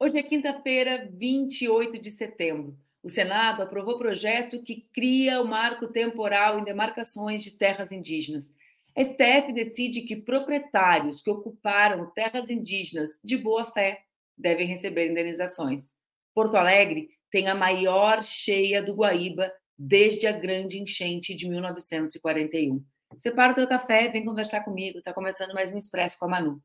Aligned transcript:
Hoje 0.00 0.16
é 0.16 0.22
quinta-feira, 0.22 1.10
28 1.12 1.98
de 1.98 2.12
setembro. 2.12 2.78
O 3.02 3.08
Senado 3.08 3.62
aprovou 3.62 3.98
projeto 3.98 4.62
que 4.62 4.86
cria 4.92 5.42
o 5.42 5.44
marco 5.44 5.88
temporal 5.88 6.60
em 6.60 6.64
demarcações 6.64 7.42
de 7.42 7.50
terras 7.50 7.90
indígenas. 7.90 8.54
A 8.96 9.02
STF 9.02 9.52
decide 9.52 10.02
que 10.02 10.14
proprietários 10.14 11.20
que 11.20 11.28
ocuparam 11.28 12.08
terras 12.10 12.48
indígenas 12.48 13.18
de 13.24 13.36
boa 13.36 13.64
fé 13.64 14.04
devem 14.36 14.68
receber 14.68 15.10
indenizações. 15.10 15.92
Porto 16.32 16.56
Alegre 16.56 17.10
tem 17.28 17.48
a 17.48 17.54
maior 17.54 18.22
cheia 18.22 18.80
do 18.80 18.94
Guaíba 18.94 19.52
desde 19.76 20.28
a 20.28 20.32
grande 20.32 20.78
enchente 20.78 21.34
de 21.34 21.48
1941. 21.48 22.84
Separa 23.16 23.50
o 23.50 23.54
teu 23.56 23.66
café, 23.66 24.06
vem 24.06 24.24
conversar 24.24 24.60
comigo. 24.62 24.98
Está 24.98 25.12
começando 25.12 25.54
mais 25.54 25.72
um 25.72 25.76
Expresso 25.76 26.16
com 26.20 26.26
a 26.26 26.28
Manu. 26.28 26.62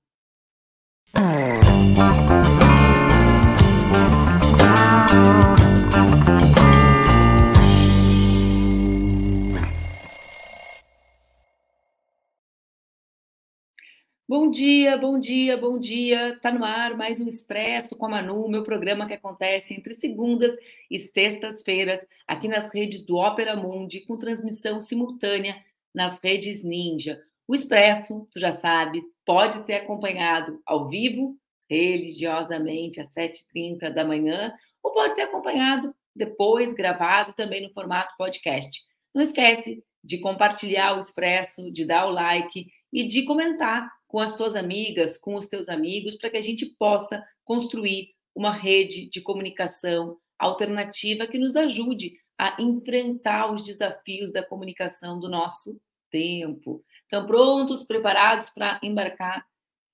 Bom 14.36 14.50
dia, 14.50 14.98
bom 14.98 15.20
dia, 15.20 15.56
bom 15.56 15.78
dia. 15.78 16.40
Tá 16.42 16.52
no 16.52 16.66
ar 16.66 16.98
mais 16.98 17.22
um 17.22 17.28
Expresso 17.28 17.96
com 17.96 18.08
a 18.08 18.10
Manu, 18.10 18.50
meu 18.50 18.64
programa 18.64 19.06
que 19.06 19.14
acontece 19.14 19.76
entre 19.76 19.94
segundas 19.94 20.58
e 20.90 20.98
sextas-feiras 20.98 22.04
aqui 22.28 22.48
nas 22.48 22.66
redes 22.74 23.04
do 23.04 23.16
Ópera 23.16 23.56
Mundi, 23.56 24.02
com 24.02 24.18
transmissão 24.18 24.80
simultânea 24.80 25.64
nas 25.94 26.20
redes 26.20 26.64
Ninja. 26.64 27.22
O 27.48 27.54
Expresso, 27.54 28.26
tu 28.32 28.40
já 28.40 28.52
sabes, 28.52 29.04
pode 29.24 29.64
ser 29.68 29.74
acompanhado 29.74 30.60
ao 30.66 30.90
vivo, 30.90 31.38
religiosamente, 31.70 33.00
às 33.00 33.10
7h30 33.10 33.92
da 33.94 34.04
manhã, 34.04 34.52
ou 34.82 34.94
pode 34.94 35.14
ser 35.14 35.22
acompanhado 35.22 35.94
depois, 36.16 36.74
gravado 36.74 37.34
também 37.34 37.62
no 37.62 37.72
formato 37.72 38.16
podcast. 38.18 38.84
Não 39.14 39.22
esquece 39.22 39.84
de 40.04 40.18
compartilhar 40.18 40.96
o 40.96 41.00
Expresso, 41.00 41.72
de 41.72 41.86
dar 41.86 42.08
o 42.08 42.12
like 42.12 42.66
e 42.92 43.04
de 43.04 43.26
comentar 43.26 43.92
com 44.14 44.20
as 44.20 44.36
tuas 44.36 44.56
amigas, 44.56 45.18
com 45.18 45.34
os 45.34 45.48
teus 45.48 45.68
amigos, 45.68 46.16
para 46.16 46.30
que 46.30 46.38
a 46.38 46.42
gente 46.42 46.68
possa 46.78 47.26
construir 47.44 48.10
uma 48.36 48.52
rede 48.52 49.10
de 49.10 49.20
comunicação 49.20 50.20
alternativa 50.38 51.26
que 51.26 51.40
nos 51.40 51.56
ajude 51.56 52.14
a 52.38 52.56
enfrentar 52.62 53.52
os 53.52 53.64
desafios 53.64 54.32
da 54.32 54.46
comunicação 54.46 55.20
do 55.20 55.28
nosso 55.28 55.82
tempo. 56.12 56.86
Estão 57.02 57.26
prontos, 57.26 57.84
preparados 57.84 58.52
para 58.52 58.80
embarcar 58.84 59.48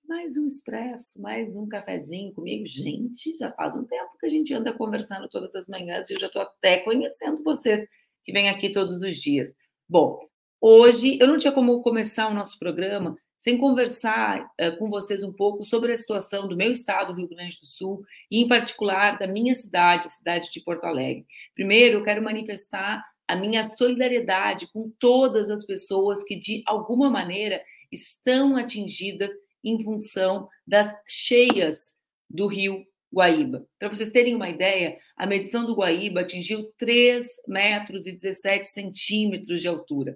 mais 0.06 0.36
um 0.36 0.46
expresso, 0.46 1.22
mais 1.22 1.56
um 1.56 1.66
cafezinho 1.66 2.34
comigo? 2.34 2.66
Gente, 2.66 3.38
já 3.38 3.54
faz 3.54 3.78
um 3.78 3.86
tempo 3.86 4.18
que 4.20 4.26
a 4.26 4.30
gente 4.30 4.54
anda 4.54 4.74
conversando 4.74 5.30
todas 5.30 5.56
as 5.56 5.70
manhãs 5.70 6.10
e 6.10 6.14
eu 6.16 6.20
já 6.20 6.28
estou 6.28 6.42
até 6.42 6.80
conhecendo 6.80 7.42
vocês 7.42 7.88
que 8.26 8.34
vêm 8.34 8.50
aqui 8.50 8.70
todos 8.70 9.02
os 9.02 9.16
dias. 9.16 9.56
Bom, 9.88 10.20
hoje 10.60 11.18
eu 11.22 11.28
não 11.28 11.38
tinha 11.38 11.54
como 11.54 11.82
começar 11.82 12.28
o 12.28 12.34
nosso 12.34 12.60
programa 12.60 13.16
sem 13.40 13.58
conversar 13.58 14.52
uh, 14.62 14.78
com 14.78 14.90
vocês 14.90 15.24
um 15.24 15.32
pouco 15.32 15.64
sobre 15.64 15.94
a 15.94 15.98
situação 15.98 16.46
do 16.46 16.58
meu 16.58 16.70
estado, 16.70 17.14
Rio 17.14 17.30
Grande 17.30 17.58
do 17.58 17.66
Sul, 17.66 18.04
e 18.30 18.42
em 18.42 18.48
particular 18.50 19.18
da 19.18 19.26
minha 19.26 19.56
cidade, 19.56 20.08
a 20.08 20.12
cidade 20.12 20.52
de 20.52 20.60
Porto 20.60 20.84
Alegre. 20.84 21.26
Primeiro, 21.56 22.00
eu 22.00 22.04
quero 22.04 22.22
manifestar 22.22 23.02
a 23.26 23.36
minha 23.38 23.64
solidariedade 23.78 24.68
com 24.74 24.92
todas 25.00 25.50
as 25.50 25.66
pessoas 25.66 26.22
que, 26.24 26.36
de 26.36 26.62
alguma 26.66 27.10
maneira, 27.10 27.64
estão 27.90 28.58
atingidas 28.58 29.32
em 29.64 29.82
função 29.82 30.50
das 30.68 30.94
cheias 31.08 31.96
do 32.30 32.46
rio 32.46 32.86
Guaíba. 33.14 33.66
Para 33.80 33.90
vocês 33.90 34.12
terem 34.12 34.36
uma 34.36 34.50
ideia, 34.50 34.98
a 35.18 35.26
medição 35.26 35.66
do 35.66 35.76
Guaíba 35.76 36.22
atingiu 36.22 36.72
3 36.78 37.26
metros 37.48 38.06
e 38.06 38.12
17 38.12 38.68
centímetros 38.68 39.62
de 39.62 39.68
altura 39.68 40.16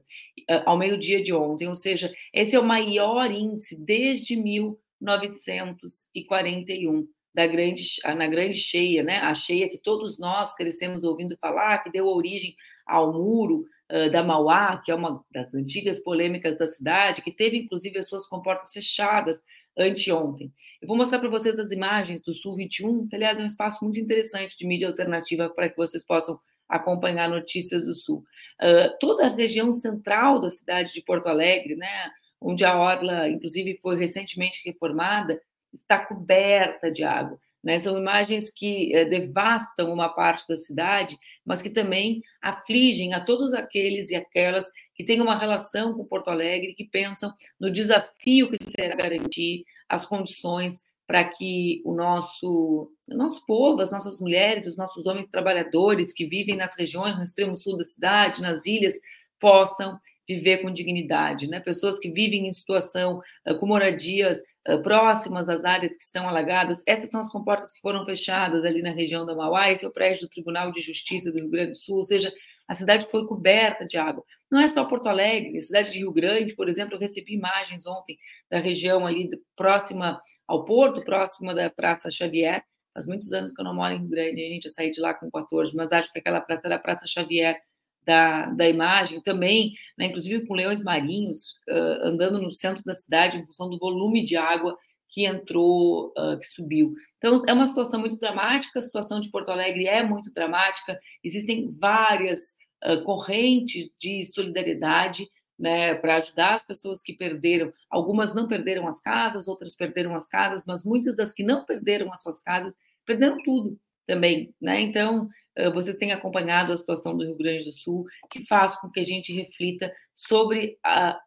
ao 0.66 0.78
meio-dia 0.78 1.22
de 1.22 1.34
ontem, 1.34 1.68
ou 1.68 1.75
seja, 1.75 2.09
esse 2.34 2.56
é 2.56 2.59
o 2.59 2.63
maior 2.63 3.29
índice 3.31 3.84
desde 3.84 4.35
1941 4.35 7.07
da 7.34 7.47
grande, 7.47 7.84
na 8.03 8.28
grande 8.28 8.53
cheia, 8.53 9.01
né? 9.01 9.18
A 9.18 9.34
cheia 9.34 9.68
que 9.68 9.79
todos 9.79 10.19
nós 10.19 10.53
crescemos 10.53 11.03
ouvindo 11.03 11.35
falar, 11.38 11.79
que 11.79 11.91
deu 11.91 12.06
origem 12.06 12.56
ao 12.85 13.12
muro 13.12 13.66
uh, 13.91 14.12
da 14.12 14.23
Mauá, 14.23 14.78
que 14.78 14.91
é 14.91 14.95
uma 14.95 15.25
das 15.31 15.51
antigas 15.53 16.00
polêmicas 16.00 16.57
da 16.57 16.68
cidade, 16.68 17.23
que 17.23 17.31
teve 17.31 17.57
inclusive 17.57 17.97
as 17.97 18.07
suas 18.07 18.28
comportas 18.28 18.72
fechadas 18.72 19.41
anteontem. 19.78 20.51
Eu 20.81 20.88
vou 20.88 20.97
mostrar 20.97 21.19
para 21.19 21.29
vocês 21.29 21.57
as 21.59 21.72
imagens 21.72 22.22
do 22.22 22.34
Sul 22.34 22.56
21, 22.56 23.07
que, 23.07 23.16
aliás, 23.16 23.39
é 23.39 23.44
um 23.44 23.47
espaço 23.47 23.84
muito 23.84 24.00
interessante 24.00 24.57
de 24.57 24.67
mídia 24.67 24.88
alternativa 24.88 25.50
para 25.50 25.69
que 25.69 25.78
vocês 25.78 26.06
possam 26.06 26.39
acompanhar 26.67 27.29
notícias 27.29 27.83
do 27.83 27.94
Sul. 27.94 28.23
Uh, 28.62 28.97
toda 29.00 29.25
a 29.25 29.29
região 29.29 29.72
central 29.72 30.39
da 30.39 30.50
cidade 30.50 30.94
de 30.94 31.01
Porto 31.01 31.28
Alegre, 31.28 31.75
né, 31.75 32.12
onde 32.41 32.66
a 32.66 32.78
orla, 32.78 33.29
inclusive, 33.29 33.79
foi 33.81 33.97
recentemente 33.97 34.62
reformada, 34.66 35.41
está 35.73 35.97
coberta 36.06 36.91
de 36.91 37.03
água. 37.03 37.39
Né? 37.63 37.79
São 37.79 37.97
imagens 37.97 38.50
que 38.50 38.94
eh, 38.94 39.06
devastam 39.06 39.91
uma 39.94 40.09
parte 40.09 40.45
da 40.47 40.57
cidade, 40.57 41.17
mas 41.45 41.62
que 41.62 41.69
também 41.69 42.22
afligem 42.41 43.13
a 43.13 43.23
todos 43.23 43.53
aqueles 43.53 44.12
e 44.12 44.16
aquelas 44.16 44.69
que 44.96 45.04
têm 45.04 45.22
uma 45.22 45.38
relação 45.38 45.94
com 45.94 46.06
Porto 46.06 46.30
Alegre, 46.30 46.74
que 46.74 46.86
pensam 46.86 47.34
no 47.59 47.72
desafio 47.72 48.50
que 48.50 48.58
será 48.62 48.96
garantir 48.96 49.66
as 49.90 50.06
condições 50.06 50.84
para 51.06 51.24
que 51.26 51.81
o 51.86 51.94
nosso, 51.94 52.92
o 53.09 53.16
nosso 53.16 53.46
povo, 53.46 53.81
as 53.81 53.92
nossas 53.92 54.20
mulheres, 54.20 54.68
os 54.68 54.78
nossos 54.78 55.06
homens 55.06 55.28
trabalhadores 55.28 56.14
que 56.14 56.26
vivem 56.26 56.56
nas 56.56 56.78
regiões, 56.78 57.16
no 57.16 57.24
extremo 57.24 57.56
sul 57.56 57.76
da 57.76 57.84
cidade, 57.84 58.42
nas 58.42 58.66
ilhas, 58.66 58.96
possam 59.40 60.00
viver 60.28 60.59
com 60.59 60.72
dignidade, 60.72 61.48
né? 61.48 61.60
Pessoas 61.60 62.00
que 62.00 62.10
vivem 62.10 62.48
em 62.48 62.54
situação 62.54 63.20
uh, 63.46 63.56
com 63.60 63.68
moradias 63.68 64.42
uh, 64.68 64.81
próximas 64.81 65.50
às 65.50 65.66
áreas 65.66 65.96
que 65.98 66.02
estão 66.02 66.30
alagadas. 66.30 66.81
Essas 66.88 67.10
são 67.10 67.20
as 67.20 67.30
comportas 67.30 67.74
que 67.74 67.81
foram 67.81 68.06
fechadas 68.06 68.64
ali 68.64 68.81
na 68.81 68.92
região 68.92 69.25
da 69.25 69.36
Mauá. 69.36 69.70
Esse 69.70 69.84
é 69.84 69.88
o 69.88 69.92
prédio 69.92 70.28
do 70.28 70.30
Tribunal 70.30 70.72
de 70.72 70.80
Justiça 70.80 71.30
do 71.30 71.40
Rio 71.40 71.50
Grande 71.50 71.72
do 71.72 71.78
Sul, 71.78 71.98
ou 71.98 72.04
seja, 72.04 72.34
a 72.68 72.74
cidade 72.74 73.07
foi 73.09 73.25
coberta 73.25 73.85
de 73.85 73.97
água. 73.97 74.24
Não 74.50 74.59
é 74.59 74.68
só 74.68 74.85
Porto 74.85 75.07
Alegre, 75.07 75.57
a 75.57 75.62
cidade 75.62 75.91
de 75.91 76.00
Rio 76.00 76.12
Grande, 76.12 76.56
por 76.56 76.69
exemplo, 76.69 76.96
eu 76.96 77.00
recebi 77.00 77.34
imagens 77.34 77.85
ontem 77.85 78.18
da 78.50 78.59
região 78.59 79.06
ali 79.06 79.29
próxima 79.56 80.19
ao 80.47 80.63
porto, 80.63 81.03
próxima 81.03 81.53
da 81.53 81.69
Praça 81.69 82.12
Xavier. 82.12 82.63
Faz 82.94 83.07
muitos 83.07 83.34
anos 83.34 83.51
que 83.51 83.59
eu 83.59 83.66
não 83.66 83.75
moro 83.75 83.94
em 83.94 84.00
Rio 84.00 84.09
Grande, 84.09 84.44
a 84.44 84.50
gente, 84.50 84.68
eu 84.68 84.91
de 84.91 85.01
lá 85.01 85.13
com 85.13 85.29
14, 85.31 85.75
mas 85.75 85.91
acho 85.91 86.12
que 86.12 86.19
aquela 86.19 86.40
praça 86.40 86.68
era 86.68 86.75
a 86.75 86.79
Praça 86.79 87.07
Xavier 87.07 87.59
da, 88.06 88.47
da 88.47 88.68
imagem, 88.68 89.22
também, 89.22 89.74
né, 89.97 90.07
inclusive 90.07 90.45
com 90.45 90.53
leões 90.53 90.81
marinhos 90.81 91.53
uh, 91.69 92.07
andando 92.07 92.41
no 92.41 92.51
centro 92.51 92.84
da 92.84 92.94
cidade 92.94 93.38
em 93.38 93.45
função 93.45 93.69
do 93.69 93.80
volume 93.80 94.24
de 94.24 94.35
água 94.35 94.78
que 95.13 95.28
entrou, 95.28 96.12
uh, 96.18 96.40
que 96.40 96.47
subiu. 96.47 96.96
Então, 97.19 97.44
é 97.47 97.53
uma 97.53 97.68
situação 97.68 98.00
muito 98.00 98.19
dramática, 98.19 98.79
a 98.79 98.81
situação 98.81 99.19
de 99.19 99.29
Porto 99.29 99.51
Alegre 99.51 99.88
é 99.88 100.01
muito 100.01 100.34
dramática, 100.34 101.00
existem 101.24 101.72
várias 101.79 102.56
uh, 102.84 103.03
correntes 103.03 103.91
de 103.96 104.28
solidariedade 104.34 105.29
né, 105.57 105.94
para 105.94 106.18
ajudar 106.18 106.56
as 106.56 106.66
pessoas 106.66 107.03
que 107.03 107.13
perderam. 107.13 107.72
Algumas 107.91 108.34
não 108.34 108.47
perderam 108.47 108.88
as 108.88 109.00
casas, 109.00 109.47
outras 109.47 109.75
perderam 109.75 110.16
as 110.16 110.25
casas, 110.25 110.66
mas 110.66 110.84
muitas 110.84 111.16
das 111.16 111.31
que 111.31 111.44
não 111.44 111.63
perderam 111.63 112.12
as 112.12 112.24
suas 112.24 112.41
casas 112.41 112.75
perderam 113.06 113.38
tudo 113.44 113.80
também. 114.07 114.51
Né? 114.59 114.81
Então, 114.81 115.30
vocês 115.75 115.95
têm 115.95 116.12
acompanhado 116.12 116.74
a 116.74 116.78
situação 116.78 117.16
do 117.16 117.24
Rio 117.24 117.38
Grande 117.38 117.66
do 117.66 117.72
Sul, 117.72 118.06
que 118.31 118.44
faz 118.47 118.75
com 118.78 118.90
que 118.90 119.00
a 119.00 119.03
gente 119.03 119.31
reflita 119.31 119.94
sobre 120.12 120.80
a, 120.84 121.19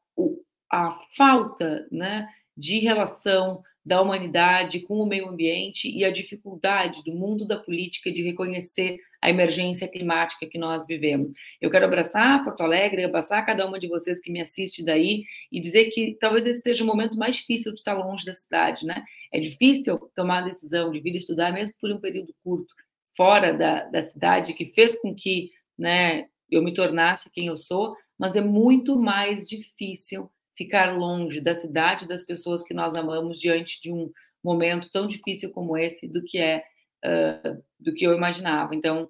a 0.72 0.98
falta 1.16 1.86
né, 1.92 2.28
de 2.56 2.80
relação 2.80 3.62
da 3.86 4.02
humanidade 4.02 4.80
com 4.80 4.98
o 4.98 5.06
meio 5.06 5.28
ambiente 5.28 5.88
e 5.88 6.04
a 6.04 6.10
dificuldade 6.10 7.04
do 7.04 7.14
mundo 7.14 7.46
da 7.46 7.56
política 7.56 8.10
de 8.10 8.20
reconhecer 8.20 8.98
a 9.22 9.30
emergência 9.30 9.86
climática 9.86 10.44
que 10.44 10.58
nós 10.58 10.88
vivemos. 10.88 11.30
Eu 11.60 11.70
quero 11.70 11.84
abraçar 11.84 12.42
Porto 12.42 12.62
Alegre, 12.62 13.04
abraçar 13.04 13.46
cada 13.46 13.64
uma 13.64 13.78
de 13.78 13.86
vocês 13.86 14.20
que 14.20 14.32
me 14.32 14.40
assiste 14.40 14.84
daí 14.84 15.22
e 15.52 15.60
dizer 15.60 15.84
que 15.90 16.16
talvez 16.18 16.44
esse 16.46 16.62
seja 16.62 16.82
o 16.82 16.86
momento 16.86 17.16
mais 17.16 17.36
difícil 17.36 17.72
de 17.72 17.78
estar 17.78 17.94
longe 17.94 18.24
da 18.24 18.32
cidade, 18.32 18.84
né? 18.84 19.04
É 19.32 19.38
difícil 19.38 19.98
tomar 20.16 20.38
a 20.38 20.46
decisão 20.46 20.90
de 20.90 20.98
vir 20.98 21.14
estudar, 21.14 21.52
mesmo 21.52 21.76
por 21.80 21.92
um 21.92 22.00
período 22.00 22.34
curto, 22.42 22.74
fora 23.16 23.52
da, 23.54 23.84
da 23.84 24.02
cidade, 24.02 24.52
que 24.52 24.66
fez 24.74 24.98
com 24.98 25.14
que 25.14 25.52
né, 25.78 26.26
eu 26.50 26.60
me 26.60 26.74
tornasse 26.74 27.32
quem 27.32 27.46
eu 27.46 27.56
sou, 27.56 27.94
mas 28.18 28.34
é 28.34 28.40
muito 28.40 28.98
mais 28.98 29.48
difícil 29.48 30.28
ficar 30.56 30.96
longe 30.96 31.40
da 31.40 31.54
cidade, 31.54 32.08
das 32.08 32.24
pessoas 32.24 32.64
que 32.64 32.74
nós 32.74 32.94
amamos 32.94 33.38
diante 33.38 33.80
de 33.80 33.92
um 33.92 34.10
momento 34.42 34.90
tão 34.90 35.06
difícil 35.06 35.50
como 35.50 35.76
esse 35.76 36.08
do 36.08 36.22
que 36.22 36.38
é 36.38 36.64
uh, 37.04 37.62
do 37.78 37.92
que 37.92 38.06
eu 38.06 38.14
imaginava. 38.14 38.74
Então, 38.74 39.08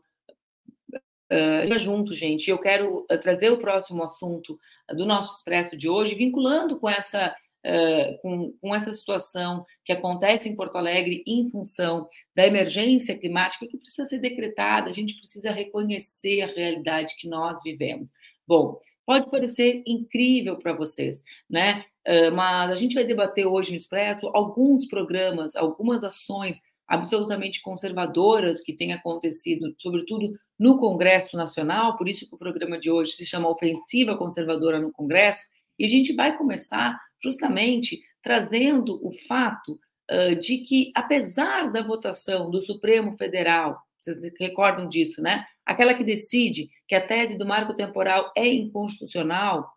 uh, 1.32 1.78
junto, 1.78 2.14
gente. 2.14 2.50
Eu 2.50 2.58
quero 2.58 3.06
trazer 3.20 3.50
o 3.50 3.58
próximo 3.58 4.02
assunto 4.02 4.58
do 4.90 5.06
nosso 5.06 5.36
expresso 5.36 5.76
de 5.76 5.88
hoje, 5.88 6.14
vinculando 6.14 6.78
com 6.78 6.88
essa 6.88 7.34
uh, 7.66 8.18
com, 8.22 8.52
com 8.60 8.74
essa 8.74 8.92
situação 8.92 9.64
que 9.84 9.92
acontece 9.92 10.48
em 10.48 10.56
Porto 10.56 10.76
Alegre 10.76 11.22
em 11.26 11.48
função 11.50 12.06
da 12.34 12.46
emergência 12.46 13.18
climática 13.18 13.66
que 13.66 13.78
precisa 13.78 14.04
ser 14.04 14.18
decretada, 14.18 14.88
a 14.88 14.92
gente 14.92 15.18
precisa 15.18 15.50
reconhecer 15.50 16.42
a 16.42 16.46
realidade 16.46 17.16
que 17.18 17.28
nós 17.28 17.62
vivemos. 17.62 18.12
Bom, 18.46 18.78
pode 19.06 19.30
parecer 19.30 19.82
incrível 19.86 20.56
para 20.58 20.74
vocês, 20.74 21.22
né? 21.48 21.84
Uh, 22.06 22.34
mas 22.34 22.70
a 22.70 22.74
gente 22.74 22.94
vai 22.94 23.04
debater 23.04 23.46
hoje 23.46 23.70
no 23.70 23.76
Expresso 23.76 24.28
alguns 24.34 24.86
programas, 24.86 25.54
algumas 25.56 26.04
ações 26.04 26.60
absolutamente 26.86 27.60
conservadoras 27.62 28.60
que 28.62 28.72
têm 28.72 28.92
acontecido, 28.92 29.74
sobretudo 29.78 30.30
no 30.58 30.76
Congresso 30.76 31.36
Nacional, 31.36 31.96
por 31.96 32.08
isso 32.08 32.28
que 32.28 32.34
o 32.34 32.38
programa 32.38 32.78
de 32.78 32.90
hoje 32.90 33.12
se 33.12 33.26
chama 33.26 33.48
Ofensiva 33.48 34.16
Conservadora 34.16 34.80
no 34.80 34.92
Congresso, 34.92 35.46
e 35.78 35.84
a 35.84 35.88
gente 35.88 36.12
vai 36.12 36.36
começar 36.36 36.98
justamente 37.22 38.00
trazendo 38.22 39.00
o 39.04 39.12
fato 39.26 39.78
uh, 40.10 40.36
de 40.36 40.58
que, 40.58 40.92
apesar 40.94 41.72
da 41.72 41.82
votação 41.82 42.50
do 42.50 42.60
Supremo 42.60 43.16
Federal, 43.16 43.78
vocês 44.00 44.18
recordam 44.38 44.88
disso, 44.88 45.20
né? 45.20 45.44
Aquela 45.66 45.94
que 45.94 46.04
decide 46.04 46.70
que 46.86 46.94
a 46.94 47.04
tese 47.04 47.36
do 47.36 47.44
marco 47.44 47.74
temporal 47.74 48.32
é 48.36 48.46
inconstitucional, 48.46 49.68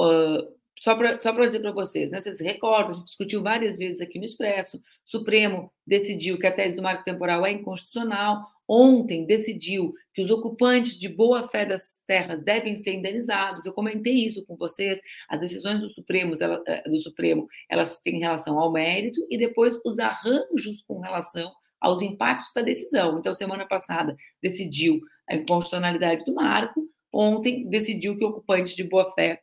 uh, 0.00 0.60
só 0.80 0.96
para 0.96 1.18
só 1.20 1.30
dizer 1.32 1.60
para 1.60 1.72
vocês, 1.72 2.10
né? 2.10 2.22
Vocês 2.22 2.40
recordam, 2.40 2.94
a 2.94 2.96
gente 2.96 3.04
discutiu 3.04 3.42
várias 3.42 3.76
vezes 3.76 4.00
aqui 4.00 4.18
no 4.18 4.24
Expresso, 4.24 4.78
o 4.78 4.80
Supremo 5.04 5.70
decidiu 5.86 6.38
que 6.38 6.46
a 6.46 6.52
tese 6.52 6.74
do 6.74 6.82
marco 6.82 7.04
temporal 7.04 7.44
é 7.44 7.52
inconstitucional, 7.52 8.46
ontem 8.66 9.26
decidiu 9.26 9.92
que 10.14 10.22
os 10.22 10.30
ocupantes 10.30 10.98
de 10.98 11.08
boa 11.08 11.46
fé 11.46 11.66
das 11.66 12.00
terras 12.06 12.42
devem 12.42 12.76
ser 12.76 12.94
indenizados. 12.94 13.66
Eu 13.66 13.74
comentei 13.74 14.14
isso 14.14 14.46
com 14.46 14.56
vocês. 14.56 15.00
As 15.28 15.40
decisões 15.40 15.80
do 15.80 15.88
Supremo, 15.90 16.32
ela, 16.40 16.62
eh, 16.66 16.88
do 16.88 16.96
Supremo, 16.96 17.46
elas 17.68 17.98
têm 17.98 18.20
relação 18.20 18.58
ao 18.58 18.72
mérito 18.72 19.20
e 19.28 19.36
depois 19.36 19.78
os 19.84 19.98
arranjos 19.98 20.82
com 20.86 21.00
relação 21.00 21.52
aos 21.80 22.02
impactos 22.02 22.52
da 22.54 22.62
decisão. 22.62 23.16
Então, 23.18 23.32
semana 23.34 23.66
passada 23.66 24.16
decidiu 24.42 25.00
a 25.28 25.34
inconstitucionalidade 25.34 26.24
do 26.24 26.34
marco, 26.34 26.88
ontem 27.12 27.68
decidiu 27.68 28.16
que 28.16 28.24
ocupantes 28.24 28.74
de 28.76 28.84
boa 28.84 29.12
fé 29.14 29.42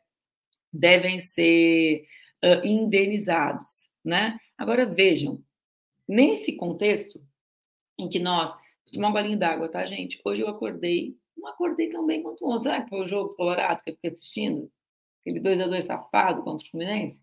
devem 0.72 1.18
ser 1.18 2.04
uh, 2.44 2.66
indenizados, 2.66 3.90
né? 4.04 4.38
Agora 4.56 4.84
vejam, 4.86 5.42
nesse 6.06 6.56
contexto 6.56 7.20
em 7.98 8.08
que 8.08 8.18
nós 8.18 8.54
tomar 8.92 9.08
um 9.08 9.12
golinho 9.12 9.38
d'água, 9.38 9.68
tá, 9.68 9.84
gente? 9.84 10.20
Hoje 10.24 10.42
eu 10.42 10.48
acordei, 10.48 11.16
não 11.36 11.48
acordei 11.48 11.88
tão 11.88 12.06
bem 12.06 12.22
quanto 12.22 12.46
ontem. 12.46 12.64
Será 12.64 12.82
que 12.82 12.88
foi 12.88 13.00
o 13.00 13.06
jogo 13.06 13.30
do 13.30 13.36
Colorado 13.36 13.82
que 13.82 13.90
eu 13.90 13.94
fiquei 13.94 14.10
assistindo? 14.10 14.70
Aquele 15.20 15.40
2 15.40 15.60
a 15.60 15.66
2 15.66 15.84
safado 15.84 16.42
contra 16.42 16.66
o 16.66 16.70
Fluminense? 16.70 17.22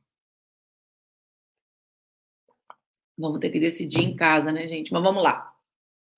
Vamos 3.18 3.40
ter 3.40 3.50
que 3.50 3.60
decidir 3.60 4.04
em 4.04 4.16
casa, 4.16 4.52
né, 4.52 4.68
gente? 4.68 4.92
Mas 4.92 5.02
vamos 5.02 5.24
lá. 5.24 5.54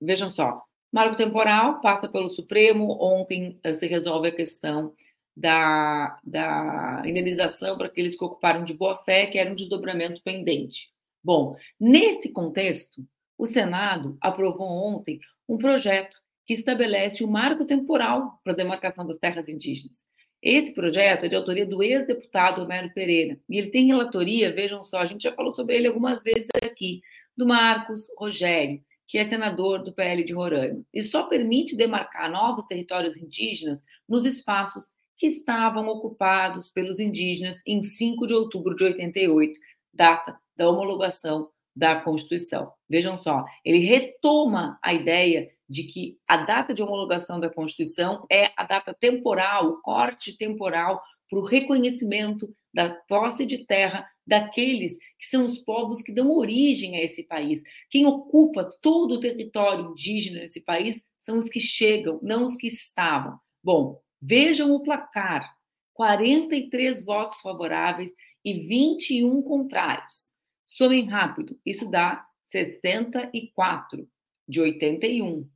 Vejam 0.01 0.29
só. 0.29 0.63
Marco 0.91 1.15
temporal 1.15 1.81
passa 1.81 2.07
pelo 2.07 2.29
Supremo. 2.29 2.97
Ontem 2.99 3.59
eh, 3.63 3.73
se 3.73 3.87
resolve 3.87 4.29
a 4.29 4.35
questão 4.35 4.93
da, 5.35 6.17
da 6.23 7.03
indenização 7.05 7.77
para 7.77 7.87
aqueles 7.87 8.17
que 8.17 8.23
ocuparam 8.23 8.63
de 8.63 8.73
boa 8.73 8.97
fé, 9.03 9.27
que 9.27 9.37
era 9.37 9.51
um 9.51 9.55
desdobramento 9.55 10.21
pendente. 10.23 10.91
Bom, 11.23 11.55
nesse 11.79 12.31
contexto, 12.31 13.05
o 13.37 13.45
Senado 13.45 14.17
aprovou 14.19 14.67
ontem 14.67 15.19
um 15.47 15.57
projeto 15.57 16.17
que 16.45 16.53
estabelece 16.53 17.23
o 17.23 17.27
marco 17.27 17.65
temporal 17.65 18.39
para 18.43 18.53
a 18.53 18.55
demarcação 18.55 19.05
das 19.05 19.17
terras 19.17 19.47
indígenas. 19.47 20.05
Esse 20.41 20.73
projeto 20.73 21.25
é 21.25 21.27
de 21.27 21.35
autoria 21.35 21.65
do 21.65 21.81
ex-deputado 21.81 22.61
Homero 22.61 22.93
Pereira, 22.93 23.39
e 23.49 23.57
ele 23.57 23.71
tem 23.71 23.87
relatoria, 23.87 24.53
vejam 24.53 24.83
só, 24.83 24.99
a 24.99 25.05
gente 25.05 25.23
já 25.23 25.31
falou 25.33 25.51
sobre 25.51 25.75
ele 25.75 25.87
algumas 25.87 26.23
vezes 26.23 26.49
aqui, 26.63 27.01
do 27.35 27.45
Marcos 27.45 28.07
Rogério, 28.17 28.81
que 29.07 29.17
é 29.17 29.23
senador 29.23 29.83
do 29.83 29.93
PL 29.93 30.23
de 30.23 30.33
Roraima, 30.33 30.83
e 30.93 31.01
só 31.01 31.23
permite 31.23 31.75
demarcar 31.75 32.31
novos 32.31 32.65
territórios 32.65 33.17
indígenas 33.17 33.83
nos 34.07 34.25
espaços 34.25 34.91
que 35.15 35.25
estavam 35.25 35.87
ocupados 35.87 36.69
pelos 36.71 36.99
indígenas 36.99 37.61
em 37.65 37.81
5 37.81 38.27
de 38.27 38.33
outubro 38.33 38.75
de 38.75 38.83
88, 38.83 39.59
data 39.93 40.37
da 40.55 40.69
homologação 40.69 41.49
da 41.75 41.95
Constituição. 41.95 42.71
Vejam 42.89 43.17
só, 43.17 43.45
ele 43.63 43.79
retoma 43.79 44.77
a 44.81 44.93
ideia 44.93 45.49
de 45.69 45.83
que 45.83 46.17
a 46.27 46.37
data 46.37 46.73
de 46.73 46.81
homologação 46.81 47.39
da 47.39 47.49
Constituição 47.49 48.25
é 48.31 48.51
a 48.55 48.63
data 48.63 48.93
temporal, 48.93 49.67
o 49.67 49.81
corte 49.81 50.37
temporal 50.37 51.01
para 51.29 51.39
o 51.39 51.45
reconhecimento 51.45 52.47
da 52.73 52.89
posse 52.89 53.45
de 53.45 53.65
terra 53.65 54.07
daqueles 54.25 54.97
que 55.17 55.25
são 55.25 55.43
os 55.43 55.57
povos 55.57 56.01
que 56.01 56.13
dão 56.13 56.31
origem 56.31 56.95
a 56.95 57.03
esse 57.03 57.23
país. 57.23 57.63
Quem 57.89 58.05
ocupa 58.05 58.67
todo 58.81 59.15
o 59.15 59.19
território 59.19 59.91
indígena 59.91 60.39
nesse 60.39 60.61
país 60.61 61.03
são 61.17 61.37
os 61.37 61.49
que 61.49 61.59
chegam, 61.59 62.19
não 62.21 62.43
os 62.43 62.55
que 62.55 62.67
estavam. 62.67 63.37
Bom, 63.63 64.01
Vejam 64.21 64.73
o 64.73 64.81
placar: 64.81 65.55
43 65.93 67.05
votos 67.05 67.39
favoráveis 67.41 68.13
e 68.43 68.53
21 68.53 69.41
contrários. 69.43 70.33
Somem 70.65 71.05
rápido, 71.05 71.59
isso 71.65 71.89
dá 71.89 72.25
64 72.41 74.07
de 74.47 74.61
81. 74.61 75.47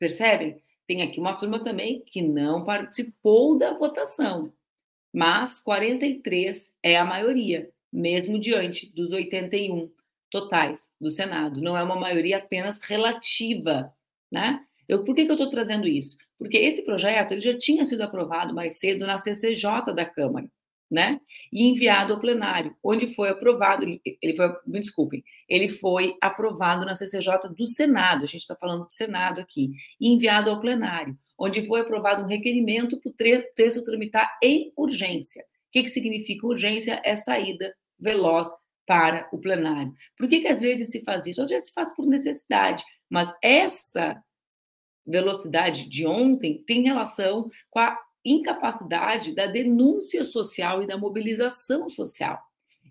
Percebem? 0.00 0.62
Tem 0.88 1.02
aqui 1.02 1.20
uma 1.20 1.34
turma 1.34 1.62
também 1.62 2.02
que 2.04 2.22
não 2.22 2.64
participou 2.64 3.56
da 3.56 3.74
votação, 3.74 4.52
mas 5.12 5.60
43 5.60 6.72
é 6.82 6.96
a 6.96 7.04
maioria, 7.04 7.70
mesmo 7.92 8.40
diante 8.40 8.90
dos 8.92 9.10
81 9.10 9.90
totais 10.30 10.90
do 10.98 11.10
Senado. 11.10 11.60
Não 11.60 11.76
é 11.76 11.82
uma 11.82 11.96
maioria 11.96 12.38
apenas 12.38 12.82
relativa, 12.82 13.94
né? 14.32 14.64
Eu, 14.88 15.04
por 15.04 15.14
que, 15.14 15.26
que 15.26 15.30
eu 15.30 15.34
estou 15.34 15.50
trazendo 15.50 15.86
isso? 15.86 16.16
Porque 16.38 16.56
esse 16.56 16.82
projeto 16.82 17.32
ele 17.32 17.42
já 17.42 17.56
tinha 17.56 17.84
sido 17.84 18.00
aprovado 18.00 18.54
mais 18.54 18.78
cedo 18.80 19.06
na 19.06 19.18
CCJ 19.18 19.94
da 19.94 20.06
Câmara, 20.06 20.50
né? 20.90 21.20
E 21.52 21.64
enviado 21.64 22.12
ao 22.12 22.20
plenário, 22.20 22.74
onde 22.82 23.06
foi 23.06 23.28
aprovado, 23.28 23.84
ele 23.84 24.36
foi, 24.36 24.48
me 24.66 24.80
desculpem, 24.80 25.22
ele 25.48 25.68
foi 25.68 26.16
aprovado 26.20 26.84
na 26.84 26.94
CCJ 26.94 27.48
do 27.56 27.64
Senado, 27.64 28.24
a 28.24 28.26
gente 28.26 28.40
está 28.40 28.56
falando 28.56 28.86
do 28.86 28.92
Senado 28.92 29.40
aqui, 29.40 29.70
e 30.00 30.08
enviado 30.08 30.50
ao 30.50 30.60
plenário, 30.60 31.16
onde 31.38 31.66
foi 31.66 31.80
aprovado 31.80 32.22
um 32.22 32.26
requerimento 32.26 32.98
para 33.00 33.10
o 33.10 33.42
texto 33.54 33.84
tramitar 33.84 34.36
em 34.42 34.72
urgência. 34.76 35.42
O 35.42 35.72
que, 35.72 35.84
que 35.84 35.88
significa 35.88 36.46
urgência? 36.46 37.00
É 37.04 37.14
saída 37.14 37.72
veloz 37.98 38.48
para 38.86 39.28
o 39.32 39.38
plenário. 39.38 39.94
Por 40.16 40.26
que, 40.26 40.40
que 40.40 40.48
às 40.48 40.60
vezes 40.60 40.90
se 40.90 41.04
faz 41.04 41.26
isso? 41.26 41.40
Às 41.40 41.50
vezes 41.50 41.68
se 41.68 41.74
faz 41.74 41.94
por 41.94 42.06
necessidade, 42.06 42.82
mas 43.08 43.32
essa 43.40 44.20
velocidade 45.06 45.88
de 45.88 46.06
ontem 46.06 46.62
tem 46.66 46.82
relação 46.82 47.48
com 47.68 47.78
a 47.78 47.96
incapacidade 48.24 49.34
da 49.34 49.46
denúncia 49.46 50.24
social 50.24 50.82
e 50.82 50.86
da 50.86 50.98
mobilização 50.98 51.88
social. 51.88 52.40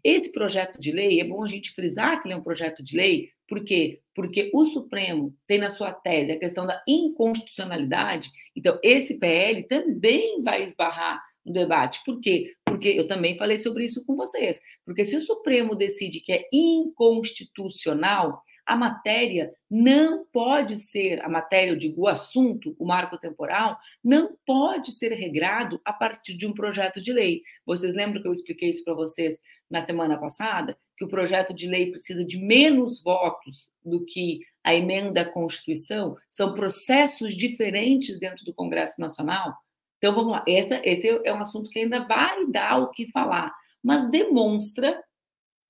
Esse 0.04 0.32
projeto 0.32 0.80
de 0.80 0.92
lei, 0.92 1.20
é 1.20 1.24
bom 1.24 1.44
a 1.44 1.48
gente 1.48 1.72
frisar 1.72 2.22
que 2.22 2.28
ele 2.28 2.34
é 2.34 2.38
um 2.38 2.44
projeto 2.44 2.84
de 2.84 2.96
lei, 2.96 3.30
por 3.48 3.64
quê? 3.64 4.00
Porque 4.14 4.52
o 4.54 4.64
Supremo 4.66 5.36
tem 5.48 5.58
na 5.58 5.72
sua 5.72 5.92
tese 5.92 6.32
a 6.32 6.40
questão 6.40 6.66
da 6.66 6.82
inconstitucionalidade, 6.88 8.30
então 8.56 8.80
esse 8.84 9.18
PL 9.18 9.64
também 9.64 10.42
vai 10.44 10.64
esbarrar 10.64 11.20
no 11.46 11.52
debate. 11.52 12.02
Por 12.06 12.22
quê? 12.22 12.54
Porque 12.64 12.90
eu 12.90 13.08
também 13.08 13.38
falei 13.38 13.58
sobre 13.58 13.86
isso 13.86 14.06
com 14.06 14.16
vocês. 14.16 14.60
Porque 14.86 15.04
se 15.04 15.16
o 15.18 15.22
Supremo 15.22 15.76
decide 15.76 16.20
que 16.20 16.32
é 16.32 16.48
inconstitucional, 16.54 18.42
a 18.70 18.76
matéria 18.76 19.52
não 19.68 20.24
pode 20.32 20.78
ser, 20.78 21.26
a 21.26 21.28
matéria, 21.28 21.72
eu 21.72 21.76
digo, 21.76 22.04
o 22.04 22.08
assunto, 22.08 22.76
o 22.78 22.86
marco 22.86 23.18
temporal, 23.18 23.80
não 24.04 24.38
pode 24.46 24.92
ser 24.92 25.12
regrado 25.14 25.82
a 25.84 25.92
partir 25.92 26.38
de 26.38 26.46
um 26.46 26.54
projeto 26.54 27.02
de 27.02 27.12
lei. 27.12 27.42
Vocês 27.66 27.96
lembram 27.96 28.22
que 28.22 28.28
eu 28.28 28.32
expliquei 28.32 28.70
isso 28.70 28.84
para 28.84 28.94
vocês 28.94 29.40
na 29.68 29.82
semana 29.82 30.20
passada? 30.20 30.78
Que 30.96 31.04
o 31.04 31.08
projeto 31.08 31.52
de 31.52 31.68
lei 31.68 31.90
precisa 31.90 32.24
de 32.24 32.38
menos 32.38 33.02
votos 33.02 33.72
do 33.84 34.06
que 34.06 34.42
a 34.64 34.76
emenda 34.76 35.22
à 35.22 35.26
Constituição? 35.26 36.16
São 36.30 36.54
processos 36.54 37.36
diferentes 37.36 38.20
dentro 38.20 38.46
do 38.46 38.54
Congresso 38.54 38.94
Nacional? 39.02 39.58
Então, 39.98 40.14
vamos 40.14 40.34
lá. 40.34 40.46
Essa, 40.48 40.80
esse 40.84 41.08
é 41.26 41.34
um 41.34 41.42
assunto 41.42 41.72
que 41.72 41.80
ainda 41.80 42.06
vai 42.06 42.46
dar 42.52 42.78
o 42.78 42.92
que 42.92 43.12
falar, 43.12 43.52
mas 43.84 44.08
demonstra 44.12 45.04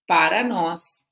para 0.06 0.44
nós, 0.44 1.08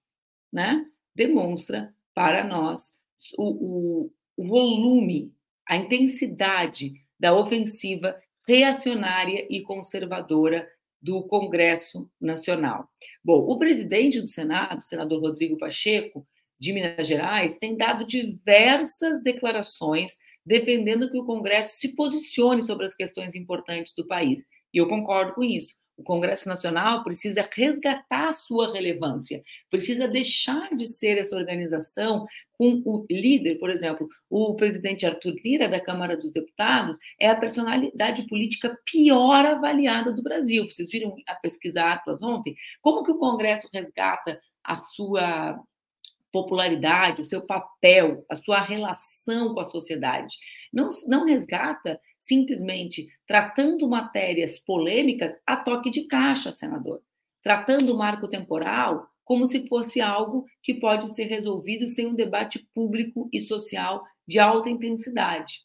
né? 0.51 0.85
Demonstra 1.17 1.91
para 2.13 2.43
nós 2.43 2.95
o, 3.37 4.05
o, 4.05 4.11
o 4.37 4.47
volume, 4.47 5.33
a 5.67 5.75
intensidade 5.75 6.93
da 7.19 7.35
ofensiva 7.35 8.15
reacionária 8.47 9.45
e 9.49 9.61
conservadora 9.61 10.69
do 11.01 11.23
Congresso 11.23 12.09
Nacional. 12.21 12.87
Bom, 13.23 13.39
o 13.39 13.57
presidente 13.57 14.21
do 14.21 14.27
Senado, 14.27 14.81
senador 14.83 15.19
Rodrigo 15.19 15.57
Pacheco, 15.57 16.25
de 16.59 16.71
Minas 16.71 17.07
Gerais, 17.07 17.57
tem 17.57 17.75
dado 17.75 18.05
diversas 18.05 19.21
declarações 19.21 20.17
defendendo 20.45 21.09
que 21.09 21.17
o 21.17 21.25
Congresso 21.25 21.77
se 21.79 21.95
posicione 21.95 22.63
sobre 22.63 22.85
as 22.85 22.95
questões 22.95 23.35
importantes 23.35 23.93
do 23.95 24.07
país. 24.07 24.45
E 24.73 24.77
eu 24.77 24.87
concordo 24.87 25.33
com 25.33 25.43
isso. 25.43 25.75
O 25.97 26.03
Congresso 26.03 26.47
Nacional 26.47 27.03
precisa 27.03 27.47
resgatar 27.51 28.29
a 28.29 28.33
sua 28.33 28.71
relevância, 28.71 29.43
precisa 29.69 30.07
deixar 30.07 30.69
de 30.75 30.85
ser 30.85 31.17
essa 31.17 31.35
organização 31.35 32.27
com 32.53 32.81
o 32.85 33.05
líder, 33.09 33.55
por 33.55 33.69
exemplo, 33.69 34.07
o 34.29 34.55
presidente 34.55 35.05
Arthur 35.05 35.35
Lira, 35.43 35.67
da 35.67 35.79
Câmara 35.79 36.15
dos 36.15 36.31
Deputados, 36.31 36.97
é 37.19 37.29
a 37.29 37.35
personalidade 37.35 38.27
política 38.27 38.77
pior 38.85 39.45
avaliada 39.45 40.13
do 40.13 40.23
Brasil. 40.23 40.69
Vocês 40.69 40.89
viram 40.91 41.15
a 41.27 41.35
pesquisa 41.35 41.83
Atlas 41.83 42.21
ontem? 42.21 42.55
Como 42.81 43.03
que 43.03 43.11
o 43.11 43.17
Congresso 43.17 43.67
resgata 43.73 44.39
a 44.63 44.75
sua 44.75 45.59
popularidade, 46.31 47.21
o 47.21 47.25
seu 47.25 47.41
papel, 47.41 48.23
a 48.29 48.35
sua 48.35 48.61
relação 48.61 49.53
com 49.53 49.59
a 49.59 49.65
sociedade? 49.65 50.35
Não, 50.71 50.87
não 51.07 51.25
resgata 51.25 51.99
simplesmente 52.19 53.07
tratando 53.25 53.87
matérias 53.87 54.59
polêmicas 54.59 55.39
a 55.45 55.55
toque 55.55 55.89
de 55.89 56.07
caixa, 56.07 56.51
senador. 56.51 57.01
Tratando 57.41 57.93
o 57.93 57.97
marco 57.97 58.27
temporal 58.27 59.07
como 59.23 59.45
se 59.45 59.67
fosse 59.67 59.99
algo 59.99 60.45
que 60.63 60.73
pode 60.73 61.09
ser 61.11 61.25
resolvido 61.25 61.87
sem 61.89 62.07
um 62.07 62.15
debate 62.15 62.65
público 62.73 63.29
e 63.33 63.41
social 63.41 64.03
de 64.25 64.39
alta 64.39 64.69
intensidade. 64.69 65.61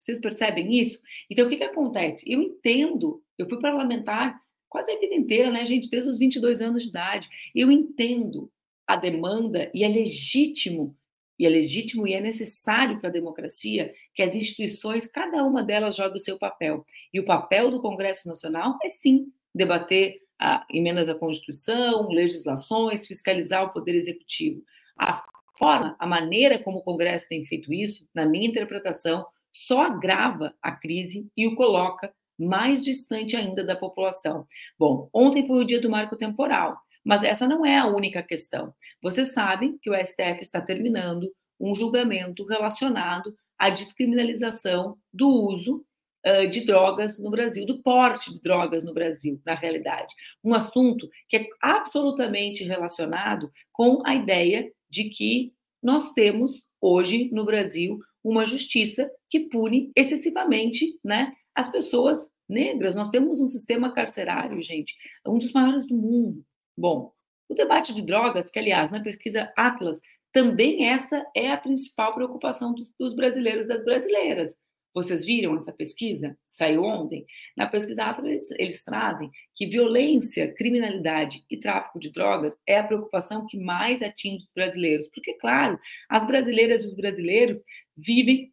Vocês 0.00 0.20
percebem 0.20 0.72
isso? 0.72 1.00
Então, 1.30 1.46
o 1.46 1.48
que, 1.48 1.56
que 1.56 1.64
acontece? 1.64 2.30
Eu 2.30 2.42
entendo, 2.42 3.22
eu 3.38 3.48
fui 3.48 3.58
parlamentar 3.58 4.38
quase 4.68 4.90
a 4.90 4.98
vida 4.98 5.14
inteira, 5.14 5.50
né, 5.50 5.64
gente, 5.64 5.88
desde 5.88 6.10
os 6.10 6.18
22 6.18 6.60
anos 6.60 6.82
de 6.82 6.88
idade. 6.88 7.28
Eu 7.54 7.70
entendo 7.70 8.50
a 8.86 8.96
demanda 8.96 9.70
e 9.72 9.84
é 9.84 9.88
legítimo 9.88 10.96
e 11.38 11.46
é 11.46 11.48
legítimo 11.48 12.06
e 12.06 12.14
é 12.14 12.20
necessário 12.20 13.00
para 13.00 13.08
a 13.08 13.12
democracia 13.12 13.92
que 14.14 14.22
as 14.22 14.34
instituições, 14.34 15.06
cada 15.06 15.44
uma 15.44 15.62
delas, 15.62 15.96
jogue 15.96 16.16
o 16.16 16.20
seu 16.20 16.38
papel. 16.38 16.84
E 17.12 17.20
o 17.20 17.24
papel 17.24 17.70
do 17.70 17.80
Congresso 17.80 18.28
Nacional 18.28 18.78
é, 18.84 18.88
sim, 18.88 19.26
debater 19.54 20.20
a, 20.40 20.66
emendas 20.70 21.08
à 21.08 21.14
Constituição, 21.14 22.08
legislações, 22.08 23.06
fiscalizar 23.06 23.64
o 23.64 23.72
Poder 23.72 23.94
Executivo. 23.94 24.62
A 24.98 25.24
forma, 25.58 25.96
a 25.98 26.06
maneira 26.06 26.58
como 26.58 26.78
o 26.78 26.82
Congresso 26.82 27.28
tem 27.28 27.44
feito 27.44 27.72
isso, 27.72 28.06
na 28.14 28.26
minha 28.26 28.48
interpretação, 28.48 29.24
só 29.52 29.82
agrava 29.82 30.52
a 30.60 30.72
crise 30.72 31.28
e 31.36 31.46
o 31.46 31.54
coloca 31.54 32.12
mais 32.36 32.82
distante 32.82 33.36
ainda 33.36 33.62
da 33.62 33.76
população. 33.76 34.44
Bom, 34.76 35.08
ontem 35.12 35.46
foi 35.46 35.62
o 35.62 35.64
dia 35.64 35.80
do 35.80 35.88
marco 35.88 36.16
temporal. 36.16 36.76
Mas 37.04 37.22
essa 37.22 37.46
não 37.46 37.64
é 37.64 37.78
a 37.78 37.86
única 37.86 38.22
questão. 38.22 38.72
Vocês 39.02 39.32
sabem 39.32 39.76
que 39.80 39.90
o 39.90 39.94
STF 39.94 40.40
está 40.40 40.60
terminando 40.60 41.30
um 41.60 41.74
julgamento 41.74 42.44
relacionado 42.44 43.34
à 43.58 43.70
descriminalização 43.70 44.96
do 45.12 45.28
uso 45.28 45.84
uh, 46.26 46.48
de 46.48 46.64
drogas 46.64 47.18
no 47.18 47.30
Brasil, 47.30 47.66
do 47.66 47.82
porte 47.82 48.32
de 48.32 48.40
drogas 48.40 48.82
no 48.82 48.94
Brasil, 48.94 49.40
na 49.44 49.54
realidade. 49.54 50.12
Um 50.42 50.54
assunto 50.54 51.08
que 51.28 51.36
é 51.36 51.46
absolutamente 51.60 52.64
relacionado 52.64 53.52
com 53.72 54.02
a 54.06 54.14
ideia 54.14 54.70
de 54.88 55.04
que 55.10 55.52
nós 55.82 56.12
temos 56.12 56.64
hoje 56.80 57.30
no 57.32 57.44
Brasil 57.44 57.98
uma 58.22 58.46
justiça 58.46 59.10
que 59.28 59.40
pune 59.40 59.92
excessivamente 59.94 60.98
né, 61.04 61.34
as 61.54 61.70
pessoas 61.70 62.32
negras. 62.48 62.94
Nós 62.94 63.10
temos 63.10 63.38
um 63.38 63.46
sistema 63.46 63.92
carcerário, 63.92 64.60
gente, 64.62 64.94
um 65.26 65.38
dos 65.38 65.52
maiores 65.52 65.86
do 65.86 65.94
mundo. 65.94 66.44
Bom, 66.76 67.12
o 67.48 67.54
debate 67.54 67.94
de 67.94 68.02
drogas, 68.02 68.50
que 68.50 68.58
aliás, 68.58 68.90
na 68.90 69.00
pesquisa 69.00 69.52
Atlas, 69.56 70.00
também 70.32 70.88
essa 70.88 71.24
é 71.34 71.50
a 71.50 71.56
principal 71.56 72.14
preocupação 72.14 72.74
dos, 72.98 73.14
brasileiros 73.14 73.66
e 73.66 73.68
das 73.68 73.84
brasileiras. 73.84 74.58
Vocês 74.92 75.24
viram 75.24 75.56
essa 75.56 75.72
pesquisa? 75.72 76.36
Saiu 76.50 76.84
ontem. 76.84 77.26
Na 77.56 77.66
pesquisa 77.66 78.04
Atlas, 78.04 78.30
eles, 78.30 78.50
eles 78.52 78.84
trazem 78.84 79.30
que 79.54 79.66
violência, 79.66 80.52
criminalidade 80.52 81.44
e 81.50 81.56
tráfico 81.56 81.98
de 81.98 82.12
drogas 82.12 82.56
é 82.66 82.78
a 82.78 82.84
preocupação 82.84 83.46
que 83.46 83.58
mais 83.58 84.02
atinge 84.02 84.44
os 84.44 84.50
brasileiros. 84.54 85.08
Porque, 85.08 85.34
claro, 85.34 85.78
as 86.08 86.26
brasileiras 86.26 86.82
e 86.82 86.86
os 86.86 86.94
brasileiros 86.94 87.62
vivem 87.96 88.52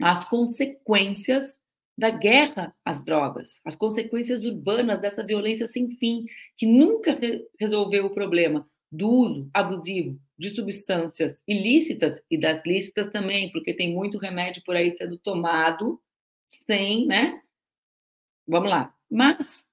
as 0.00 0.24
consequências 0.24 1.60
da 1.96 2.10
guerra 2.10 2.74
às 2.84 3.04
drogas, 3.04 3.60
as 3.64 3.76
consequências 3.76 4.44
urbanas 4.44 5.00
dessa 5.00 5.24
violência 5.24 5.66
sem 5.66 5.90
fim, 5.96 6.24
que 6.56 6.66
nunca 6.66 7.12
re 7.12 7.46
resolveu 7.58 8.06
o 8.06 8.14
problema 8.14 8.68
do 8.90 9.08
uso 9.08 9.50
abusivo 9.52 10.18
de 10.36 10.50
substâncias 10.50 11.42
ilícitas 11.46 12.24
e 12.30 12.38
das 12.38 12.60
lícitas 12.66 13.08
também, 13.08 13.50
porque 13.52 13.72
tem 13.72 13.92
muito 13.92 14.18
remédio 14.18 14.62
por 14.64 14.74
aí 14.76 14.96
sendo 14.96 15.16
tomado 15.18 16.00
sem, 16.46 17.06
né? 17.06 17.40
Vamos 18.46 18.68
lá. 18.68 18.94
Mas 19.10 19.70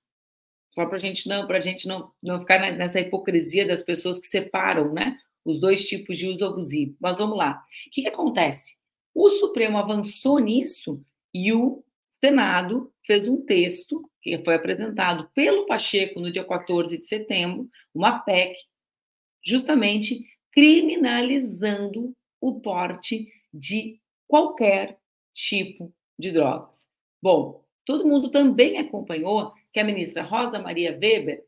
só 0.71 0.85
para 0.85 0.97
a 0.97 0.99
gente 0.99 1.27
não, 1.27 1.45
para 1.45 1.59
gente 1.59 1.87
não, 1.87 2.11
não 2.21 2.39
ficar 2.39 2.59
nessa 2.73 2.99
hipocrisia 2.99 3.67
das 3.67 3.83
pessoas 3.83 4.19
que 4.19 4.27
separam, 4.27 4.93
né? 4.93 5.17
Os 5.43 5.59
dois 5.59 5.85
tipos 5.85 6.17
de 6.17 6.27
uso 6.27 6.45
abusivo. 6.45 6.95
Mas 6.99 7.17
vamos 7.17 7.37
lá. 7.37 7.63
O 7.87 7.89
que, 7.91 8.03
que 8.03 8.07
acontece? 8.07 8.77
O 9.13 9.29
Supremo 9.29 9.77
avançou 9.77 10.39
nisso 10.39 11.03
e 11.33 11.51
o 11.51 11.83
Senado 12.11 12.93
fez 13.05 13.25
um 13.25 13.41
texto 13.45 14.03
que 14.21 14.37
foi 14.43 14.55
apresentado 14.55 15.31
pelo 15.33 15.65
Pacheco 15.65 16.19
no 16.19 16.29
dia 16.29 16.43
14 16.43 16.97
de 16.97 17.05
setembro, 17.05 17.69
uma 17.93 18.19
PEC, 18.19 18.53
justamente 19.41 20.19
criminalizando 20.51 22.13
o 22.41 22.59
porte 22.59 23.31
de 23.53 23.97
qualquer 24.27 24.99
tipo 25.33 25.93
de 26.19 26.33
drogas. 26.33 26.85
Bom, 27.21 27.63
todo 27.85 28.05
mundo 28.05 28.29
também 28.29 28.77
acompanhou 28.77 29.53
que 29.71 29.79
a 29.79 29.83
ministra 29.85 30.21
Rosa 30.21 30.59
Maria 30.59 30.91
Weber, 30.91 31.45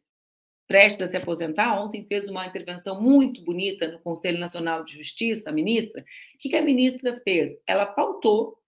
prestes 0.66 1.02
a 1.02 1.10
se 1.10 1.18
aposentar, 1.18 1.78
ontem 1.84 2.06
fez 2.06 2.30
uma 2.30 2.48
intervenção 2.48 3.02
muito 3.02 3.44
bonita 3.44 3.92
no 3.92 4.00
Conselho 4.00 4.40
Nacional 4.40 4.86
de 4.86 4.94
Justiça, 4.94 5.50
a 5.50 5.54
ministra. 5.54 6.06
O 6.36 6.38
que 6.38 6.56
a 6.56 6.62
ministra 6.62 7.20
fez? 7.22 7.54
Ela 7.68 7.86
pautou 7.86 8.63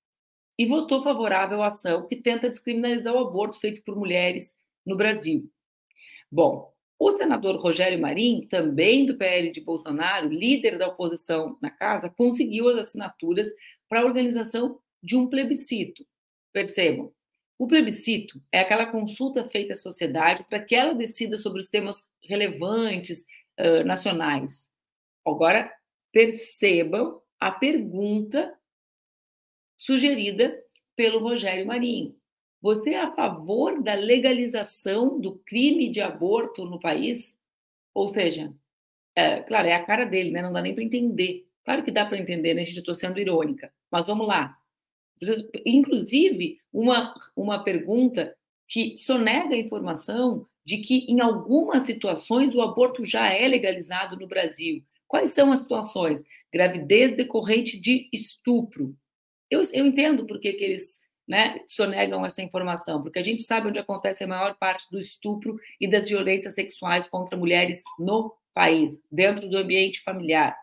e 0.58 0.66
votou 0.66 1.02
favorável 1.02 1.62
à 1.62 1.68
ação 1.68 2.08
que 2.08 2.16
tenta 2.16 2.50
descriminalizar 2.50 3.14
o 3.14 3.20
aborto 3.20 3.60
feito 3.60 3.84
por 3.84 3.96
mulheres 3.96 4.56
no 4.86 4.96
Brasil. 4.96 5.50
Bom, 6.32 6.74
o 6.98 7.12
senador 7.12 7.58
Rogério 7.58 8.00
Marim, 8.00 8.48
também 8.50 9.06
do 9.06 9.18
PL 9.18 9.52
de 9.52 9.62
Bolsonaro, 9.62 10.30
líder 10.30 10.78
da 10.78 10.88
oposição 10.88 11.58
na 11.62 11.70
casa, 11.70 12.10
conseguiu 12.10 12.70
as 12.70 12.78
assinaturas 12.78 13.50
para 13.90 14.02
a 14.02 14.06
organização 14.06 14.80
de 15.04 15.16
um 15.16 15.28
plebiscito. 15.28 16.06
Percebam, 16.54 17.12
o 17.58 17.68
plebiscito 17.68 18.42
é 18.52 18.60
aquela 18.60 18.86
consulta 18.86 19.44
feita 19.46 19.74
à 19.74 19.76
sociedade 19.76 20.46
para 20.50 20.64
que 20.64 20.76
ela 20.76 20.94
decida 20.94 21.38
sobre 21.38 21.60
os 21.60 21.70
temas 21.70 22.08
relevantes 22.24 23.26
uh, 23.60 23.84
nacionais. 23.86 24.70
Agora, 25.26 25.72
percebam 26.12 27.22
a 27.40 27.52
pergunta 27.52 28.54
sugerida 29.78 30.58
pelo 30.96 31.20
Rogério 31.20 31.66
Marinho. 31.66 32.16
Você 32.62 32.92
é 32.92 33.02
a 33.02 33.12
favor 33.12 33.82
da 33.84 33.94
legalização 33.94 35.20
do 35.20 35.36
crime 35.40 35.90
de 35.90 36.02
aborto 36.02 36.66
no 36.66 36.80
país? 36.80 37.38
Ou 37.94 38.08
seja, 38.08 38.54
é, 39.16 39.42
claro, 39.42 39.68
é 39.68 39.74
a 39.74 39.86
cara 39.86 40.06
dele, 40.06 40.32
né? 40.32 40.42
Não 40.42 40.52
dá 40.52 40.62
nem 40.62 40.74
para 40.74 40.84
entender. 40.84 41.48
Claro 41.64 41.84
que 41.84 41.92
dá 41.92 42.06
para 42.06 42.18
entender, 42.18 42.54
né? 42.54 42.64
Gente, 42.64 42.78
eu 42.78 42.82
estou 42.82 42.96
sendo 42.96 43.20
irônica. 43.20 43.72
Mas 43.92 44.08
vamos 44.08 44.28
lá. 44.28 44.58
Inclusive, 45.66 46.60
uma, 46.74 47.16
uma 47.36 47.64
pergunta 47.64 48.36
que 48.68 48.96
sonega 48.98 49.56
a 49.56 49.60
informação 49.60 50.46
de 50.66 50.80
que, 50.80 51.06
em 51.08 51.22
algumas 51.22 51.84
situações, 51.84 52.56
o 52.56 52.62
aborto 52.62 53.06
já 53.06 53.32
é 53.32 53.48
legalizado 53.48 54.18
no 54.18 54.28
Brasil. 54.28 54.84
Quais 55.08 55.32
são 55.32 55.52
as 55.52 55.60
situações? 55.60 56.24
Gravidez 56.52 57.16
decorrente 57.16 57.80
de 57.80 58.10
estupro, 58.12 58.96
eu, 59.50 59.62
eu 59.74 59.86
entendo 59.86 60.26
por 60.26 60.40
que, 60.40 60.54
que 60.54 60.64
eles 60.64 61.00
né, 61.28 61.60
sonegam 61.68 62.26
essa 62.26 62.42
informação, 62.42 63.02
porque 63.02 63.20
a 63.20 63.24
gente 63.24 63.44
sabe 63.44 63.68
onde 63.68 63.80
acontece 63.80 64.24
a 64.24 64.28
maior 64.28 64.56
parte 64.58 64.90
do 64.92 65.00
estupro 65.00 65.60
e 65.80 65.90
das 65.90 66.08
violências 66.08 66.54
sexuais 66.54 67.08
contra 67.08 67.38
mulheres 67.38 67.84
no 68.00 68.36
país, 68.54 69.02
dentro 69.12 69.50
do 69.50 69.58
ambiente 69.58 70.02
familiar. 70.04 70.56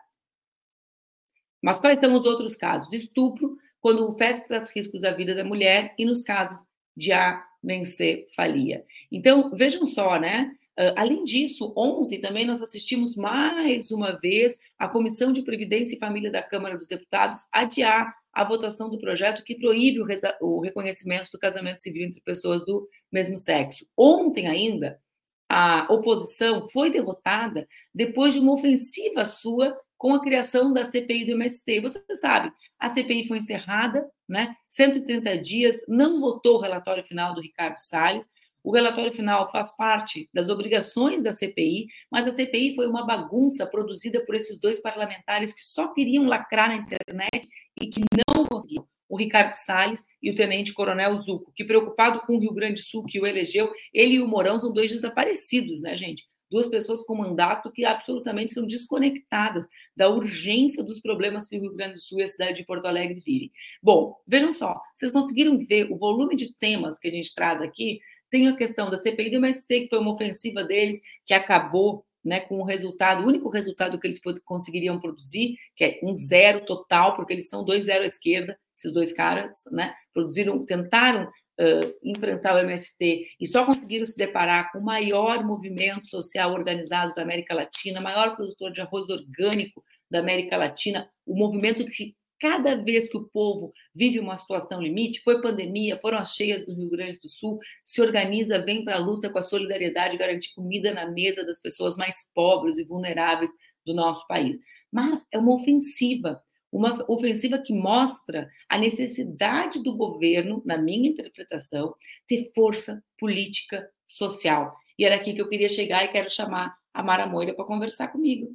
Mas 1.61 1.79
quais 1.79 1.99
são 1.99 2.13
os 2.13 2.25
outros 2.25 2.55
casos? 2.55 2.89
De 2.89 2.95
estupro, 2.97 3.57
quando 3.79 4.07
o 4.07 4.15
feto 4.15 4.45
traz 4.47 4.73
riscos 4.75 5.03
à 5.03 5.11
vida 5.11 5.35
da 5.35 5.43
mulher, 5.43 5.93
e 5.97 6.05
nos 6.05 6.21
casos 6.21 6.67
de 6.95 7.11
anencefalia. 7.11 8.85
Então, 9.11 9.51
vejam 9.53 9.85
só, 9.85 10.19
né? 10.19 10.51
Uh, 10.79 10.93
além 10.95 11.23
disso, 11.23 11.71
ontem 11.77 12.19
também 12.19 12.45
nós 12.45 12.61
assistimos 12.61 13.15
mais 13.15 13.91
uma 13.91 14.13
vez 14.19 14.57
a 14.77 14.87
Comissão 14.87 15.31
de 15.31 15.43
Previdência 15.43 15.95
e 15.95 15.99
Família 15.99 16.31
da 16.31 16.41
Câmara 16.41 16.75
dos 16.75 16.87
Deputados 16.87 17.41
adiar 17.51 18.13
a 18.33 18.43
votação 18.43 18.89
do 18.89 18.97
projeto 18.97 19.43
que 19.43 19.55
proíbe 19.55 20.01
o, 20.01 20.05
o 20.41 20.59
reconhecimento 20.59 21.29
do 21.31 21.39
casamento 21.39 21.81
civil 21.83 22.07
entre 22.07 22.21
pessoas 22.21 22.65
do 22.65 22.87
mesmo 23.11 23.37
sexo. 23.37 23.85
Ontem 23.95 24.47
ainda, 24.47 24.99
a 25.47 25.85
oposição 25.89 26.67
foi 26.69 26.89
derrotada 26.89 27.67
depois 27.93 28.33
de 28.33 28.39
uma 28.39 28.53
ofensiva 28.53 29.23
sua 29.23 29.77
com 29.97 30.13
a 30.13 30.21
criação 30.21 30.73
da 30.73 30.83
CPI 30.83 31.25
do 31.25 31.31
MST. 31.33 31.79
Você 31.79 32.03
sabe, 32.15 32.51
a 32.79 32.89
CPI 32.89 33.27
foi 33.27 33.37
encerrada, 33.37 34.05
né? 34.27 34.55
130 34.67 35.37
dias, 35.37 35.85
não 35.87 36.19
votou 36.19 36.55
o 36.57 36.59
relatório 36.59 37.03
final 37.03 37.33
do 37.33 37.41
Ricardo 37.41 37.77
Salles. 37.77 38.27
O 38.63 38.73
relatório 38.73 39.13
final 39.13 39.49
faz 39.51 39.75
parte 39.75 40.29
das 40.33 40.49
obrigações 40.49 41.23
da 41.23 41.31
CPI, 41.31 41.87
mas 42.09 42.27
a 42.27 42.31
CPI 42.31 42.75
foi 42.75 42.87
uma 42.87 43.05
bagunça 43.05 43.67
produzida 43.67 44.25
por 44.25 44.35
esses 44.35 44.59
dois 44.59 44.81
parlamentares 44.81 45.53
que 45.53 45.61
só 45.61 45.93
queriam 45.93 46.25
lacrar 46.25 46.69
na 46.69 46.75
internet 46.75 47.47
e 47.83 47.89
que 47.89 48.01
não 48.27 48.45
conseguiam. 48.45 48.87
O 49.09 49.17
Ricardo 49.17 49.53
Salles 49.53 50.05
e 50.21 50.31
o 50.31 50.35
Tenente 50.35 50.73
Coronel 50.73 51.21
Zuco, 51.21 51.51
que 51.53 51.65
preocupado 51.65 52.21
com 52.21 52.35
o 52.35 52.39
Rio 52.39 52.53
Grande 52.53 52.81
do 52.81 52.85
Sul, 52.85 53.05
que 53.05 53.19
o 53.19 53.27
elegeu, 53.27 53.71
ele 53.93 54.15
e 54.15 54.21
o 54.21 54.27
Mourão 54.27 54.57
são 54.57 54.71
dois 54.71 54.91
desaparecidos, 54.91 55.81
né, 55.81 55.95
gente? 55.95 56.23
duas 56.53 56.67
pessoas 56.67 57.03
com 57.03 57.15
mandato 57.15 57.71
que 57.71 57.83
absolutamente 57.83 58.53
são 58.53 58.67
desconectadas 58.67 59.67
da 59.97 60.07
urgência 60.07 60.83
dos 60.83 60.99
problemas 60.99 61.47
que 61.47 61.57
o 61.57 61.59
Rio 61.59 61.73
Grande 61.73 61.95
do 61.95 61.99
Sul 61.99 62.19
e 62.19 62.23
a 62.23 62.27
cidade 62.27 62.57
de 62.57 62.65
Porto 62.65 62.85
Alegre 62.85 63.19
vivem. 63.25 63.51
Bom, 63.81 64.15
vejam 64.27 64.51
só, 64.51 64.79
vocês 64.93 65.11
conseguiram 65.11 65.57
ver 65.57 65.91
o 65.91 65.97
volume 65.97 66.35
de 66.35 66.53
temas 66.55 66.99
que 66.99 67.07
a 67.07 67.11
gente 67.11 67.33
traz 67.33 67.59
aqui? 67.59 67.99
Tem 68.29 68.47
a 68.47 68.55
questão 68.55 68.87
da 68.87 69.01
CPI 69.01 69.31
do 69.31 69.37
MST, 69.37 69.81
que 69.81 69.89
foi 69.89 69.97
uma 69.97 70.13
ofensiva 70.13 70.63
deles, 70.63 71.01
que 71.25 71.33
acabou 71.33 72.05
né, 72.23 72.39
com 72.39 72.59
o 72.59 72.63
resultado, 72.63 73.23
o 73.23 73.27
único 73.27 73.49
resultado 73.49 73.99
que 73.99 74.07
eles 74.07 74.19
conseguiriam 74.43 74.99
produzir, 74.99 75.55
que 75.75 75.83
é 75.83 75.99
um 76.03 76.15
zero 76.15 76.65
total, 76.65 77.15
porque 77.15 77.33
eles 77.33 77.49
são 77.49 77.63
dois 77.65 77.85
zero 77.85 78.03
à 78.03 78.05
esquerda, 78.05 78.57
esses 78.77 78.93
dois 78.93 79.11
caras, 79.11 79.63
né, 79.71 79.93
produziram, 80.13 80.63
tentaram 80.65 81.25
uh, 81.25 81.93
enfrentar 82.03 82.55
o 82.55 82.59
MST 82.59 83.27
e 83.39 83.47
só 83.47 83.65
conseguiram 83.65 84.05
se 84.05 84.17
deparar 84.17 84.71
com 84.71 84.79
o 84.79 84.83
maior 84.83 85.43
movimento 85.45 86.07
social 86.09 86.53
organizado 86.53 87.13
da 87.13 87.21
América 87.21 87.53
Latina, 87.53 88.01
maior 88.01 88.35
produtor 88.35 88.71
de 88.71 88.81
arroz 88.81 89.09
orgânico 89.09 89.83
da 90.09 90.19
América 90.19 90.57
Latina, 90.57 91.09
o 91.25 91.35
movimento 91.35 91.85
que 91.85 92.15
cada 92.43 92.75
vez 92.75 93.07
que 93.07 93.15
o 93.15 93.23
povo 93.23 93.71
vive 93.95 94.19
uma 94.19 94.35
situação 94.35 94.81
limite, 94.81 95.21
foi 95.21 95.41
pandemia, 95.41 95.97
foram 95.97 96.17
as 96.17 96.35
cheias 96.35 96.65
do 96.65 96.75
Rio 96.75 96.89
Grande 96.89 97.17
do 97.17 97.29
Sul, 97.29 97.57
se 97.85 98.01
organiza, 98.01 98.59
vem 98.59 98.83
para 98.83 98.97
a 98.97 98.99
luta 98.99 99.29
com 99.29 99.39
a 99.39 99.41
solidariedade, 99.41 100.17
garantir 100.17 100.53
comida 100.53 100.93
na 100.93 101.09
mesa 101.09 101.45
das 101.45 101.61
pessoas 101.61 101.95
mais 101.95 102.29
pobres 102.35 102.77
e 102.77 102.83
vulneráveis 102.83 103.49
do 103.85 103.93
nosso 103.93 104.27
país. 104.27 104.57
Mas 104.91 105.25
é 105.31 105.39
uma 105.39 105.55
ofensiva 105.55 106.43
uma 106.69 107.05
ofensiva 107.07 107.59
que 107.59 107.71
mostra 107.71 108.49
a 108.67 108.79
necessidade 108.79 109.81
do 109.83 109.95
governo, 109.95 110.59
na 110.65 110.75
minha 110.75 111.07
interpretação, 111.07 111.93
ter 112.27 112.51
força 112.55 113.01
política 113.19 113.87
social. 114.07 114.75
E 114.97 115.05
era 115.05 115.15
aqui 115.15 115.33
que 115.33 115.41
eu 115.41 115.47
queria 115.47 115.69
chegar 115.69 116.03
e 116.03 116.07
quero 116.07 116.31
chamar 116.31 116.75
a 116.91 117.03
Mara 117.03 117.27
Moira 117.27 117.53
para 117.53 117.63
conversar 117.63 118.07
comigo. 118.07 118.47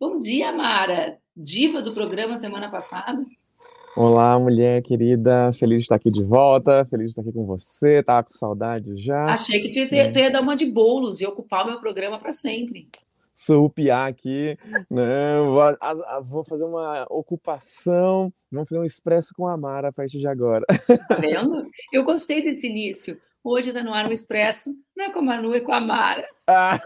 Bom 0.00 0.18
dia, 0.18 0.50
Mara, 0.50 1.20
diva 1.42 1.80
do 1.80 1.92
programa 1.92 2.36
semana 2.36 2.70
passada. 2.70 3.24
Olá, 3.96 4.38
mulher 4.38 4.82
querida, 4.82 5.50
feliz 5.52 5.78
de 5.78 5.82
estar 5.84 5.96
aqui 5.96 6.10
de 6.10 6.22
volta, 6.22 6.84
feliz 6.84 7.06
de 7.06 7.10
estar 7.12 7.22
aqui 7.22 7.32
com 7.32 7.46
você, 7.46 8.02
tava 8.02 8.24
com 8.24 8.30
saudade 8.30 8.96
já. 8.98 9.24
Achei 9.24 9.60
que 9.60 9.86
tu 9.86 9.94
ia, 9.94 10.02
é. 10.02 10.10
tu 10.10 10.18
ia 10.18 10.30
dar 10.30 10.42
uma 10.42 10.54
de 10.54 10.66
bolos 10.66 11.20
e 11.20 11.26
ocupar 11.26 11.64
o 11.64 11.70
meu 11.70 11.80
programa 11.80 12.18
para 12.18 12.32
sempre 12.32 12.88
surrupiar 13.32 14.06
aqui, 14.06 14.58
né? 14.90 15.40
Vou, 15.40 16.24
vou, 16.24 16.44
fazer 16.44 16.64
uma 16.64 17.06
ocupação, 17.08 18.30
vamos 18.52 18.68
fazer 18.68 18.82
um 18.82 18.84
expresso 18.84 19.32
com 19.34 19.46
a 19.46 19.56
Mara 19.56 19.88
a 19.88 19.92
partir 19.92 20.18
de 20.18 20.28
agora. 20.28 20.66
Tá 21.08 21.16
vendo? 21.16 21.62
Eu 21.90 22.04
gostei 22.04 22.42
desse 22.42 22.68
início. 22.68 23.18
Hoje 23.42 23.70
está 23.70 23.82
no 23.82 23.94
ar 23.94 24.06
um 24.06 24.12
expresso, 24.12 24.76
não 24.94 25.06
é 25.06 25.10
com 25.10 25.20
a 25.20 25.22
Manu, 25.22 25.54
é 25.54 25.60
com 25.60 25.72
a 25.72 25.80
Mara. 25.80 26.28
Ah. 26.46 26.78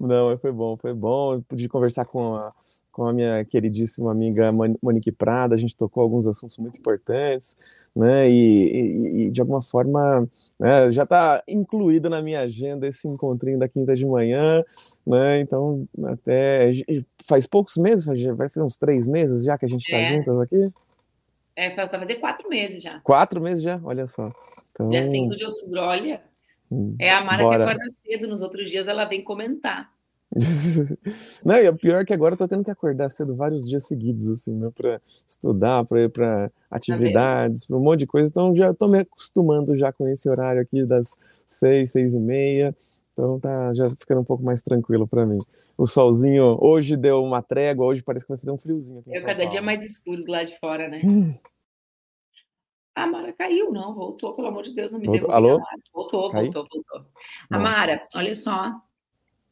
Não, 0.00 0.36
foi 0.38 0.52
bom, 0.52 0.76
foi 0.76 0.92
bom. 0.92 1.40
pude 1.42 1.68
conversar 1.68 2.04
com 2.04 2.34
a, 2.34 2.52
com 2.96 3.06
a 3.06 3.12
minha 3.12 3.44
queridíssima 3.44 4.10
amiga 4.10 4.50
Monique 4.82 5.12
Prada, 5.12 5.54
a 5.54 5.58
gente 5.58 5.76
tocou 5.76 6.02
alguns 6.02 6.26
assuntos 6.26 6.56
muito 6.56 6.78
importantes, 6.78 7.56
né, 7.94 8.26
e, 8.28 8.72
e, 8.72 9.26
e 9.26 9.30
de 9.30 9.40
alguma 9.40 9.60
forma 9.60 10.26
né, 10.58 10.88
já 10.88 11.02
está 11.02 11.42
incluído 11.46 12.08
na 12.08 12.22
minha 12.22 12.40
agenda 12.40 12.86
esse 12.86 13.06
encontrinho 13.06 13.58
da 13.58 13.68
quinta 13.68 13.94
de 13.94 14.06
manhã, 14.06 14.64
né, 15.06 15.40
então 15.40 15.86
até 16.06 16.72
faz 17.26 17.46
poucos 17.46 17.76
meses, 17.76 18.06
vai 18.34 18.48
fazer 18.48 18.64
uns 18.64 18.78
três 18.78 19.06
meses 19.06 19.44
já 19.44 19.58
que 19.58 19.66
a 19.66 19.68
gente 19.68 19.82
está 19.82 19.98
é. 19.98 20.16
juntas 20.16 20.40
aqui? 20.40 20.72
É, 21.54 21.74
vai 21.74 21.86
fazer 21.86 22.16
quatro 22.16 22.48
meses 22.48 22.82
já. 22.82 23.00
Quatro 23.00 23.40
meses 23.40 23.62
já? 23.62 23.80
Olha 23.82 24.06
só. 24.06 24.30
Então... 24.70 24.90
Dia 24.90 25.02
5 25.02 25.36
de 25.36 25.44
outubro, 25.44 25.80
olha. 25.80 26.22
Hum, 26.70 26.96
é 26.98 27.12
a 27.12 27.24
Mara 27.24 27.42
bora. 27.42 27.56
que 27.56 27.62
acorda 27.62 27.90
cedo, 27.90 28.28
nos 28.28 28.42
outros 28.42 28.68
dias 28.68 28.88
ela 28.88 29.04
vem 29.04 29.22
comentar. 29.22 29.90
Não, 31.44 31.56
e 31.56 31.68
o 31.68 31.76
pior 31.76 32.02
é 32.02 32.04
que 32.04 32.12
agora 32.12 32.34
eu 32.34 32.38
tô 32.38 32.48
tendo 32.48 32.64
que 32.64 32.70
acordar 32.70 33.10
cedo 33.10 33.34
vários 33.36 33.68
dias 33.68 33.86
seguidos, 33.86 34.28
assim, 34.28 34.52
né, 34.52 34.70
para 34.74 35.00
estudar, 35.26 35.84
para 35.84 36.02
ir 36.02 36.10
para 36.10 36.50
atividades, 36.70 37.62
tá 37.62 37.68
para 37.68 37.76
um 37.76 37.82
monte 37.82 38.00
de 38.00 38.06
coisa. 38.06 38.28
Então 38.28 38.54
já 38.54 38.74
tô 38.74 38.88
me 38.88 38.98
acostumando 38.98 39.76
já 39.76 39.92
com 39.92 40.08
esse 40.08 40.28
horário 40.28 40.60
aqui 40.60 40.84
das 40.84 41.16
seis, 41.46 41.92
seis 41.92 42.14
e 42.14 42.20
meia. 42.20 42.74
Então 43.12 43.40
tá 43.40 43.72
já 43.72 43.88
ficando 43.88 44.20
um 44.20 44.24
pouco 44.24 44.42
mais 44.42 44.62
tranquilo 44.62 45.06
para 45.06 45.24
mim. 45.24 45.38
O 45.78 45.86
solzinho 45.86 46.58
hoje 46.60 46.96
deu 46.96 47.22
uma 47.22 47.40
trégua, 47.40 47.86
hoje 47.86 48.02
parece 48.02 48.26
que 48.26 48.30
vai 48.30 48.38
fazer 48.38 48.50
um 48.50 48.58
friozinho 48.58 49.00
aqui. 49.00 49.10
É 49.10 49.20
cada 49.20 49.36
Paulo. 49.36 49.50
dia 49.50 49.62
mais 49.62 49.82
escuro 49.82 50.22
lá 50.28 50.44
de 50.44 50.58
fora, 50.58 50.86
né? 50.86 51.00
A 52.96 53.06
Mara 53.06 53.30
caiu, 53.34 53.70
não, 53.70 53.94
voltou, 53.94 54.34
pelo 54.34 54.48
amor 54.48 54.62
de 54.62 54.74
Deus, 54.74 54.90
não 54.90 54.98
me 54.98 55.06
voltou. 55.06 55.30
Alô? 55.30 55.60
Voltou, 55.92 56.32
voltou, 56.32 56.66
voltou. 56.72 57.06
Amara, 57.50 58.08
olha 58.14 58.34
só, 58.34 58.72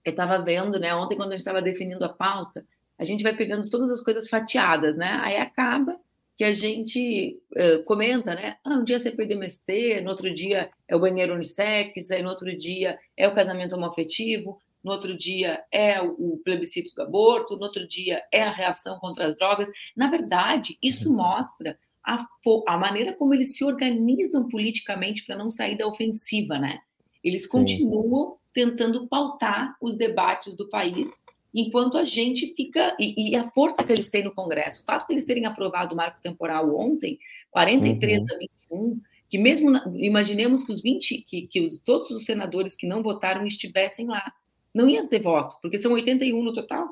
eu 0.03 0.11
estava 0.11 0.39
vendo, 0.39 0.81
né, 0.81 0.95
ontem 0.95 1.15
quando 1.15 1.29
a 1.29 1.33
gente 1.33 1.41
estava 1.41 1.61
definindo 1.61 2.03
a 2.07 2.09
pauta, 2.09 2.67
a 2.99 3.05
gente 3.05 3.23
vai 3.23 3.37
pegando 3.37 3.69
todas 3.69 3.91
as 3.91 4.01
coisas 4.01 4.31
fatiadas, 4.31 4.97
né? 4.97 5.21
Aí 5.23 5.37
acaba 5.37 6.01
que 6.37 6.45
a 6.45 6.53
gente 6.53 7.39
uh, 7.53 7.85
comenta, 7.85 8.35
né? 8.35 8.57
Ah, 8.65 8.75
um 8.75 8.85
dia 8.85 8.99
CPI 8.99 9.27
do 9.27 9.33
MST, 9.35 10.01
no 10.01 10.11
outro 10.11 10.33
dia 10.33 10.71
é 10.89 10.97
o 10.97 11.01
banheiro 11.01 11.35
unissex, 11.35 12.11
aí 12.11 12.23
no 12.23 12.31
outro 12.31 12.57
dia 12.57 12.99
é 13.17 13.29
o 13.29 13.35
casamento 13.35 13.77
homoafetivo, 13.77 14.59
no 14.83 14.93
outro 14.93 15.17
dia 15.17 15.63
é 15.71 16.01
o 16.01 16.41
plebiscito 16.45 16.95
do 16.95 17.03
aborto, 17.03 17.57
no 17.57 17.65
outro 17.65 17.87
dia 17.87 18.23
é 18.33 18.43
a 18.43 18.53
reação 18.53 18.99
contra 18.99 19.27
as 19.27 19.37
drogas. 19.37 19.69
Na 19.95 20.09
verdade, 20.09 20.79
isso 20.83 21.11
uhum. 21.11 21.17
mostra 21.17 21.79
a, 22.05 22.27
a 22.69 22.77
maneira 22.77 23.13
como 23.15 23.33
eles 23.33 23.57
se 23.57 23.65
organizam 23.65 24.49
politicamente 24.49 25.25
para 25.25 25.37
não 25.37 25.51
sair 25.51 25.77
da 25.77 25.87
ofensiva, 25.87 26.59
né? 26.59 26.79
Eles 27.23 27.45
Sim. 27.45 27.49
continuam 27.49 28.37
tentando 28.53 29.09
pautar 29.09 29.77
os 29.81 29.95
debates 29.97 30.55
do 30.55 30.69
país, 30.69 31.23
enquanto 31.53 31.97
a 31.97 32.05
gente 32.05 32.55
fica. 32.55 32.95
E, 33.01 33.31
e, 33.31 33.37
a 33.37 33.45
força 33.51 33.83
que 33.83 33.93
eles 33.93 34.11
têm 34.11 34.25
no 34.25 34.35
Congresso, 34.35 34.83
o 34.83 34.85
fato 34.85 35.07
de 35.07 35.15
eles 35.15 35.25
terem 35.25 35.47
aprovado 35.47 35.95
o 35.95 35.97
marco 35.97 36.21
temporal 36.21 36.77
ontem, 36.79 37.19
43 37.51 38.19
uhum. 38.19 38.27
a 38.35 38.39
21, 38.39 39.01
que 39.29 39.39
mesmo 39.39 39.71
imaginemos 39.97 40.63
que 40.63 40.73
os 40.73 40.83
20, 40.83 41.23
que, 41.23 41.47
que 41.47 41.61
os, 41.63 41.79
todos 41.79 42.11
os 42.11 42.25
senadores 42.25 42.77
que 42.77 42.87
não 42.87 43.03
votaram 43.03 43.45
estivessem 43.45 44.07
lá, 44.07 44.33
não 44.75 44.89
ia 44.89 45.07
ter 45.07 45.21
voto, 45.21 45.57
porque 45.63 45.79
são 45.79 45.93
81 45.93 46.43
no 46.43 46.53
total. 46.53 46.89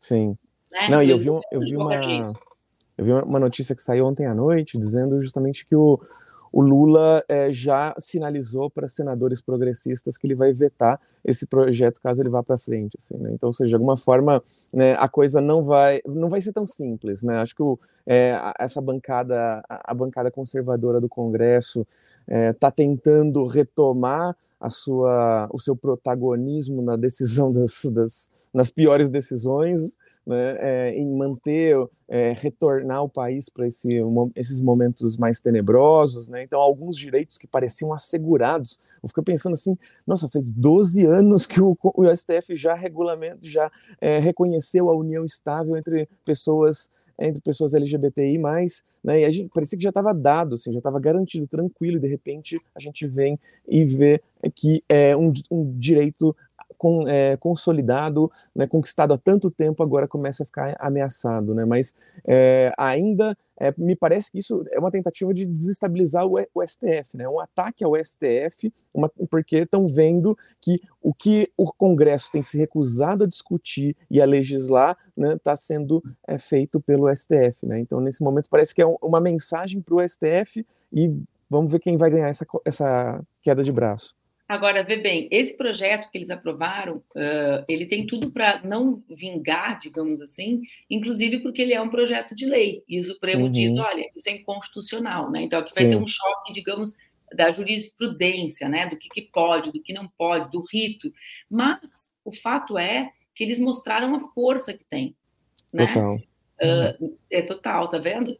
Sim. 0.00 0.36
Né? 0.72 0.88
Não, 0.90 1.02
e 1.02 1.10
eu 1.10 1.18
vi, 1.18 1.30
um, 1.30 1.40
eu 1.52 1.60
vi 1.60 1.76
uma. 1.76 2.00
Eu 2.98 3.04
vi 3.04 3.12
uma 3.12 3.38
notícia 3.38 3.76
que 3.76 3.82
saiu 3.82 4.06
ontem 4.06 4.26
à 4.26 4.34
noite 4.34 4.76
dizendo 4.76 5.20
justamente 5.20 5.64
que 5.64 5.76
o, 5.76 6.00
o 6.52 6.60
Lula 6.60 7.24
é, 7.28 7.52
já 7.52 7.94
sinalizou 7.96 8.68
para 8.68 8.88
senadores 8.88 9.40
progressistas 9.40 10.18
que 10.18 10.26
ele 10.26 10.34
vai 10.34 10.52
vetar 10.52 11.00
esse 11.24 11.46
projeto 11.46 12.00
caso 12.00 12.20
ele 12.20 12.28
vá 12.28 12.42
para 12.42 12.58
frente, 12.58 12.96
assim, 12.98 13.16
né? 13.18 13.30
Então, 13.32 13.48
ou 13.48 13.52
seja, 13.52 13.68
de 13.68 13.74
alguma 13.76 13.96
forma, 13.96 14.42
né, 14.74 14.94
a 14.98 15.08
coisa 15.08 15.40
não 15.40 15.62
vai 15.62 16.00
não 16.06 16.28
vai 16.28 16.40
ser 16.40 16.52
tão 16.52 16.66
simples, 16.66 17.22
né? 17.22 17.38
Acho 17.38 17.54
que 17.54 17.62
o, 17.62 17.78
é, 18.04 18.36
essa 18.58 18.80
bancada, 18.80 19.62
a, 19.68 19.94
bancada 19.94 20.30
conservadora 20.30 21.00
do 21.00 21.08
Congresso 21.08 21.86
está 22.26 22.68
é, 22.68 22.70
tentando 22.72 23.44
retomar 23.46 24.34
a 24.60 24.70
sua, 24.70 25.48
o 25.52 25.60
seu 25.60 25.76
protagonismo 25.76 26.82
na 26.82 26.96
decisão 26.96 27.52
das, 27.52 27.84
das 27.92 28.30
nas 28.52 28.70
piores 28.70 29.10
decisões, 29.10 29.98
né, 30.28 30.56
é, 30.60 30.94
em 30.94 31.10
manter, 31.16 31.74
é, 32.06 32.32
retornar 32.32 33.02
o 33.02 33.08
país 33.08 33.48
para 33.48 33.66
esse, 33.66 33.98
esses 34.36 34.60
momentos 34.60 35.16
mais 35.16 35.40
tenebrosos, 35.40 36.28
né? 36.28 36.42
Então, 36.42 36.60
alguns 36.60 36.98
direitos 36.98 37.38
que 37.38 37.46
pareciam 37.46 37.94
assegurados. 37.94 38.78
Eu 39.02 39.08
fico 39.08 39.22
pensando 39.22 39.54
assim, 39.54 39.76
nossa, 40.06 40.28
faz 40.28 40.50
12 40.50 41.06
anos 41.06 41.46
que 41.46 41.62
o, 41.62 41.74
o 41.82 42.04
STF 42.14 42.54
já 42.54 42.74
regulamento, 42.74 43.46
já 43.46 43.72
é, 44.02 44.18
reconheceu 44.18 44.90
a 44.90 44.96
união 44.96 45.24
estável 45.24 45.76
entre 45.78 46.06
pessoas 46.26 46.90
entre 47.20 47.40
pessoas 47.40 47.74
LGBTI+, 47.74 48.38
né, 49.02 49.22
e 49.22 49.24
a 49.24 49.30
gente 49.30 49.50
parecia 49.52 49.76
que 49.76 49.82
já 49.82 49.90
estava 49.90 50.14
dado, 50.14 50.54
assim, 50.54 50.70
já 50.70 50.78
estava 50.78 51.00
garantido, 51.00 51.48
tranquilo, 51.48 51.96
e 51.96 52.00
de 52.00 52.06
repente 52.06 52.60
a 52.72 52.78
gente 52.78 53.08
vem 53.08 53.36
e 53.66 53.84
vê 53.84 54.22
que 54.54 54.84
é 54.88 55.16
um, 55.16 55.32
um 55.50 55.76
direito 55.76 56.36
com, 56.78 57.06
é, 57.08 57.36
consolidado, 57.36 58.30
né, 58.54 58.66
conquistado 58.66 59.12
há 59.12 59.18
tanto 59.18 59.50
tempo, 59.50 59.82
agora 59.82 60.06
começa 60.06 60.44
a 60.44 60.46
ficar 60.46 60.76
ameaçado, 60.78 61.54
né? 61.54 61.64
Mas 61.64 61.94
é, 62.24 62.72
ainda 62.78 63.36
é, 63.60 63.74
me 63.76 63.96
parece 63.96 64.30
que 64.30 64.38
isso 64.38 64.64
é 64.70 64.78
uma 64.78 64.90
tentativa 64.90 65.34
de 65.34 65.44
desestabilizar 65.44 66.24
o, 66.24 66.38
o 66.54 66.66
STF, 66.66 67.16
né? 67.16 67.28
Um 67.28 67.40
ataque 67.40 67.84
ao 67.84 67.96
STF, 67.96 68.72
uma, 68.94 69.10
porque 69.28 69.56
estão 69.56 69.88
vendo 69.88 70.38
que 70.60 70.80
o 71.02 71.12
que 71.12 71.50
o 71.56 71.72
Congresso 71.72 72.30
tem 72.30 72.42
se 72.42 72.56
recusado 72.56 73.24
a 73.24 73.26
discutir 73.26 73.96
e 74.08 74.22
a 74.22 74.24
legislar 74.24 74.96
está 75.16 75.20
né, 75.20 75.38
tá 75.42 75.56
sendo 75.56 76.02
é, 76.26 76.38
feito 76.38 76.80
pelo 76.80 77.14
STF, 77.14 77.66
né? 77.66 77.80
Então 77.80 78.00
nesse 78.00 78.22
momento 78.22 78.48
parece 78.48 78.74
que 78.74 78.80
é 78.80 78.86
uma 79.02 79.20
mensagem 79.20 79.82
para 79.82 79.96
o 79.96 80.08
STF 80.08 80.64
e 80.92 81.20
vamos 81.50 81.72
ver 81.72 81.80
quem 81.80 81.96
vai 81.96 82.10
ganhar 82.10 82.28
essa, 82.28 82.46
essa 82.64 83.20
queda 83.42 83.64
de 83.64 83.72
braço. 83.72 84.16
Agora, 84.48 84.82
vê 84.82 84.96
bem, 84.96 85.28
esse 85.30 85.54
projeto 85.54 86.10
que 86.10 86.16
eles 86.16 86.30
aprovaram, 86.30 86.96
uh, 86.96 87.64
ele 87.68 87.84
tem 87.84 88.06
tudo 88.06 88.30
para 88.30 88.62
não 88.64 89.02
vingar, 89.06 89.78
digamos 89.78 90.22
assim, 90.22 90.62
inclusive 90.88 91.40
porque 91.40 91.60
ele 91.60 91.74
é 91.74 91.80
um 91.80 91.90
projeto 91.90 92.34
de 92.34 92.46
lei, 92.46 92.82
e 92.88 92.98
o 92.98 93.04
Supremo 93.04 93.44
uhum. 93.44 93.52
diz, 93.52 93.76
olha, 93.76 94.10
isso 94.16 94.26
é 94.26 94.32
inconstitucional, 94.32 95.30
né? 95.30 95.42
Então 95.42 95.58
aqui 95.58 95.74
vai 95.74 95.84
Sim. 95.84 95.90
ter 95.90 95.96
um 95.96 96.06
choque, 96.06 96.52
digamos, 96.54 96.96
da 97.34 97.50
jurisprudência, 97.50 98.70
né? 98.70 98.86
Do 98.86 98.96
que, 98.96 99.10
que 99.10 99.20
pode, 99.20 99.70
do 99.70 99.82
que 99.82 99.92
não 99.92 100.08
pode, 100.08 100.50
do 100.50 100.62
rito. 100.72 101.12
Mas 101.50 102.16
o 102.24 102.32
fato 102.32 102.78
é 102.78 103.12
que 103.34 103.44
eles 103.44 103.58
mostraram 103.58 104.14
a 104.14 104.20
força 104.32 104.72
que 104.72 104.84
tem, 104.84 105.14
né? 105.70 105.88
Total. 105.88 106.16
Uh, 106.16 107.18
é 107.30 107.42
total, 107.42 107.86
tá 107.86 107.98
vendo? 107.98 108.38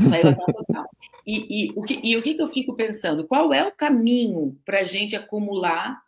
Saiu 0.00 0.28
até 0.30 0.52
total. 0.52 0.84
E, 1.26 1.66
e, 1.66 1.72
o 1.74 1.82
que, 1.82 2.00
e 2.02 2.16
o 2.16 2.22
que 2.22 2.36
eu 2.38 2.46
fico 2.46 2.74
pensando? 2.74 3.26
Qual 3.26 3.52
é 3.52 3.66
o 3.66 3.72
caminho 3.72 4.58
para 4.64 4.80
a 4.80 4.84
gente 4.84 5.16
acumular 5.16 6.02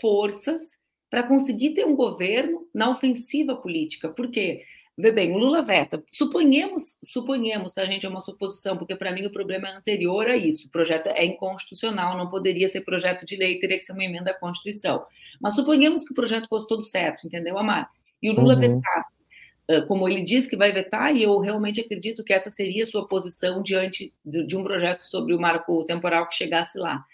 forças 0.00 0.78
para 1.10 1.24
conseguir 1.24 1.70
ter 1.70 1.84
um 1.84 1.96
governo 1.96 2.68
na 2.72 2.88
ofensiva 2.90 3.56
política? 3.56 4.08
Por 4.08 4.30
quê? 4.30 4.64
Vê 4.96 5.10
bem, 5.10 5.32
o 5.32 5.38
Lula 5.38 5.62
veta. 5.62 6.02
Suponhamos, 6.10 6.98
suponhamos, 7.02 7.72
tá, 7.72 7.84
gente? 7.84 8.04
É 8.04 8.08
uma 8.08 8.20
suposição, 8.20 8.76
porque 8.76 8.94
para 8.94 9.10
mim 9.12 9.24
o 9.24 9.32
problema 9.32 9.68
é 9.68 9.72
anterior 9.72 10.26
a 10.28 10.36
isso. 10.36 10.68
O 10.68 10.70
projeto 10.70 11.06
é 11.06 11.24
inconstitucional, 11.24 12.18
não 12.18 12.28
poderia 12.28 12.68
ser 12.68 12.82
projeto 12.82 13.24
de 13.24 13.36
lei, 13.36 13.58
teria 13.58 13.78
que 13.78 13.84
ser 13.84 13.92
uma 13.92 14.04
emenda 14.04 14.30
à 14.30 14.34
Constituição. 14.34 15.02
Mas 15.40 15.54
suponhamos 15.54 16.04
que 16.04 16.12
o 16.12 16.14
projeto 16.14 16.48
fosse 16.48 16.68
todo 16.68 16.84
certo, 16.84 17.26
entendeu, 17.26 17.56
Amar? 17.56 17.88
E 18.22 18.30
o 18.30 18.34
Lula 18.34 18.54
uhum. 18.54 18.60
vetasse 18.60 19.12
como 19.86 20.08
ele 20.08 20.22
diz 20.22 20.46
que 20.46 20.56
vai 20.56 20.72
vetar, 20.72 21.14
e 21.14 21.22
eu 21.22 21.38
realmente 21.38 21.80
acredito 21.80 22.24
que 22.24 22.32
essa 22.32 22.50
seria 22.50 22.82
a 22.82 22.86
sua 22.86 23.06
posição 23.06 23.62
diante 23.62 24.12
de 24.24 24.56
um 24.56 24.62
projeto 24.62 25.02
sobre 25.02 25.34
o 25.34 25.40
marco 25.40 25.84
temporal 25.84 26.28
que 26.28 26.34
chegasse 26.34 26.78
lá. 26.78 27.04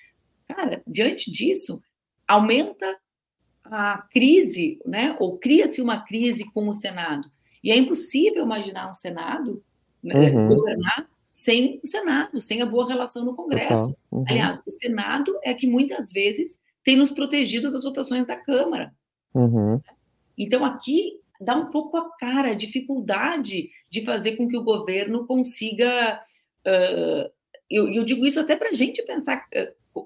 Cara, 0.48 0.82
diante 0.86 1.30
disso, 1.30 1.82
aumenta 2.26 2.96
a 3.64 4.02
crise, 4.10 4.78
né? 4.86 5.16
ou 5.18 5.38
cria-se 5.38 5.82
uma 5.82 6.00
crise 6.00 6.44
com 6.52 6.68
o 6.68 6.74
Senado. 6.74 7.28
E 7.62 7.70
é 7.70 7.76
impossível 7.76 8.44
imaginar 8.44 8.88
um 8.88 8.94
Senado 8.94 9.62
né, 10.02 10.30
uhum. 10.30 10.48
governar 10.54 11.08
sem 11.30 11.80
o 11.82 11.86
Senado, 11.86 12.40
sem 12.40 12.62
a 12.62 12.66
boa 12.66 12.88
relação 12.88 13.24
no 13.24 13.34
Congresso. 13.34 13.94
Uhum. 14.10 14.24
Aliás, 14.26 14.62
o 14.66 14.70
Senado 14.70 15.38
é 15.42 15.52
que 15.52 15.66
muitas 15.66 16.12
vezes 16.12 16.58
tem 16.82 16.96
nos 16.96 17.10
protegido 17.10 17.70
das 17.70 17.82
votações 17.82 18.26
da 18.26 18.36
Câmara. 18.36 18.94
Uhum. 19.34 19.80
Então, 20.38 20.64
aqui 20.64 21.20
dá 21.40 21.56
um 21.56 21.70
pouco 21.70 21.96
a 21.96 22.10
cara, 22.16 22.50
a 22.50 22.54
dificuldade 22.54 23.68
de 23.90 24.04
fazer 24.04 24.36
com 24.36 24.48
que 24.48 24.56
o 24.56 24.64
governo 24.64 25.26
consiga. 25.26 26.18
Uh, 26.66 27.30
eu, 27.70 27.92
eu, 27.92 28.04
digo 28.04 28.26
isso 28.26 28.40
até 28.40 28.54
para 28.54 28.70
a 28.70 28.72
gente 28.72 29.02
pensar 29.02 29.46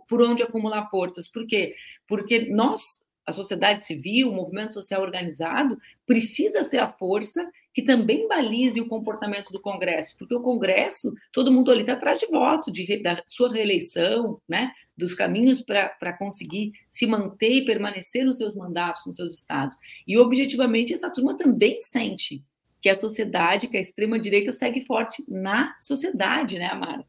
por 0.08 0.22
onde 0.22 0.42
acumular 0.42 0.88
forças. 0.90 1.28
Por 1.28 1.46
quê? 1.46 1.74
Porque 2.06 2.50
nós, 2.50 3.04
a 3.26 3.32
sociedade 3.32 3.84
civil, 3.84 4.30
o 4.30 4.34
movimento 4.34 4.74
social 4.74 5.02
organizado, 5.02 5.78
precisa 6.06 6.62
ser 6.62 6.78
a 6.78 6.88
força 6.88 7.48
que 7.72 7.82
também 7.82 8.26
balize 8.26 8.80
o 8.80 8.88
comportamento 8.88 9.50
do 9.52 9.60
Congresso, 9.60 10.16
porque 10.18 10.34
o 10.34 10.42
Congresso, 10.42 11.12
todo 11.32 11.52
mundo 11.52 11.70
ali 11.70 11.80
está 11.80 11.92
atrás 11.92 12.18
de 12.18 12.26
voto, 12.26 12.70
de, 12.70 13.02
da 13.02 13.22
sua 13.26 13.52
reeleição, 13.52 14.40
né, 14.48 14.72
dos 14.96 15.14
caminhos 15.14 15.62
para 15.62 16.12
conseguir 16.18 16.72
se 16.88 17.06
manter 17.06 17.58
e 17.58 17.64
permanecer 17.64 18.24
nos 18.24 18.38
seus 18.38 18.54
mandatos, 18.54 19.06
nos 19.06 19.16
seus 19.16 19.34
estados. 19.34 19.76
E 20.06 20.18
objetivamente 20.18 20.92
essa 20.92 21.10
turma 21.10 21.36
também 21.36 21.80
sente 21.80 22.42
que 22.80 22.88
a 22.88 22.94
sociedade, 22.94 23.68
que 23.68 23.76
a 23.76 23.80
extrema-direita 23.80 24.52
segue 24.52 24.80
forte 24.84 25.24
na 25.28 25.74
sociedade, 25.78 26.58
né, 26.58 26.66
Amara? 26.66 27.04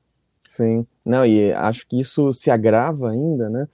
Sim, 0.48 0.86
não, 1.04 1.26
e 1.26 1.52
acho 1.54 1.88
que 1.88 2.00
isso 2.00 2.32
se 2.34 2.52
agrava 2.52 3.10
ainda, 3.10 3.50
né, 3.50 3.68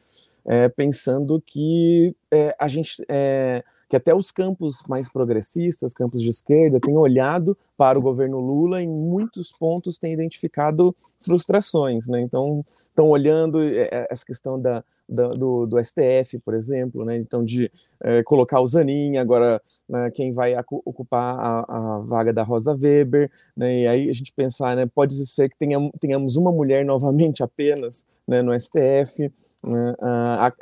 é, 0.46 0.70
pensando 0.70 1.42
que 1.46 2.16
é, 2.32 2.56
a 2.58 2.68
gente... 2.68 3.04
É, 3.10 3.64
que 3.90 3.96
até 3.96 4.14
os 4.14 4.32
campos 4.32 4.84
mais 4.88 5.10
progressistas, 5.10 5.94
campos 5.94 6.22
de 6.22 6.30
esquerda, 6.30 6.80
têm 6.80 6.98
olhado 6.98 7.58
para 7.78 7.98
o 7.98 8.02
governo 8.02 8.40
Lula 8.40 8.82
em 8.82 8.90
muitos 8.90 9.52
pontos 9.52 9.98
têm 9.98 10.14
identificado 10.14 10.96
frustrações, 11.20 12.08
né? 12.08 12.22
Então, 12.22 12.66
estão 12.70 13.10
olhando 13.10 13.62
é, 13.62 13.90
é, 13.92 14.08
essa 14.10 14.26
questão 14.26 14.60
da, 14.60 14.84
da 15.08 15.30
do, 15.30 15.66
do, 15.66 15.84
STF, 15.84 16.40
por 16.44 16.54
exemplo, 16.54 17.06
né? 17.06 17.18
Então, 17.18 17.44
de 17.44 17.72
é, 18.02 18.22
colocar 18.24 18.60
o 18.60 18.68
Zanin, 18.68 19.18
agora 19.18 19.62
né, 19.88 20.12
quem 20.12 20.32
vai 20.32 20.54
ocupar 20.86 21.40
a, 21.40 21.66
a, 21.68 22.00
vaga 22.00 22.34
da 22.34 22.44
Rosa 22.44 22.74
Weber, 22.74 23.32
né? 23.56 23.82
E 23.82 23.88
aí 23.88 24.10
a 24.10 24.14
gente 24.14 24.34
pensar, 24.34 24.76
né? 24.76 24.86
Pode 24.86 25.14
ser 25.26 25.50
que 25.50 25.58
tenhamos, 25.58 25.92
tenhamos 26.00 26.36
uma 26.36 26.52
mulher 26.52 26.84
novamente 26.86 27.42
apenas 27.42 28.06
né, 28.28 28.42
no 28.42 28.58
STF. 28.60 29.32
Né, 29.68 29.96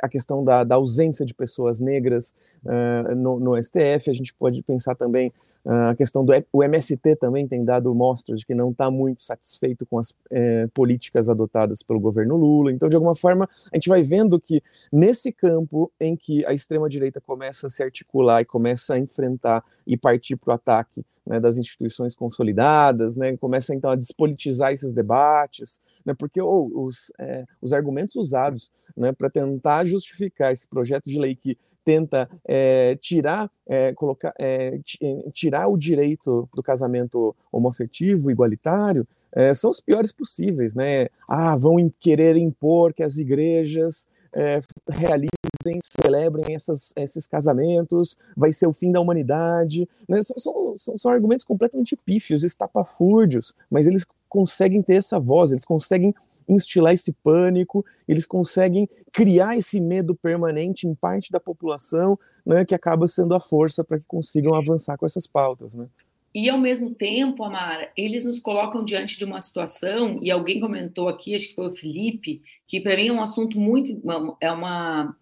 a, 0.02 0.08
questão 0.08 0.42
da, 0.42 0.64
da, 0.64 0.74
ausência 0.74 1.24
de 1.24 1.32
pessoas 1.32 1.80
negras 1.80 2.34
uh, 2.64 3.14
no, 3.14 3.38
no, 3.38 3.62
STF, 3.62 4.10
a 4.10 4.12
gente 4.12 4.34
pode 4.34 4.62
pensar 4.62 4.96
também 4.96 5.32
a 5.66 5.94
questão 5.96 6.24
do 6.24 6.32
o 6.52 6.62
MST 6.62 7.16
também 7.16 7.48
tem 7.48 7.64
dado 7.64 7.92
mostras 7.94 8.40
de 8.40 8.46
que 8.46 8.54
não 8.54 8.70
está 8.70 8.90
muito 8.90 9.22
satisfeito 9.22 9.84
com 9.84 9.98
as 9.98 10.10
uh, 10.10 10.68
políticas 10.72 11.28
adotadas 11.28 11.82
pelo 11.82 11.98
governo 11.98 12.36
Lula. 12.36 12.70
Então, 12.70 12.88
de 12.88 12.94
alguma 12.94 13.16
forma, 13.16 13.48
a 13.72 13.76
gente 13.76 13.88
vai 13.88 14.02
vendo 14.02 14.40
que 14.40 14.62
nesse 14.92 15.32
campo 15.32 15.92
em 16.00 16.14
que 16.14 16.46
a 16.46 16.52
extrema 16.52 16.88
direita 16.88 17.20
começa 17.20 17.66
a 17.66 17.70
se 17.70 17.82
articular 17.82 18.42
e 18.42 18.44
começa 18.44 18.94
a 18.94 18.98
enfrentar 18.98 19.64
e 19.86 19.96
partir 19.96 20.36
para 20.36 20.52
o 20.52 20.54
ataque 20.54 21.04
né, 21.26 21.40
das 21.40 21.58
instituições 21.58 22.14
consolidadas, 22.14 23.16
né, 23.16 23.36
começa 23.36 23.74
então 23.74 23.90
a 23.90 23.96
despolitizar 23.96 24.72
esses 24.72 24.94
debates, 24.94 25.80
né, 26.04 26.14
porque 26.14 26.40
oh, 26.40 26.70
os, 26.72 27.12
é, 27.18 27.44
os 27.60 27.72
argumentos 27.72 28.14
usados 28.14 28.72
né, 28.96 29.12
para 29.12 29.28
tentar 29.28 29.84
justificar 29.84 30.52
esse 30.52 30.68
projeto 30.68 31.10
de 31.10 31.18
lei 31.18 31.34
que 31.34 31.58
tenta 31.86 32.28
é, 32.44 32.96
tirar, 32.96 33.48
é, 33.64 33.94
colocar, 33.94 34.34
é, 34.40 34.80
tirar 35.32 35.68
o 35.68 35.78
direito 35.78 36.48
do 36.52 36.62
casamento 36.62 37.34
homoafetivo 37.52 38.28
igualitário 38.28 39.06
são 39.54 39.70
os 39.70 39.82
piores 39.82 40.12
possíveis, 40.12 40.74
né? 40.74 41.08
Ah, 41.28 41.54
vão 41.56 41.92
querer 42.00 42.38
impor 42.38 42.94
que 42.94 43.02
as 43.02 43.18
igrejas 43.18 44.08
realizem, 44.88 45.78
celebrem 46.02 46.54
essas, 46.54 46.94
esses 46.96 47.26
casamentos, 47.26 48.16
vai 48.34 48.50
ser 48.50 48.66
o 48.66 48.72
fim 48.72 48.90
da 48.90 48.98
humanidade. 48.98 49.86
Né? 50.08 50.22
São, 50.22 50.74
são, 50.74 50.96
são, 50.96 51.12
argumentos 51.12 51.44
completamente 51.44 51.96
pífios, 51.96 52.42
estapafúrdios, 52.44 53.54
mas 53.70 53.86
eles 53.86 54.06
conseguem 54.26 54.80
ter 54.80 54.94
essa 54.94 55.20
voz, 55.20 55.50
eles 55.50 55.66
conseguem 55.66 56.14
instilar 56.48 56.94
esse 56.94 57.12
pânico, 57.12 57.84
eles 58.06 58.26
conseguem 58.26 58.88
criar 59.12 59.56
esse 59.56 59.80
medo 59.80 60.14
permanente 60.14 60.86
em 60.86 60.94
parte 60.94 61.30
da 61.30 61.40
população, 61.40 62.18
né, 62.44 62.64
que 62.64 62.74
acaba 62.74 63.06
sendo 63.06 63.34
a 63.34 63.40
força 63.40 63.82
para 63.82 63.98
que 63.98 64.04
consigam 64.06 64.54
avançar 64.54 64.96
com 64.96 65.06
essas 65.06 65.26
pautas, 65.26 65.74
né? 65.74 65.88
E 66.38 66.50
ao 66.50 66.58
mesmo 66.58 66.94
tempo, 66.94 67.42
Amara, 67.42 67.90
eles 67.96 68.26
nos 68.26 68.38
colocam 68.38 68.84
diante 68.84 69.16
de 69.16 69.24
uma 69.24 69.40
situação, 69.40 70.18
e 70.22 70.30
alguém 70.30 70.60
comentou 70.60 71.08
aqui, 71.08 71.34
acho 71.34 71.48
que 71.48 71.54
foi 71.54 71.68
o 71.68 71.74
Felipe, 71.74 72.42
que 72.68 72.78
para 72.78 72.94
mim 72.94 73.08
é 73.08 73.12
um 73.12 73.22
assunto 73.22 73.58
muito. 73.58 73.98
É 74.38 74.52
uma, 74.52 75.16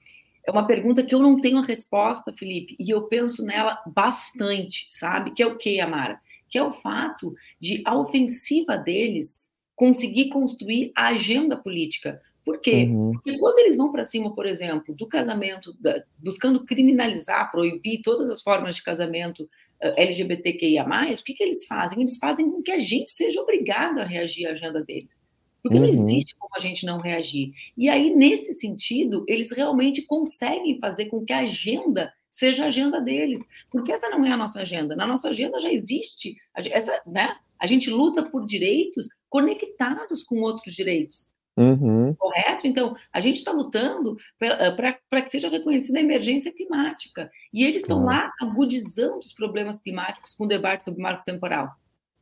é 0.45 0.51
uma 0.51 0.67
pergunta 0.67 1.05
que 1.05 1.15
eu 1.15 1.21
não 1.21 1.41
tenho 1.41 1.59
a 1.59 1.65
resposta, 1.65 2.33
Felipe, 2.33 2.75
e 2.81 2.91
eu 2.91 3.03
penso 3.03 3.45
nela 3.45 3.81
bastante, 3.87 4.89
sabe? 4.91 5.31
Que 5.31 5.45
é 5.45 5.47
o 5.47 5.57
que, 5.57 5.81
Amara? 5.81 6.19
Que 6.49 6.59
é 6.59 6.65
o 6.65 6.73
fato 6.73 7.33
de 7.61 7.81
a 7.87 7.97
ofensiva 7.97 8.77
deles 8.77 9.54
conseguir 9.75 10.29
construir 10.29 10.93
a 10.95 11.09
agenda 11.09 11.57
política. 11.57 12.21
Por 12.45 12.61
quê? 12.61 12.85
Uhum. 12.85 13.13
Porque 13.13 13.39
quando 13.39 13.59
eles 13.59 13.77
vão 13.77 13.91
para 13.91 14.05
cima, 14.05 14.35
por 14.35 14.47
exemplo, 14.47 14.95
do 14.95 15.07
casamento, 15.09 15.75
da, 15.81 16.05
buscando 16.19 16.65
criminalizar, 16.65 17.51
proibir 17.51 18.03
todas 18.03 18.29
as 18.29 18.43
formas 18.43 18.77
de 18.77 18.83
casamento 18.83 19.45
uh, 19.45 19.49
eh, 19.81 20.05
LGBTQIA, 20.05 20.85
o 20.85 21.25
que, 21.25 21.33
que 21.33 21.43
eles 21.43 21.67
fazem? 21.67 22.01
Eles 22.01 22.19
fazem 22.19 22.51
com 22.51 22.63
que 22.63 22.71
a 22.71 22.79
gente 22.79 23.11
seja 23.11 23.41
obrigado 23.41 23.99
a 23.99 24.05
reagir 24.05 24.47
à 24.47 24.53
agenda 24.53 24.83
deles. 24.83 25.23
Porque 25.63 25.79
uhum. 25.79 25.85
não 25.85 25.89
existe 25.89 26.37
como 26.37 26.55
a 26.55 26.61
gente 26.61 26.85
não 26.85 26.99
reagir. 26.99 27.53
E 27.79 27.89
aí, 27.89 28.15
nesse 28.15 28.53
sentido, 28.53 29.25
eles 29.27 29.51
realmente 29.51 30.03
conseguem 30.03 30.79
fazer 30.79 31.07
com 31.07 31.25
que 31.25 31.33
a 31.33 31.39
agenda 31.39 32.13
seja 32.31 32.65
a 32.65 32.67
agenda 32.67 33.01
deles. 33.01 33.43
Porque 33.71 33.91
essa 33.91 34.11
não 34.11 34.23
é 34.27 34.31
a 34.31 34.37
nossa 34.37 34.61
agenda. 34.61 34.95
Na 34.95 35.07
nossa 35.07 35.31
agenda 35.31 35.59
já 35.59 35.73
existe. 35.73 36.37
Essa, 36.55 37.01
né? 37.07 37.37
A 37.59 37.67
gente 37.67 37.89
luta 37.89 38.23
por 38.23 38.45
direitos 38.45 39.09
conectados 39.35 40.23
com 40.23 40.37
outros 40.43 40.73
direitos. 40.73 41.35
Uhum. 41.57 42.15
Correto? 42.15 42.69
Então, 42.69 42.95
a 43.13 43.19
gente 43.19 43.39
está 43.39 43.51
lutando 43.51 44.17
para 44.39 44.97
eh, 45.11 45.23
que 45.23 45.29
seja 45.29 45.49
reconhecida 45.49 45.99
a 45.99 46.03
emergência 46.03 46.55
climática. 46.55 47.29
E 47.53 47.65
eles 47.65 47.79
estão 47.79 48.05
lá 48.05 48.31
agudizando 48.41 49.19
os 49.19 49.33
problemas 49.33 49.81
climáticos 49.81 50.37
com 50.37 50.45
o 50.45 50.49
debate 50.49 50.85
sobre 50.85 51.03
marco 51.03 51.25
temporal. 51.25 51.69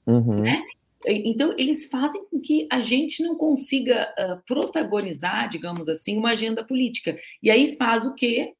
Uhum. 0.06 0.40
Né? 0.40 0.62
Então, 1.06 1.54
eles 1.58 1.84
fazem 1.84 2.24
com 2.30 2.40
que 2.40 2.66
a 2.72 2.80
gente 2.80 3.22
não 3.22 3.36
consiga 3.36 4.08
uh, 4.18 4.42
protagonizar, 4.46 5.50
digamos 5.50 5.90
assim, 5.90 6.16
uma 6.16 6.30
agenda 6.30 6.64
política. 6.64 7.18
E 7.42 7.50
aí 7.50 7.76
faz 7.76 8.06
o 8.06 8.14
quê? 8.14 8.54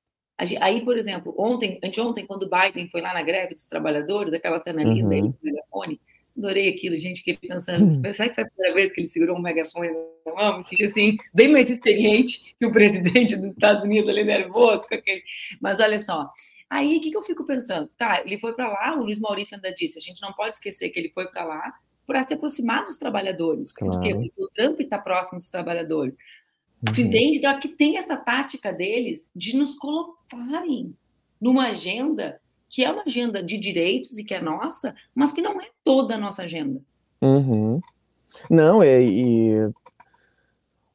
Aí, 0.60 0.84
por 0.84 0.98
exemplo, 0.98 1.34
ontem, 1.38 1.80
anteontem, 1.82 2.26
quando 2.26 2.50
Biden 2.50 2.86
foi 2.88 3.00
lá 3.00 3.14
na 3.14 3.22
greve 3.22 3.54
dos 3.54 3.66
trabalhadores, 3.66 4.34
aquela 4.34 4.58
cena 4.58 4.82
linda 4.82 5.06
uhum. 5.06 5.12
aí 5.12 5.22
no 5.22 5.32
telefone, 5.32 6.00
Adorei 6.36 6.68
aquilo, 6.68 6.96
gente. 6.96 7.18
Fiquei 7.18 7.36
pensando, 7.36 8.00
será 8.12 8.28
que 8.28 8.34
foi 8.34 8.44
a 8.44 8.46
primeira 8.48 8.74
vez 8.74 8.92
que 8.92 9.00
ele 9.00 9.08
segurou 9.08 9.36
um 9.36 9.42
megafone 9.42 9.90
na 10.26 10.34
mão? 10.34 10.56
Me 10.56 10.62
senti 10.62 10.84
assim, 10.84 11.16
bem 11.34 11.48
mais 11.48 11.70
experiente 11.70 12.54
que 12.58 12.66
o 12.66 12.72
presidente 12.72 13.36
dos 13.36 13.52
Estados 13.52 13.82
Unidos 13.82 14.08
ali 14.08 14.24
nervoso. 14.24 14.86
Aquele... 14.90 15.22
Mas 15.60 15.80
olha 15.80 16.00
só, 16.00 16.30
aí 16.70 16.96
o 16.96 17.00
que, 17.00 17.10
que 17.10 17.16
eu 17.16 17.22
fico 17.22 17.44
pensando? 17.44 17.88
Tá, 17.96 18.22
ele 18.24 18.38
foi 18.38 18.54
para 18.54 18.68
lá, 18.68 18.96
o 18.96 19.04
Luiz 19.04 19.20
Maurício 19.20 19.54
ainda 19.54 19.72
disse, 19.72 19.98
a 19.98 20.00
gente 20.00 20.22
não 20.22 20.32
pode 20.32 20.54
esquecer 20.54 20.88
que 20.90 20.98
ele 20.98 21.10
foi 21.10 21.26
para 21.26 21.44
lá 21.44 21.74
para 22.06 22.26
se 22.26 22.34
aproximar 22.34 22.84
dos 22.84 22.96
trabalhadores. 22.96 23.72
Claro. 23.72 23.94
Porque 23.94 24.32
o 24.36 24.48
Trump 24.48 24.80
está 24.80 24.98
próximo 24.98 25.38
dos 25.38 25.50
trabalhadores. 25.50 26.14
Uhum. 26.14 26.92
Tu 26.92 27.00
entende? 27.02 27.38
Então, 27.38 27.50
aqui 27.50 27.68
tem 27.68 27.96
essa 27.96 28.16
tática 28.16 28.72
deles 28.72 29.30
de 29.34 29.56
nos 29.56 29.76
colocarem 29.76 30.94
numa 31.40 31.68
agenda 31.68 32.40
que 32.72 32.82
é 32.82 32.90
uma 32.90 33.02
agenda 33.06 33.42
de 33.42 33.58
direitos 33.58 34.18
e 34.18 34.24
que 34.24 34.32
é 34.32 34.40
nossa, 34.40 34.94
mas 35.14 35.30
que 35.30 35.42
não 35.42 35.60
é 35.60 35.68
toda 35.84 36.14
a 36.14 36.18
nossa 36.18 36.44
agenda. 36.44 36.80
Uhum. 37.20 37.82
Não, 38.50 38.82
é, 38.82 39.00
e 39.02 39.70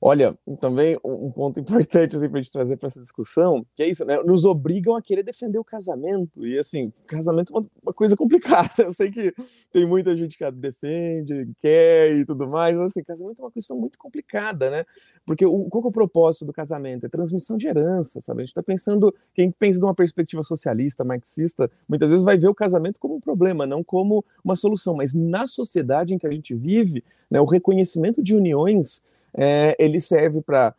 Olha, 0.08 0.40
também 0.62 0.98
um 1.04 1.30
ponto 1.30 1.60
importante 1.60 2.16
assim, 2.16 2.30
para 2.30 2.40
a 2.40 2.42
gente 2.42 2.52
trazer 2.54 2.78
para 2.78 2.88
essa 2.88 2.98
discussão, 2.98 3.66
que 3.76 3.84
é 3.84 3.90
isso, 3.90 4.06
né? 4.06 4.18
Nos 4.24 4.46
obrigam 4.46 4.96
a 4.96 5.02
querer 5.02 5.22
defender 5.22 5.60
o 5.60 5.66
casamento. 5.66 6.48
E 6.48 6.58
assim, 6.58 6.94
casamento 7.06 7.54
é 7.54 7.60
uma, 7.60 7.70
uma, 7.84 7.94
coisa 7.94 8.16
complicada. 8.16 8.70
Eu 8.80 8.94
sei 8.94 9.12
que 9.12 9.34
tem 9.70 9.86
muita 9.86 10.16
gente 10.16 10.38
que 10.38 10.50
defende, 10.52 11.50
quer 11.60 12.20
e 12.20 12.26
tudo 12.26 12.48
mais, 12.48 12.78
mas 12.78 12.88
assim, 12.88 13.04
casamento 13.04 13.42
é 13.42 13.46
uma 13.46 13.52
questão 13.52 13.78
muito 13.78 14.00
complicada, 14.00 14.70
né? 14.70 14.86
Porque 15.26 15.46
o, 15.46 15.66
qual 15.66 15.84
é 15.84 15.88
o 15.88 15.92
propósito 15.92 16.46
do 16.46 16.54
casamento? 16.54 17.06
É 17.06 17.10
transmissão 17.10 17.58
de 17.58 17.68
herança, 17.68 18.22
sabe? 18.22 18.44
A 18.44 18.46
gente 18.46 18.52
está 18.52 18.64
pensando, 18.64 19.14
quem 19.34 19.52
pensa 19.52 19.78
de 19.78 19.86
uma 19.86 19.94
perspectiva 19.94 20.42
socialista, 20.42 21.04
marxista, 21.04 21.70
muitas 21.86 22.12
vezes 22.12 22.24
vai 22.24 22.38
ver 22.38 22.48
o 22.48 22.56
casamento 22.56 22.98
como 22.98 23.16
um 23.16 23.20
problema, 23.20 23.68
não 23.68 23.84
como 23.84 24.24
uma 24.42 24.56
solução. 24.56 24.96
Mas 24.96 25.14
na 25.14 25.46
sociedade 25.46 26.14
em 26.14 26.18
que 26.18 26.26
a 26.26 26.32
gente 26.32 26.56
vive, 26.56 27.04
né, 27.30 27.42
o 27.42 27.46
reconhecimento 27.46 28.24
de 28.24 28.34
uniões 28.34 29.02
é, 29.34 29.76
ele 29.80 30.00
serve 30.00 30.42
para 30.42 30.76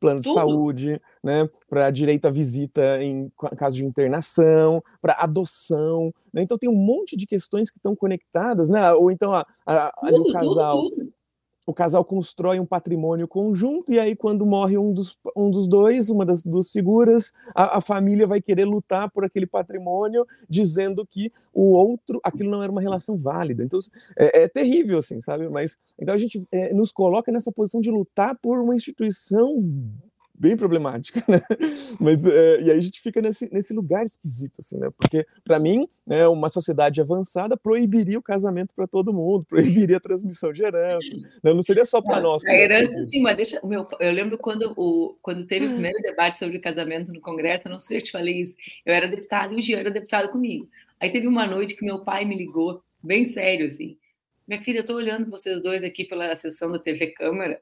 plano 0.00 0.20
Tudo. 0.20 0.34
de 0.34 0.40
saúde, 0.40 1.02
né, 1.22 1.48
para 1.68 1.90
direito 1.90 2.26
à 2.26 2.30
visita 2.30 3.02
em 3.02 3.30
caso 3.56 3.76
de 3.76 3.84
internação, 3.84 4.82
para 5.00 5.14
adoção, 5.14 6.12
né? 6.32 6.42
Então 6.42 6.58
tem 6.58 6.68
um 6.68 6.74
monte 6.74 7.16
de 7.16 7.26
questões 7.26 7.70
que 7.70 7.78
estão 7.78 7.94
conectadas, 7.96 8.68
né? 8.68 8.92
Ou 8.92 9.10
então 9.10 9.32
a, 9.32 9.46
a, 9.66 9.92
ali 10.02 10.18
o 10.18 10.32
casal, 10.32 10.82
o 11.68 11.74
casal 11.74 12.02
constrói 12.02 12.58
um 12.58 12.64
patrimônio 12.64 13.28
conjunto, 13.28 13.92
e 13.92 13.98
aí, 13.98 14.16
quando 14.16 14.46
morre 14.46 14.78
um 14.78 14.90
dos, 14.90 15.18
um 15.36 15.50
dos 15.50 15.68
dois, 15.68 16.08
uma 16.08 16.24
das 16.24 16.42
duas 16.42 16.70
figuras, 16.70 17.34
a, 17.54 17.76
a, 17.76 17.80
família 17.82 18.26
vai 18.26 18.40
querer 18.40 18.64
lutar 18.64 19.10
por 19.10 19.22
aquele 19.22 19.46
patrimônio, 19.46 20.26
dizendo 20.48 21.06
que 21.06 21.30
o 21.52 21.72
outro, 21.72 22.22
aquilo 22.24 22.50
não 22.50 22.62
era 22.62 22.72
uma 22.72 22.80
relação 22.80 23.18
válida. 23.18 23.62
Então, 23.62 23.78
é, 24.16 24.44
é 24.44 24.48
terrível, 24.48 24.98
assim, 24.98 25.20
sabe? 25.20 25.46
Mas 25.50 25.76
então 25.98 26.14
a 26.14 26.16
gente 26.16 26.42
é, 26.50 26.72
nos 26.72 26.90
coloca 26.90 27.30
nessa 27.30 27.52
posição 27.52 27.82
de 27.82 27.90
lutar 27.90 28.34
por 28.40 28.58
uma 28.60 28.74
instituição 28.74 29.62
bem 30.38 30.56
problemática, 30.56 31.22
né? 31.28 31.40
Mas 32.00 32.24
é, 32.24 32.60
e 32.60 32.70
aí 32.70 32.78
a 32.78 32.80
gente 32.80 33.00
fica 33.00 33.20
nesse, 33.20 33.52
nesse 33.52 33.74
lugar 33.74 34.04
esquisito, 34.04 34.60
assim, 34.60 34.78
né? 34.78 34.88
Porque 34.96 35.26
para 35.42 35.58
mim, 35.58 35.88
né, 36.06 36.26
uma 36.28 36.48
sociedade 36.48 37.00
avançada 37.00 37.56
proibiria 37.56 38.18
o 38.18 38.22
casamento 38.22 38.74
para 38.74 38.86
todo 38.86 39.12
mundo, 39.12 39.44
proibiria 39.50 39.96
a 39.96 40.00
transmissão 40.00 40.52
de 40.52 40.62
herança, 40.62 41.14
né? 41.42 41.52
não 41.52 41.62
seria 41.62 41.84
só 41.84 42.00
para 42.00 42.20
nós. 42.20 42.44
A 42.44 42.54
herança, 42.54 43.02
sim, 43.02 43.20
mas 43.20 43.36
deixa, 43.36 43.60
meu, 43.66 43.86
eu 43.98 44.12
lembro 44.12 44.38
quando 44.38 44.72
o 44.76 45.16
quando 45.20 45.44
teve 45.44 45.66
o 45.66 45.70
primeiro 45.70 46.00
debate 46.00 46.38
sobre 46.38 46.56
o 46.56 46.60
casamento 46.60 47.12
no 47.12 47.20
Congresso, 47.20 47.66
eu 47.66 47.72
não 47.72 47.80
sei 47.80 47.96
se 47.98 48.02
eu 48.02 48.06
te 48.06 48.12
falei 48.12 48.42
isso, 48.42 48.56
eu 48.86 48.94
era 48.94 49.08
deputado 49.08 49.54
e 49.54 49.58
o 49.58 49.62
Jean 49.62 49.80
era 49.80 49.90
deputado 49.90 50.28
comigo. 50.30 50.68
Aí 51.00 51.10
teve 51.10 51.26
uma 51.26 51.46
noite 51.46 51.74
que 51.74 51.84
meu 51.84 52.02
pai 52.02 52.24
me 52.24 52.36
ligou, 52.36 52.82
bem 53.02 53.24
sério, 53.24 53.66
assim, 53.66 53.96
minha 54.46 54.60
filha, 54.60 54.78
eu 54.78 54.80
estou 54.80 54.96
olhando 54.96 55.30
vocês 55.30 55.60
dois 55.60 55.84
aqui 55.84 56.04
pela 56.04 56.34
sessão 56.34 56.72
da 56.72 56.78
TV 56.78 57.08
Câmara 57.08 57.60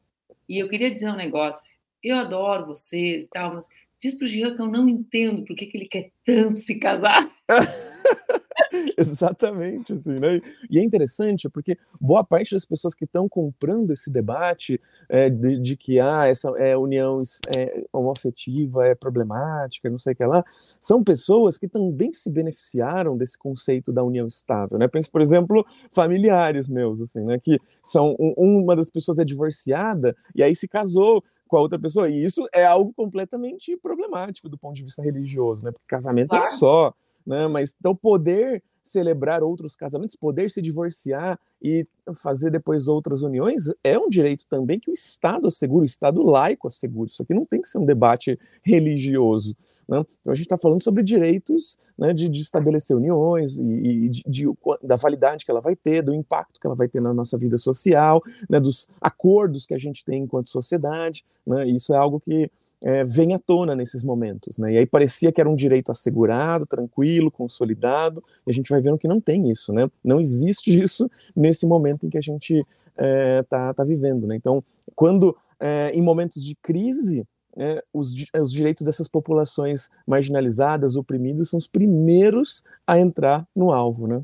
e 0.48 0.58
eu 0.58 0.68
queria 0.68 0.90
dizer 0.90 1.10
um 1.10 1.16
negócio 1.16 1.76
eu 2.08 2.18
adoro 2.18 2.66
vocês 2.66 3.24
e 3.24 3.28
tal, 3.28 3.54
mas 3.54 3.68
diz 4.00 4.14
para 4.14 4.24
o 4.24 4.28
Jean 4.28 4.54
que 4.54 4.62
eu 4.62 4.66
não 4.66 4.88
entendo 4.88 5.44
por 5.44 5.56
que, 5.56 5.66
que 5.66 5.76
ele 5.76 5.86
quer 5.86 6.10
tanto 6.24 6.56
se 6.56 6.78
casar. 6.78 7.30
Exatamente, 8.98 9.92
assim, 9.92 10.18
né? 10.18 10.40
E 10.70 10.78
é 10.78 10.82
interessante 10.82 11.48
porque 11.48 11.78
boa 12.00 12.24
parte 12.24 12.54
das 12.54 12.64
pessoas 12.64 12.94
que 12.94 13.04
estão 13.04 13.28
comprando 13.28 13.92
esse 13.92 14.10
debate 14.10 14.80
é, 15.08 15.30
de, 15.30 15.58
de, 15.60 15.76
que 15.76 16.00
ah, 16.00 16.26
essa 16.26 16.50
é, 16.58 16.76
união 16.76 17.20
é, 17.56 17.84
homoafetiva 17.92 18.86
é 18.86 18.94
problemática, 18.94 19.90
não 19.90 19.98
sei 19.98 20.12
o 20.12 20.16
que 20.16 20.24
lá, 20.24 20.44
são 20.80 21.02
pessoas 21.02 21.58
que 21.58 21.68
também 21.68 22.12
se 22.12 22.30
beneficiaram 22.30 23.16
desse 23.16 23.38
conceito 23.38 23.92
da 23.92 24.02
união 24.02 24.26
estável, 24.26 24.78
né? 24.78 24.88
Penso, 24.88 25.10
por 25.10 25.20
exemplo, 25.20 25.64
familiares 25.92 26.68
meus, 26.68 27.00
assim, 27.00 27.24
né? 27.24 27.38
Que 27.38 27.58
são 27.82 28.16
um, 28.18 28.60
uma 28.62 28.74
das 28.74 28.90
pessoas 28.90 29.18
é 29.18 29.24
divorciada 29.24 30.16
e 30.34 30.42
aí 30.42 30.54
se 30.54 30.68
casou 30.68 31.22
com 31.46 31.56
a 31.56 31.60
outra 31.60 31.78
pessoa. 31.78 32.08
E 32.08 32.24
isso 32.24 32.46
é 32.52 32.64
algo 32.64 32.92
completamente 32.94 33.76
problemático 33.76 34.48
do 34.48 34.58
ponto 34.58 34.76
de 34.76 34.84
vista 34.84 35.02
religioso, 35.02 35.64
né? 35.64 35.72
Porque 35.72 35.86
casamento 35.86 36.30
claro. 36.30 36.44
é 36.44 36.46
um 36.46 36.50
só, 36.50 36.94
né? 37.26 37.46
Mas 37.48 37.74
então 37.78 37.94
poder 37.94 38.62
celebrar 38.86 39.42
outros 39.42 39.74
casamentos, 39.74 40.14
poder 40.14 40.50
se 40.50 40.62
divorciar 40.62 41.38
e 41.60 41.86
fazer 42.14 42.50
depois 42.50 42.86
outras 42.86 43.22
uniões 43.22 43.64
é 43.82 43.98
um 43.98 44.08
direito 44.08 44.46
também 44.48 44.78
que 44.78 44.90
o 44.90 44.94
Estado 44.94 45.48
assegura, 45.48 45.82
o 45.82 45.86
Estado 45.86 46.22
laico 46.22 46.68
assegura. 46.68 47.08
Isso 47.08 47.22
aqui 47.22 47.34
não 47.34 47.44
tem 47.44 47.60
que 47.60 47.68
ser 47.68 47.78
um 47.78 47.84
debate 47.84 48.38
religioso. 48.62 49.56
Né? 49.88 50.04
Então 50.20 50.32
a 50.32 50.34
gente 50.34 50.46
está 50.46 50.56
falando 50.56 50.82
sobre 50.82 51.02
direitos 51.02 51.78
né, 51.98 52.12
de, 52.12 52.28
de, 52.28 52.40
estabelecer 52.40 52.96
uniões 52.96 53.58
e, 53.58 53.62
e 53.62 54.08
de, 54.08 54.22
de, 54.26 54.46
da 54.82 54.96
validade 54.96 55.44
que 55.44 55.50
ela 55.50 55.60
vai 55.60 55.74
ter, 55.74 56.02
do 56.02 56.14
impacto 56.14 56.60
que 56.60 56.66
ela 56.66 56.76
vai 56.76 56.88
ter 56.88 57.00
na 57.00 57.12
nossa 57.12 57.36
vida 57.36 57.58
social, 57.58 58.22
né, 58.48 58.60
dos 58.60 58.88
acordos 59.00 59.66
que 59.66 59.74
a 59.74 59.78
gente 59.78 60.04
tem 60.04 60.22
enquanto 60.22 60.48
sociedade. 60.48 61.24
Né? 61.46 61.66
Isso 61.66 61.92
é 61.94 61.96
algo 61.96 62.20
que 62.20 62.50
é, 62.82 63.04
vem 63.04 63.34
à 63.34 63.38
tona 63.38 63.74
nesses 63.74 64.04
momentos. 64.04 64.58
Né? 64.58 64.74
E 64.74 64.78
aí 64.78 64.86
parecia 64.86 65.32
que 65.32 65.40
era 65.40 65.50
um 65.50 65.56
direito 65.56 65.90
assegurado, 65.90 66.66
tranquilo, 66.66 67.30
consolidado, 67.30 68.22
e 68.46 68.50
a 68.50 68.54
gente 68.54 68.70
vai 68.70 68.80
vendo 68.80 68.98
que 68.98 69.08
não 69.08 69.20
tem 69.20 69.50
isso, 69.50 69.72
né? 69.72 69.90
não 70.04 70.20
existe 70.20 70.70
isso 70.78 71.10
nesse 71.34 71.66
momento 71.66 72.06
em 72.06 72.10
que 72.10 72.18
a 72.18 72.22
gente 72.22 72.54
está 72.54 72.66
é, 72.96 73.42
tá, 73.42 73.74
tá 73.74 73.84
vivendo. 73.84 74.26
Né? 74.26 74.36
Então, 74.36 74.62
quando 74.94 75.36
é, 75.60 75.90
em 75.94 76.02
momentos 76.02 76.44
de 76.44 76.54
crise, 76.56 77.26
é, 77.56 77.82
os, 77.92 78.14
os, 78.34 78.52
direitos 78.52 78.84
dessas 78.84 79.08
populações 79.08 79.88
marginalizadas, 80.06 80.94
oprimidas, 80.94 81.48
são 81.48 81.58
os 81.58 81.66
primeiros 81.66 82.62
a 82.86 83.00
entrar 83.00 83.46
no 83.56 83.72
alvo, 83.72 84.06
né? 84.06 84.22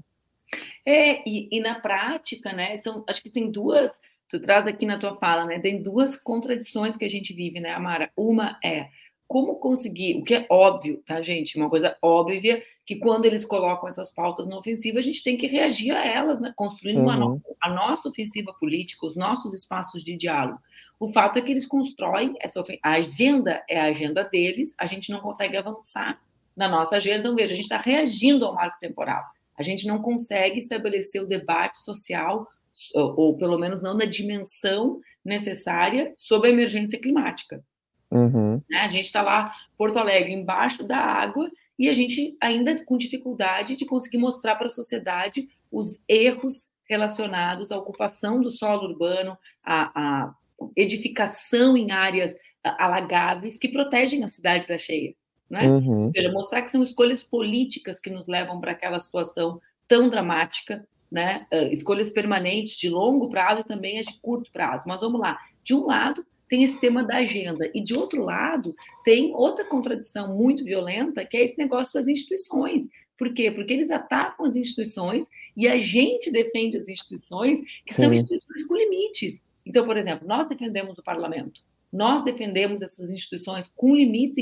É, 0.85 1.27
e, 1.27 1.49
e 1.51 1.61
na 1.61 1.81
prática, 1.81 2.53
né, 2.53 2.77
são, 2.77 3.03
acho 3.09 3.23
que 3.23 3.31
tem 3.31 3.51
duas 3.51 4.01
tu 4.33 4.41
traz 4.41 4.67
aqui 4.67 4.87
na 4.87 4.97
tua 4.97 5.15
fala, 5.17 5.45
né? 5.45 5.61
Tem 5.61 5.83
duas 5.83 6.17
contradições 6.17 6.97
que 6.97 7.05
a 7.05 7.09
gente 7.09 7.35
vive, 7.35 7.61
né, 7.61 7.71
Amara? 7.71 8.11
Uma 8.17 8.59
é 8.65 8.89
como 9.29 9.57
conseguir, 9.57 10.17
o 10.17 10.25
que 10.25 10.35
é 10.35 10.47
óbvio, 10.51 11.03
tá, 11.05 11.21
gente? 11.21 11.57
Uma 11.59 11.69
coisa 11.69 11.97
óbvia, 12.01 12.63
que 12.87 12.97
quando 12.97 13.27
eles 13.27 13.45
colocam 13.45 13.89
essas 13.89 14.11
pautas 14.11 14.49
na 14.49 14.57
ofensiva, 14.57 14.99
a 14.99 15.03
gente 15.03 15.23
tem 15.23 15.37
que 15.37 15.47
reagir 15.47 15.95
a 15.95 16.05
elas, 16.05 16.41
né? 16.41 16.51
Construindo 16.57 17.01
uhum. 17.01 17.41
a 17.61 17.71
nossa 17.71 18.09
ofensiva 18.09 18.55
política, 18.59 19.05
os 19.05 19.15
nossos 19.15 19.53
espaços 19.53 20.03
de 20.03 20.17
diálogo. 20.17 20.59
O 20.99 21.13
fato 21.13 21.39
é 21.39 21.43
que 21.43 21.51
eles 21.51 21.67
constroem 21.67 22.35
essa 22.41 22.63
a 22.83 22.91
agenda 22.93 23.63
é 23.69 23.79
a 23.79 23.85
agenda 23.85 24.25
deles, 24.25 24.75
a 24.79 24.87
gente 24.87 25.11
não 25.11 25.21
consegue 25.21 25.59
avançar 25.59 26.19
na 26.57 26.69
nossa 26.69 26.97
agenda. 26.97 27.19
Então, 27.19 27.37
veja, 27.37 27.53
a 27.53 27.57
gente 27.57 27.67
está 27.67 27.77
reagindo 27.77 28.47
ao 28.47 28.55
marco 28.55 28.79
temporal. 28.79 29.23
A 29.59 29.63
gente 29.63 29.87
não 29.87 30.01
consegue 30.01 30.59
estabelecer 30.59 31.23
o 31.23 31.27
debate 31.27 31.79
social 31.79 32.49
ou 32.95 33.37
pelo 33.37 33.59
menos 33.59 33.83
não 33.83 33.95
na 33.95 34.05
dimensão 34.05 35.01
necessária 35.25 36.13
sobre 36.17 36.49
a 36.49 36.53
emergência 36.53 37.01
climática. 37.01 37.63
Uhum. 38.11 38.61
Né? 38.69 38.79
A 38.79 38.91
gente 38.91 39.05
está 39.05 39.23
lá, 39.23 39.53
Porto 39.77 39.99
Alegre, 39.99 40.33
embaixo 40.33 40.85
da 40.85 40.99
água, 40.99 41.51
e 41.79 41.89
a 41.89 41.93
gente 41.93 42.37
ainda 42.41 42.85
com 42.85 42.97
dificuldade 42.99 43.77
de 43.77 43.87
conseguir 43.87 44.19
mostrar 44.19 44.57
para 44.57 44.67
a 44.67 44.71
sociedade 44.71 45.49
os 45.71 46.03
erros 46.07 46.71
relacionados 46.89 47.73
à 47.73 47.79
ocupação 47.79 48.41
do 48.41 48.51
solo 48.51 48.89
urbano, 48.89 49.37
à, 49.63 50.27
à 50.27 50.35
edificação 50.77 51.77
em 51.77 51.91
áreas 51.91 52.37
alagáveis 52.63 53.57
que 53.57 53.69
protegem 53.69 54.23
a 54.23 54.29
cidade 54.29 54.69
da 54.69 54.77
cheia. 54.77 55.15
Né? 55.49 55.67
Uhum. 55.67 56.01
Ou 56.01 56.07
seja, 56.07 56.31
mostrar 56.31 56.63
que 56.63 56.71
são 56.71 56.83
escolhas 56.83 57.23
políticas 57.23 57.99
que 57.99 58.11
nos 58.11 58.29
levam 58.29 58.61
para 58.61 58.73
aquela 58.73 59.01
situação 59.01 59.61
tão 59.89 60.09
dramática 60.09 60.87
né, 61.13 61.47
escolhas 61.71 62.09
permanentes 62.09 62.75
de 62.75 62.89
longo 62.89 63.29
prazo 63.29 63.61
e 63.61 63.65
também 63.65 63.99
as 63.99 64.07
de 64.07 64.19
curto 64.21 64.51
prazo. 64.51 64.89
Mas 64.89 65.03
vamos 65.03 65.21
lá, 65.21 65.39
de 65.63 65.75
um 65.75 65.85
lado 65.85 66.25
tem 66.49 66.63
esse 66.63 66.81
tema 66.81 67.03
da 67.03 67.17
agenda 67.17 67.71
e 67.75 67.83
de 67.83 67.95
outro 67.95 68.25
lado 68.25 68.75
tem 69.05 69.35
outra 69.35 69.65
contradição 69.65 70.35
muito 70.37 70.65
violenta 70.65 71.25
que 71.25 71.37
é 71.37 71.45
esse 71.45 71.57
negócio 71.59 71.93
das 71.95 72.09
instituições. 72.09 72.89
Por 73.17 73.33
quê? 73.33 73.51
Porque 73.51 73.73
eles 73.73 73.91
atacam 73.91 74.47
as 74.47 74.57
instituições 74.57 75.29
e 75.57 75.69
a 75.69 75.79
gente 75.81 76.31
defende 76.31 76.77
as 76.77 76.89
instituições 76.89 77.61
que 77.87 77.95
Sim. 77.95 78.03
são 78.03 78.13
instituições 78.13 78.67
com 78.67 78.75
limites. 78.75 79.43
Então, 79.65 79.85
por 79.85 79.97
exemplo, 79.97 80.27
nós 80.27 80.47
defendemos 80.47 80.99
o 80.99 81.03
parlamento, 81.03 81.63
nós 81.93 82.25
defendemos 82.25 82.83
essas 82.83 83.11
instituições 83.11 83.71
com 83.77 83.95
limites 83.95 84.37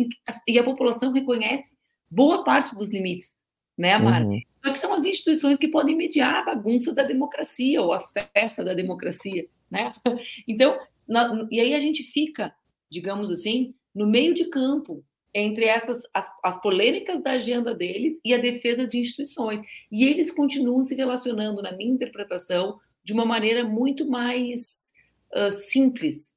e 0.49 0.59
a 0.59 0.65
população 0.65 1.13
reconhece 1.13 1.77
boa 2.11 2.43
parte 2.43 2.75
dos 2.75 2.89
limites, 2.89 3.37
né, 3.77 3.93
Amara? 3.93 4.25
Uhum. 4.25 4.41
Só 4.63 4.73
que 4.73 4.79
são 4.79 4.93
as 4.93 5.05
instituições 5.05 5.59
que 5.59 5.69
podem 5.69 5.97
mediar 5.97 6.35
a 6.35 6.45
bagunça 6.45 6.93
da 6.93 7.03
democracia 7.03 7.81
ou 7.81 7.93
a 7.93 8.01
festa 8.01 8.63
da 8.63 8.75
democracia, 8.75 9.47
né? 9.71 9.93
Então, 10.47 10.79
na, 11.09 11.47
e 11.51 11.61
aí 11.61 11.75
a 11.75 11.79
gente 11.79 12.03
fica, 12.03 12.55
digamos 12.91 13.31
assim, 13.31 13.75
no 13.95 14.07
meio 14.07 14.35
de 14.35 14.47
campo 14.47 15.05
entre 15.33 15.65
essas 15.65 16.03
as, 16.13 16.31
as, 16.43 16.61
polêmicas 16.61 17.23
da 17.23 17.33
agenda 17.33 17.75
deles 17.75 18.19
e 18.25 18.35
a 18.35 18.39
defesa 18.39 18.87
de 18.87 18.99
instituições. 18.99 19.61
E 19.91 20.05
eles 20.05 20.31
continuam 20.31 20.83
se 20.83 20.95
relacionando, 20.95 21.63
na 21.63 21.73
minha 21.73 21.93
interpretação, 21.93 22.79
de 23.03 23.13
uma 23.13 23.25
maneira 23.25 23.65
muito 23.65 24.09
mais 24.09 24.93
uh, 25.33 25.53
simples 25.53 26.37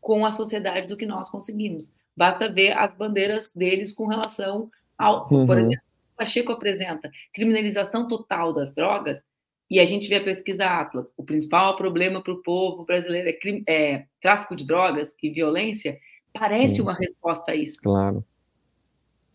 com 0.00 0.26
a 0.26 0.30
sociedade 0.30 0.88
do 0.88 0.96
que 0.96 1.06
nós 1.06 1.30
conseguimos. 1.30 1.90
Basta 2.16 2.52
ver 2.52 2.72
as 2.72 2.94
bandeiras 2.94 3.52
deles 3.54 3.92
com 3.92 4.06
relação 4.06 4.70
ao, 4.98 5.26
uhum. 5.32 5.46
por 5.46 5.58
exemplo, 5.58 5.84
Pacheco 6.16 6.52
apresenta 6.52 7.10
criminalização 7.32 8.06
total 8.06 8.52
das 8.52 8.74
drogas 8.74 9.24
e 9.70 9.80
a 9.80 9.84
gente 9.84 10.08
vê 10.08 10.16
a 10.16 10.24
pesquisa 10.24 10.66
Atlas. 10.66 11.12
O 11.16 11.24
principal 11.24 11.74
problema 11.76 12.22
para 12.22 12.32
o 12.32 12.42
povo 12.42 12.84
brasileiro 12.84 13.28
é, 13.28 13.32
crime, 13.32 13.64
é, 13.66 14.04
tráfico 14.20 14.54
de 14.54 14.66
drogas 14.66 15.16
e 15.22 15.30
violência. 15.30 15.98
Parece 16.32 16.76
Sim. 16.76 16.82
uma 16.82 16.94
resposta 16.94 17.52
a 17.52 17.54
isso. 17.54 17.80
Claro. 17.82 18.24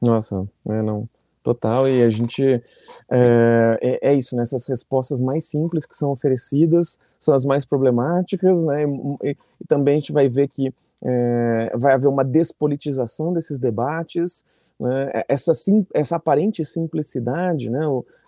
Nossa, 0.01 0.47
é, 0.69 0.81
não. 0.81 1.09
Total, 1.41 1.87
e 1.87 2.03
a 2.03 2.09
gente 2.09 2.43
é, 2.43 3.79
é, 3.81 4.09
é, 4.09 4.13
isso, 4.13 4.35
né? 4.35 4.43
Essas 4.43 4.67
respostas 4.67 5.21
mais 5.21 5.45
simples 5.45 5.85
que 5.85 5.95
são 5.95 6.11
oferecidas 6.11 6.99
são 7.19 7.33
as 7.33 7.45
mais 7.45 7.65
problemáticas, 7.65 8.65
né? 8.65 8.83
E, 9.23 9.29
e 9.61 9.65
também 9.65 9.95
a 9.95 9.99
gente 9.99 10.11
vai 10.11 10.27
ver 10.27 10.49
que 10.49 10.73
é, 11.01 11.71
vai 11.75 11.93
haver 11.93 12.07
uma 12.07 12.25
despolitização 12.25 13.33
desses 13.33 13.59
debates, 13.59 14.45
né? 14.79 15.11
É, 15.13 15.25
essa, 15.29 15.53
sim, 15.53 15.85
essa 15.93 16.15
aparente 16.15 16.63
simplicidade, 16.63 17.69
né? 17.69 17.81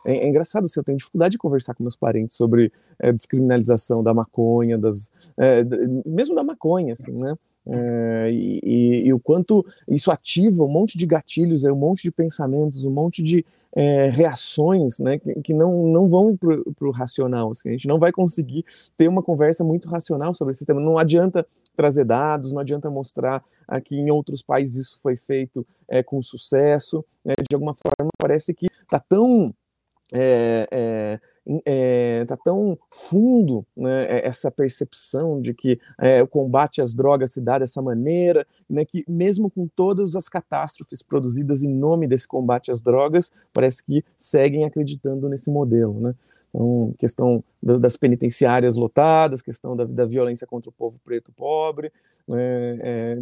É, 0.06 0.18
é, 0.18 0.28
engraçado, 0.28 0.66
assim, 0.66 0.80
eu 0.80 0.84
tenho 0.84 0.98
dificuldade 0.98 1.34
de 1.34 1.38
conversar 1.38 1.76
com 1.76 1.84
meus 1.84 1.96
parentes 1.96 2.36
sobre 2.36 2.72
é, 3.00 3.12
descriminalização 3.12 4.04
da 4.04 4.14
maconha, 4.14 4.78
das, 4.78 5.12
é, 5.38 5.64
mesmo 6.06 6.36
da 6.36 6.44
maconha, 6.44 6.94
assim, 6.94 7.12
né? 7.20 7.36
É, 7.68 8.32
e, 8.32 9.04
e, 9.06 9.14
o 9.14 9.20
quanto 9.20 9.64
isso 9.88 10.10
ativa 10.10 10.64
um 10.64 10.68
monte 10.68 10.98
de 10.98 11.06
gatilhos, 11.06 11.64
um 11.66 11.76
monte 11.76 12.02
de 12.02 12.12
pensamentos, 12.12 12.84
um 12.84 12.90
monte 12.90 13.22
de 13.22 13.46
é, 13.76 14.10
reações 14.10 14.98
né, 14.98 15.20
que, 15.20 15.42
que, 15.42 15.54
não, 15.54 15.86
não 15.86 16.10
vão 16.10 16.36
para 16.36 16.88
o 16.88 16.92
racional. 16.92 17.52
Assim, 17.52 17.70
a 17.70 17.72
gente 17.74 17.88
não 17.88 18.00
vai 18.00 18.12
conseguir 18.12 18.66
ter 18.98 19.08
uma 19.08 19.22
conversa 19.22 19.64
muito 19.64 19.88
racional 19.88 20.34
sobre 20.34 20.54
esse 20.54 20.66
tema. 20.66 20.80
Não 20.80 20.98
adianta 20.98 21.46
trazer 21.80 22.04
dados, 22.04 22.52
não 22.52 22.60
adianta 22.60 22.90
mostrar 22.90 23.42
que 23.86 23.96
em 23.96 24.12
outros 24.12 24.42
países 24.42 24.88
isso 24.88 25.00
foi 25.02 25.16
feito 25.16 25.66
é, 25.88 26.04
com 26.04 26.22
sucesso. 26.22 27.06
Né, 27.24 27.34
de 27.50 27.56
alguma 27.56 27.74
forma, 27.74 28.10
parece 28.20 28.54
que 28.54 28.68
está 28.84 29.00
tão 29.00 29.54
é, 30.12 30.68
é, 30.72 31.20
é, 31.66 32.26
tá 32.26 32.36
tão 32.36 32.78
fundo 32.92 33.66
né, 33.78 34.06
é, 34.06 34.28
essa 34.28 34.52
percepção 34.52 35.40
de 35.40 35.54
que 35.54 35.80
é, 36.00 36.22
o 36.22 36.28
combate 36.28 36.82
às 36.82 36.94
drogas 36.94 37.32
se 37.32 37.42
dá 37.42 37.58
dessa 37.60 37.82
maneira, 37.82 38.46
né, 38.70 38.84
que 38.84 39.06
mesmo 39.08 39.50
com 39.50 39.68
todas 39.68 40.16
as 40.16 40.28
catástrofes 40.28 41.02
produzidas 41.02 41.64
em 41.64 41.74
nome 41.74 42.08
desse 42.08 42.28
combate 42.28 42.72
às 42.72 42.82
drogas, 42.82 43.32
parece 43.54 43.84
que 43.86 44.04
seguem 44.18 44.66
acreditando 44.66 45.30
nesse 45.30 45.50
modelo. 45.50 46.00
Né? 46.00 46.16
Então, 46.50 46.94
questão 46.98 47.44
das 47.62 47.96
penitenciárias 47.96 48.76
lotadas, 48.76 49.42
questão 49.42 49.76
da, 49.76 49.86
da 49.86 50.06
violência 50.06 50.48
contra 50.48 50.70
o 50.70 50.74
povo 50.74 51.00
preto 51.04 51.32
pobre, 51.32 51.92
né, 52.28 52.80
é, 52.82 53.18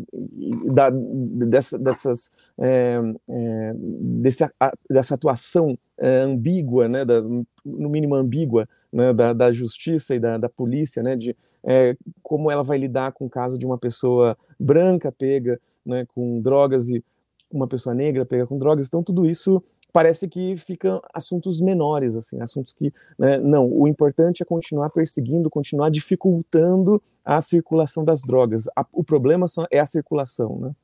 da, 0.73 0.89
dessa, 0.89 1.77
dessas, 1.77 2.51
é, 2.57 2.99
é, 3.29 3.73
desse, 3.75 4.43
a, 4.43 4.73
dessa 4.89 5.15
atuação 5.15 5.77
é, 5.97 6.19
ambígua, 6.19 6.87
né, 6.87 7.03
da, 7.03 7.21
no 7.21 7.89
mínimo 7.89 8.15
ambígua, 8.15 8.67
né, 8.91 9.13
da, 9.13 9.33
da, 9.33 9.51
justiça 9.51 10.15
e 10.15 10.19
da, 10.19 10.37
da 10.37 10.49
polícia, 10.49 11.03
né, 11.03 11.15
de 11.15 11.35
é, 11.63 11.95
como 12.23 12.49
ela 12.49 12.63
vai 12.63 12.77
lidar 12.77 13.11
com 13.11 13.25
o 13.25 13.29
caso 13.29 13.57
de 13.57 13.65
uma 13.65 13.77
pessoa 13.77 14.37
branca 14.59 15.11
pega 15.11 15.59
né, 15.85 16.05
com 16.13 16.41
drogas 16.41 16.89
e 16.89 17.03
uma 17.51 17.67
pessoa 17.67 17.95
negra 17.95 18.25
pega 18.25 18.45
com 18.45 18.57
drogas. 18.57 18.87
Então, 18.87 19.03
tudo 19.03 19.25
isso 19.25 19.63
parece 19.91 20.27
que 20.27 20.55
ficam 20.57 21.01
assuntos 21.13 21.61
menores, 21.61 22.15
assim, 22.15 22.41
assuntos 22.41 22.73
que, 22.73 22.93
né, 23.17 23.37
não, 23.37 23.67
o 23.71 23.87
importante 23.87 24.43
é 24.43 24.45
continuar 24.45 24.89
perseguindo, 24.89 25.49
continuar 25.49 25.89
dificultando 25.89 27.01
a 27.23 27.41
circulação 27.41 28.03
das 28.03 28.21
drogas. 28.21 28.67
A, 28.75 28.85
o 28.91 29.03
problema 29.03 29.47
só 29.47 29.65
é 29.71 29.79
a 29.79 29.85
circulação, 29.85 30.59
né? 30.59 30.75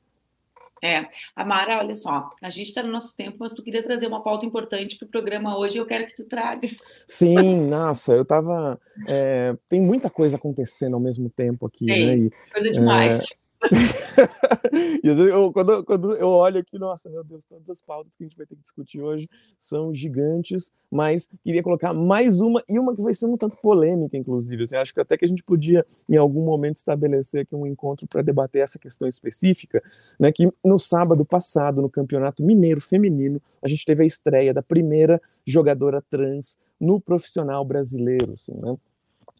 É, 0.82 1.08
Amara, 1.34 1.78
olha 1.78 1.94
só, 1.94 2.28
a 2.42 2.50
gente 2.50 2.68
está 2.68 2.82
no 2.82 2.92
nosso 2.92 3.16
tempo, 3.16 3.38
mas 3.40 3.54
tu 3.54 3.62
queria 3.62 3.82
trazer 3.82 4.06
uma 4.06 4.22
pauta 4.22 4.44
importante 4.44 4.98
para 4.98 5.06
o 5.06 5.10
programa 5.10 5.58
hoje 5.58 5.78
e 5.78 5.80
eu 5.80 5.86
quero 5.86 6.06
que 6.06 6.14
tu 6.14 6.24
traga. 6.24 6.68
Sim, 7.08 7.68
nossa, 7.68 8.12
eu 8.12 8.22
tava. 8.22 8.78
É, 9.08 9.56
tem 9.66 9.80
muita 9.80 10.10
coisa 10.10 10.36
acontecendo 10.36 10.92
ao 10.92 11.00
mesmo 11.00 11.30
tempo 11.30 11.64
aqui, 11.64 11.86
Sim, 11.86 12.06
né? 12.06 12.16
E, 12.18 12.30
coisa 12.52 12.70
demais. 12.70 13.20
É, 13.20 13.43
e 15.02 15.08
às 15.08 15.16
vezes 15.16 15.32
eu, 15.32 15.52
quando, 15.52 15.84
quando 15.84 16.14
eu 16.16 16.28
olho 16.28 16.60
aqui, 16.60 16.78
nossa, 16.78 17.08
meu 17.08 17.24
Deus, 17.24 17.44
todas 17.44 17.68
as 17.70 17.80
pautas 17.80 18.16
que 18.16 18.24
a 18.24 18.26
gente 18.26 18.36
vai 18.36 18.46
ter 18.46 18.56
que 18.56 18.62
discutir 18.62 19.00
hoje 19.00 19.28
são 19.58 19.94
gigantes, 19.94 20.72
mas 20.90 21.28
queria 21.42 21.62
colocar 21.62 21.92
mais 21.94 22.40
uma, 22.40 22.62
e 22.68 22.78
uma 22.78 22.94
que 22.94 23.02
vai 23.02 23.14
ser 23.14 23.26
um 23.26 23.36
tanto 23.36 23.56
polêmica, 23.58 24.16
inclusive. 24.16 24.62
Assim, 24.64 24.76
acho 24.76 24.94
que 24.94 25.00
até 25.00 25.16
que 25.16 25.24
a 25.24 25.28
gente 25.28 25.42
podia, 25.42 25.84
em 26.08 26.16
algum 26.16 26.44
momento, 26.44 26.76
estabelecer 26.76 27.42
aqui 27.42 27.54
um 27.54 27.66
encontro 27.66 28.06
para 28.06 28.22
debater 28.22 28.62
essa 28.62 28.78
questão 28.78 29.08
específica, 29.08 29.82
né, 30.18 30.30
que 30.32 30.48
no 30.64 30.78
sábado 30.78 31.24
passado, 31.24 31.82
no 31.82 31.90
Campeonato 31.90 32.42
Mineiro 32.44 32.80
Feminino, 32.80 33.40
a 33.62 33.68
gente 33.68 33.84
teve 33.84 34.02
a 34.02 34.06
estreia 34.06 34.52
da 34.52 34.62
primeira 34.62 35.20
jogadora 35.46 36.02
trans 36.10 36.58
no 36.80 37.00
profissional 37.00 37.64
brasileiro, 37.64 38.32
assim, 38.32 38.54
né? 38.54 38.76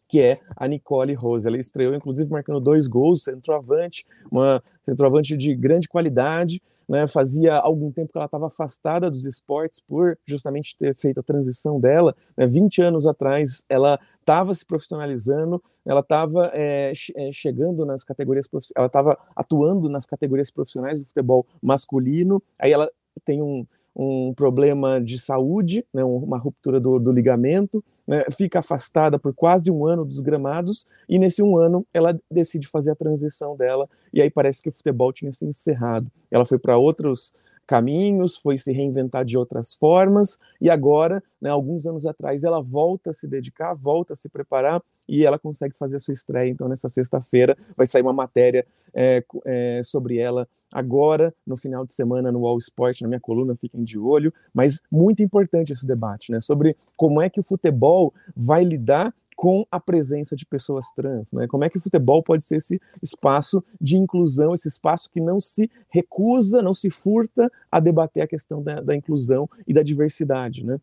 Que 0.07 0.21
é 0.21 0.39
a 0.55 0.67
Nicole 0.67 1.13
Rose. 1.13 1.47
Ela 1.47 1.57
estreou, 1.57 1.93
inclusive, 1.93 2.29
marcando 2.29 2.59
dois 2.59 2.87
gols, 2.87 3.23
centroavante, 3.23 4.05
uma 4.31 4.61
centroavante 4.85 5.35
de 5.35 5.55
grande 5.55 5.87
qualidade. 5.87 6.61
Né, 6.87 7.07
fazia 7.07 7.55
algum 7.55 7.91
tempo 7.91 8.11
que 8.11 8.17
ela 8.19 8.27
estava 8.27 8.45
afastada 8.45 9.09
dos 9.09 9.25
esportes 9.25 9.79
por 9.79 10.15
justamente 10.23 10.77
ter 10.77 10.95
feito 10.95 11.19
a 11.19 11.23
transição 11.23 11.79
dela. 11.79 12.15
Né, 12.37 12.45
20 12.45 12.79
anos 12.79 13.07
atrás, 13.07 13.65
ela 13.67 13.99
estava 14.19 14.53
se 14.53 14.63
profissionalizando, 14.63 15.63
ela 15.83 16.01
estava 16.01 16.51
é, 16.53 16.93
é, 17.15 17.31
chegando 17.31 17.87
nas 17.87 18.03
categorias 18.03 18.47
ela 18.75 18.85
estava 18.85 19.17
atuando 19.35 19.89
nas 19.89 20.05
categorias 20.05 20.51
profissionais 20.51 20.99
do 20.99 21.07
futebol 21.07 21.47
masculino. 21.59 22.39
Aí 22.59 22.71
ela 22.71 22.87
tem 23.23 23.41
um, 23.41 23.65
um 23.95 24.33
problema 24.35 25.01
de 25.01 25.17
saúde, 25.17 25.85
né, 25.93 26.03
uma 26.03 26.37
ruptura 26.37 26.79
do, 26.79 26.99
do 26.99 27.11
ligamento, 27.11 27.83
né, 28.07 28.23
fica 28.31 28.59
afastada 28.59 29.17
por 29.17 29.33
quase 29.33 29.71
um 29.71 29.85
ano 29.85 30.05
dos 30.05 30.21
gramados, 30.21 30.85
e 31.09 31.17
nesse 31.17 31.41
um 31.41 31.57
ano 31.57 31.85
ela 31.93 32.19
decide 32.29 32.67
fazer 32.67 32.91
a 32.91 32.95
transição 32.95 33.55
dela, 33.55 33.89
e 34.13 34.21
aí 34.21 34.29
parece 34.29 34.61
que 34.61 34.69
o 34.69 34.71
futebol 34.71 35.11
tinha 35.11 35.31
se 35.31 35.45
encerrado. 35.45 36.11
Ela 36.29 36.45
foi 36.45 36.59
para 36.59 36.77
outros 36.77 37.33
caminhos, 37.65 38.37
foi 38.37 38.57
se 38.57 38.71
reinventar 38.71 39.25
de 39.25 39.37
outras 39.37 39.73
formas, 39.73 40.39
e 40.61 40.69
agora, 40.69 41.23
né, 41.41 41.49
alguns 41.49 41.85
anos 41.85 42.05
atrás, 42.05 42.43
ela 42.43 42.61
volta 42.61 43.09
a 43.09 43.13
se 43.13 43.27
dedicar, 43.27 43.73
volta 43.75 44.13
a 44.13 44.15
se 44.15 44.29
preparar, 44.29 44.81
e 45.07 45.25
ela 45.25 45.37
consegue 45.37 45.77
fazer 45.77 45.97
a 45.97 45.99
sua 45.99 46.13
estreia. 46.13 46.49
Então, 46.49 46.67
nessa 46.67 46.89
sexta-feira, 46.89 47.55
vai 47.77 47.85
sair 47.85 48.01
uma 48.01 48.13
matéria 48.13 48.65
é, 48.93 49.23
é, 49.45 49.81
sobre 49.83 50.17
ela 50.17 50.47
agora, 50.73 51.33
no 51.45 51.55
final 51.55 51.85
de 51.85 51.93
semana, 51.93 52.31
no 52.31 52.45
All 52.45 52.57
Sport, 52.57 53.01
na 53.01 53.07
minha 53.07 53.19
coluna, 53.19 53.55
fiquem 53.55 53.83
de 53.83 53.99
olho. 53.99 54.33
Mas 54.53 54.81
muito 54.91 55.21
importante 55.21 55.71
esse 55.71 55.85
debate, 55.85 56.31
né? 56.31 56.41
Sobre 56.41 56.75
como 56.97 57.21
é 57.21 57.29
que 57.29 57.39
o 57.39 57.43
futebol 57.43 58.13
vai 58.35 58.63
lidar 58.63 59.13
com 59.35 59.65
a 59.69 59.79
presença 59.79 60.35
de 60.35 60.45
pessoas 60.45 60.91
trans, 60.93 61.33
né? 61.33 61.47
Como 61.47 61.63
é 61.63 61.69
que 61.69 61.77
o 61.77 61.81
futebol 61.81 62.23
pode 62.23 62.43
ser 62.43 62.57
esse 62.57 62.79
espaço 63.03 63.63
de 63.81 63.97
inclusão, 63.97 64.53
esse 64.53 64.67
espaço 64.67 65.09
que 65.11 65.19
não 65.19 65.41
se 65.41 65.69
recusa, 65.89 66.61
não 66.61 66.73
se 66.73 66.89
furta 66.89 67.51
a 67.69 67.79
debater 67.79 68.23
a 68.23 68.27
questão 68.27 68.63
da, 68.63 68.79
da 68.79 68.95
inclusão 68.95 69.49
e 69.67 69.73
da 69.73 69.83
diversidade, 69.83 70.65
né? 70.65 70.79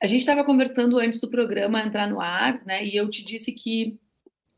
A 0.00 0.06
gente 0.06 0.20
estava 0.20 0.44
conversando 0.44 0.98
antes 0.98 1.20
do 1.20 1.28
programa 1.28 1.82
entrar 1.82 2.08
no 2.08 2.20
ar, 2.20 2.64
né? 2.64 2.84
E 2.84 2.96
eu 2.96 3.08
te 3.10 3.24
disse 3.24 3.52
que 3.52 3.98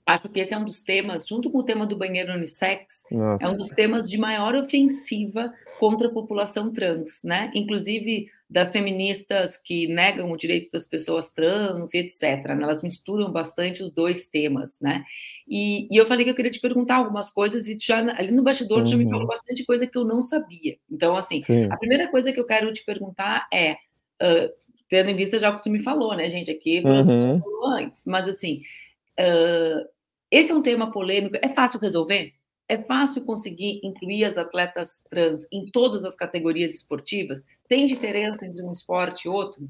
acho 0.07 0.29
que 0.29 0.41
esse 0.41 0.53
é 0.53 0.59
um 0.59 0.65
dos 0.65 0.81
temas, 0.81 1.27
junto 1.27 1.51
com 1.51 1.59
o 1.59 1.65
tema 1.65 1.87
do 1.87 1.97
banheiro 1.97 2.33
unissex, 2.33 3.05
Nossa. 3.11 3.45
é 3.45 3.49
um 3.49 3.57
dos 3.57 3.69
temas 3.69 4.09
de 4.09 4.19
maior 4.19 4.55
ofensiva 4.55 5.53
contra 5.79 6.09
a 6.09 6.13
população 6.13 6.73
trans, 6.73 7.23
né? 7.25 7.51
Inclusive 7.55 8.31
das 8.51 8.73
feministas 8.73 9.57
que 9.57 9.87
negam 9.87 10.29
o 10.33 10.37
direito 10.37 10.73
das 10.73 10.85
pessoas 10.85 11.31
trans 11.31 11.95
e 11.95 11.99
etc. 11.99 12.49
Né? 12.49 12.65
Elas 12.65 12.83
misturam 12.83 13.31
bastante 13.31 13.81
os 13.81 13.93
dois 13.93 14.29
temas, 14.29 14.81
né? 14.83 15.05
E, 15.47 15.87
e, 15.89 15.97
eu 15.97 16.05
falei 16.05 16.25
que 16.25 16.33
eu 16.33 16.35
queria 16.35 16.51
te 16.51 16.61
perguntar 16.61 16.97
algumas 16.97 17.31
coisas 17.31 17.69
e 17.69 17.79
já 17.81 17.99
ali 17.99 18.33
no 18.33 18.43
bastidor 18.43 18.81
uhum. 18.81 18.87
já 18.87 18.97
me 18.97 19.05
falou 19.05 19.21
uhum. 19.21 19.29
bastante 19.29 19.65
coisa 19.65 19.87
que 19.87 19.97
eu 19.97 20.05
não 20.05 20.21
sabia. 20.21 20.77
Então, 20.91 21.15
assim, 21.15 21.41
Sim. 21.43 21.69
a 21.71 21.77
primeira 21.77 22.11
coisa 22.11 22.33
que 22.33 22.41
eu 22.41 22.45
quero 22.45 22.73
te 22.73 22.85
perguntar 22.85 23.47
é 23.53 23.75
uh, 23.75 24.51
tendo 24.89 25.11
em 25.11 25.15
vista 25.15 25.39
já 25.39 25.51
o 25.51 25.57
que 25.57 25.63
tu 25.63 25.71
me 25.71 25.81
falou, 25.81 26.17
né, 26.17 26.29
gente? 26.29 26.51
Aqui 26.51 26.83
uhum. 26.85 27.41
falou 27.41 27.67
antes, 27.67 28.05
mas 28.05 28.27
assim, 28.27 28.63
uh, 29.21 29.89
esse 30.29 30.51
é 30.51 30.55
um 30.55 30.63
tema 30.63 30.91
polêmico. 30.91 31.39
É 31.41 31.49
fácil 31.49 31.79
resolver? 31.79 32.33
É 32.71 32.79
fácil 32.79 33.25
conseguir 33.25 33.81
incluir 33.83 34.25
as 34.25 34.39
atletas 34.39 35.03
trans 35.11 35.45
em 35.51 35.67
todas 35.67 36.05
as 36.05 36.15
categorias 36.15 36.73
esportivas? 36.73 37.45
Tem 37.67 37.85
diferença 37.85 38.47
entre 38.47 38.63
um 38.63 38.71
esporte 38.71 39.25
e 39.25 39.29
outro? 39.29 39.69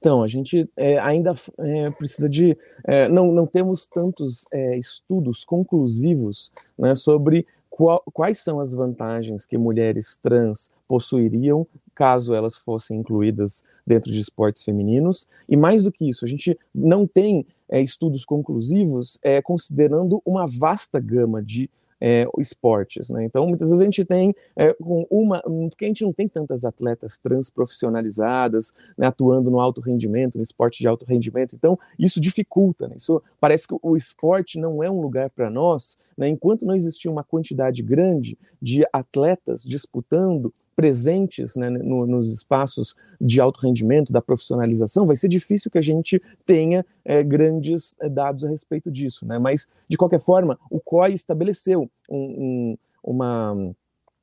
Então, 0.00 0.24
a 0.24 0.26
gente 0.26 0.68
é, 0.76 0.98
ainda 0.98 1.34
é, 1.56 1.90
precisa 1.90 2.28
de. 2.28 2.58
É, 2.82 3.08
não, 3.08 3.30
não 3.30 3.46
temos 3.46 3.86
tantos 3.86 4.44
é, 4.52 4.76
estudos 4.76 5.44
conclusivos 5.44 6.50
né, 6.76 6.96
sobre 6.96 7.46
qual, 7.70 8.02
quais 8.12 8.38
são 8.38 8.58
as 8.58 8.74
vantagens 8.74 9.46
que 9.46 9.56
mulheres 9.56 10.18
trans 10.18 10.72
possuiriam 10.88 11.64
caso 11.94 12.34
elas 12.34 12.56
fossem 12.56 12.98
incluídas 12.98 13.62
dentro 13.86 14.10
de 14.10 14.18
esportes 14.18 14.64
femininos. 14.64 15.28
E 15.48 15.56
mais 15.56 15.84
do 15.84 15.92
que 15.92 16.08
isso, 16.08 16.24
a 16.24 16.28
gente 16.28 16.58
não 16.74 17.06
tem 17.06 17.46
é, 17.68 17.80
estudos 17.80 18.24
conclusivos 18.24 19.16
é, 19.22 19.40
considerando 19.40 20.20
uma 20.26 20.48
vasta 20.48 20.98
gama 20.98 21.40
de 21.40 21.70
é, 22.00 22.26
esportes, 22.38 23.10
né? 23.10 23.24
Então, 23.24 23.46
muitas 23.46 23.68
vezes 23.68 23.80
a 23.80 23.84
gente 23.84 24.04
tem 24.04 24.34
é, 24.56 24.76
uma, 24.80 25.40
porque 25.70 25.84
a 25.84 25.88
gente 25.88 26.04
não 26.04 26.12
tem 26.12 26.28
tantas 26.28 26.64
atletas 26.64 27.18
trans 27.18 27.50
profissionalizadas, 27.50 28.74
né, 28.96 29.06
atuando 29.06 29.50
no 29.50 29.60
alto 29.60 29.80
rendimento, 29.80 30.36
no 30.36 30.42
esporte 30.42 30.80
de 30.80 30.88
alto 30.88 31.04
rendimento. 31.06 31.56
Então, 31.56 31.78
isso 31.98 32.20
dificulta, 32.20 32.88
né? 32.88 32.96
Isso 32.96 33.22
parece 33.40 33.66
que 33.66 33.76
o 33.80 33.96
esporte 33.96 34.58
não 34.58 34.82
é 34.82 34.90
um 34.90 35.00
lugar 35.00 35.30
para 35.30 35.50
nós, 35.50 35.98
né? 36.16 36.28
Enquanto 36.28 36.66
não 36.66 36.74
existir 36.74 37.08
uma 37.08 37.24
quantidade 37.24 37.82
grande 37.82 38.38
de 38.60 38.84
atletas 38.92 39.62
disputando 39.62 40.52
presentes 40.76 41.56
né, 41.56 41.70
no, 41.70 42.06
nos 42.06 42.30
espaços 42.30 42.94
de 43.18 43.40
alto 43.40 43.60
rendimento, 43.66 44.12
da 44.12 44.20
profissionalização, 44.20 45.06
vai 45.06 45.16
ser 45.16 45.28
difícil 45.28 45.70
que 45.70 45.78
a 45.78 45.82
gente 45.82 46.22
tenha 46.44 46.84
é, 47.02 47.22
grandes 47.24 47.96
é, 48.00 48.08
dados 48.10 48.44
a 48.44 48.48
respeito 48.50 48.90
disso. 48.90 49.26
Né? 49.26 49.38
Mas, 49.38 49.68
de 49.88 49.96
qualquer 49.96 50.20
forma, 50.20 50.58
o 50.70 50.78
COI 50.78 51.14
estabeleceu 51.14 51.90
um, 52.10 52.18
um, 52.18 52.78
uma, 53.02 53.74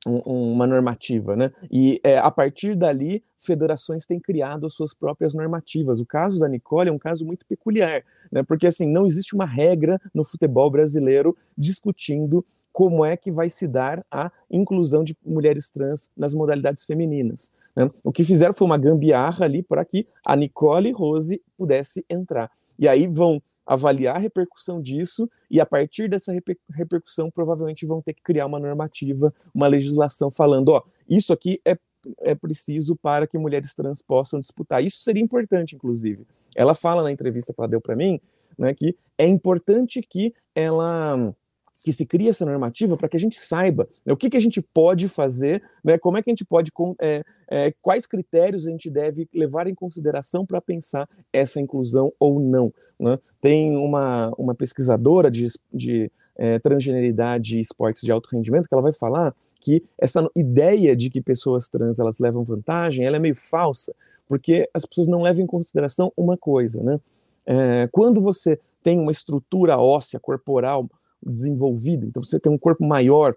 uma 0.06 0.66
normativa, 0.66 1.34
né? 1.34 1.50
E 1.70 2.00
é, 2.04 2.18
a 2.18 2.30
partir 2.30 2.76
dali, 2.76 3.24
federações 3.36 4.06
têm 4.06 4.20
criado 4.20 4.66
as 4.66 4.74
suas 4.74 4.94
próprias 4.94 5.34
normativas. 5.34 6.00
O 6.00 6.06
caso 6.06 6.38
da 6.38 6.48
Nicole 6.48 6.88
é 6.88 6.92
um 6.92 6.98
caso 6.98 7.26
muito 7.26 7.44
peculiar, 7.46 8.04
né? 8.30 8.42
Porque 8.42 8.66
assim 8.66 8.86
não 8.86 9.06
existe 9.06 9.34
uma 9.34 9.46
regra 9.46 10.00
no 10.14 10.24
futebol 10.24 10.70
brasileiro 10.70 11.36
discutindo 11.56 12.44
como 12.74 13.04
é 13.04 13.16
que 13.16 13.30
vai 13.30 13.48
se 13.48 13.68
dar 13.68 14.04
a 14.10 14.32
inclusão 14.50 15.04
de 15.04 15.16
mulheres 15.24 15.70
trans 15.70 16.10
nas 16.16 16.34
modalidades 16.34 16.84
femininas. 16.84 17.52
Né? 17.76 17.88
O 18.02 18.10
que 18.10 18.24
fizeram 18.24 18.52
foi 18.52 18.66
uma 18.66 18.76
gambiarra 18.76 19.44
ali 19.44 19.62
para 19.62 19.84
que 19.84 20.08
a 20.26 20.34
Nicole 20.34 20.90
Rose 20.90 21.40
pudesse 21.56 22.04
entrar. 22.10 22.50
E 22.76 22.88
aí 22.88 23.06
vão 23.06 23.40
avaliar 23.64 24.16
a 24.16 24.18
repercussão 24.18 24.82
disso 24.82 25.30
e 25.48 25.60
a 25.60 25.64
partir 25.64 26.08
dessa 26.08 26.32
reper 26.32 26.58
repercussão 26.68 27.30
provavelmente 27.30 27.86
vão 27.86 28.02
ter 28.02 28.12
que 28.12 28.22
criar 28.24 28.46
uma 28.46 28.58
normativa, 28.58 29.32
uma 29.54 29.68
legislação 29.68 30.28
falando, 30.28 30.70
ó, 30.70 30.82
isso 31.08 31.32
aqui 31.32 31.60
é, 31.64 31.78
é 32.22 32.34
preciso 32.34 32.96
para 32.96 33.24
que 33.24 33.38
mulheres 33.38 33.72
trans 33.72 34.02
possam 34.02 34.40
disputar. 34.40 34.82
Isso 34.82 34.96
seria 34.98 35.22
importante, 35.22 35.76
inclusive. 35.76 36.26
Ela 36.56 36.74
fala 36.74 37.04
na 37.04 37.12
entrevista 37.12 37.54
que 37.54 37.60
ela 37.60 37.68
deu 37.68 37.80
para 37.80 37.94
mim, 37.94 38.20
né, 38.58 38.74
que 38.74 38.96
é 39.16 39.28
importante 39.28 40.02
que 40.02 40.34
ela 40.56 41.32
que 41.84 41.92
se 41.92 42.06
cria 42.06 42.30
essa 42.30 42.46
normativa 42.46 42.96
para 42.96 43.10
que 43.10 43.16
a 43.16 43.20
gente 43.20 43.38
saiba 43.38 43.86
né, 44.06 44.12
o 44.12 44.16
que, 44.16 44.30
que 44.30 44.36
a 44.38 44.40
gente 44.40 44.62
pode 44.62 45.06
fazer, 45.06 45.62
né, 45.84 45.98
como 45.98 46.16
é 46.16 46.22
que 46.22 46.30
a 46.30 46.32
gente 46.32 46.44
pode, 46.44 46.72
é, 46.98 47.22
é, 47.46 47.74
quais 47.82 48.06
critérios 48.06 48.66
a 48.66 48.70
gente 48.70 48.88
deve 48.88 49.28
levar 49.34 49.66
em 49.66 49.74
consideração 49.74 50.46
para 50.46 50.62
pensar 50.62 51.06
essa 51.30 51.60
inclusão 51.60 52.10
ou 52.18 52.40
não. 52.40 52.72
Né? 52.98 53.18
Tem 53.38 53.76
uma, 53.76 54.32
uma 54.38 54.54
pesquisadora 54.54 55.30
de, 55.30 55.46
de 55.70 56.10
é, 56.34 56.58
transgeneridade 56.58 57.58
e 57.58 57.60
esportes 57.60 58.02
de 58.02 58.10
alto 58.10 58.30
rendimento 58.32 58.66
que 58.66 58.74
ela 58.74 58.82
vai 58.82 58.94
falar 58.94 59.34
que 59.60 59.84
essa 59.98 60.26
ideia 60.34 60.96
de 60.96 61.10
que 61.10 61.20
pessoas 61.20 61.68
trans 61.68 61.98
elas 61.98 62.18
levam 62.18 62.44
vantagem, 62.44 63.04
ela 63.04 63.16
é 63.16 63.20
meio 63.20 63.36
falsa, 63.36 63.94
porque 64.26 64.68
as 64.72 64.86
pessoas 64.86 65.06
não 65.06 65.22
levam 65.22 65.42
em 65.42 65.46
consideração 65.46 66.10
uma 66.16 66.36
coisa, 66.36 66.82
né? 66.82 67.00
É, 67.46 67.88
quando 67.92 68.22
você 68.22 68.58
tem 68.82 68.98
uma 68.98 69.10
estrutura 69.10 69.78
óssea 69.78 70.20
corporal 70.20 70.88
desenvolvida, 71.24 72.06
então 72.06 72.22
você 72.22 72.38
tem 72.38 72.52
um 72.52 72.58
corpo 72.58 72.84
maior, 72.84 73.34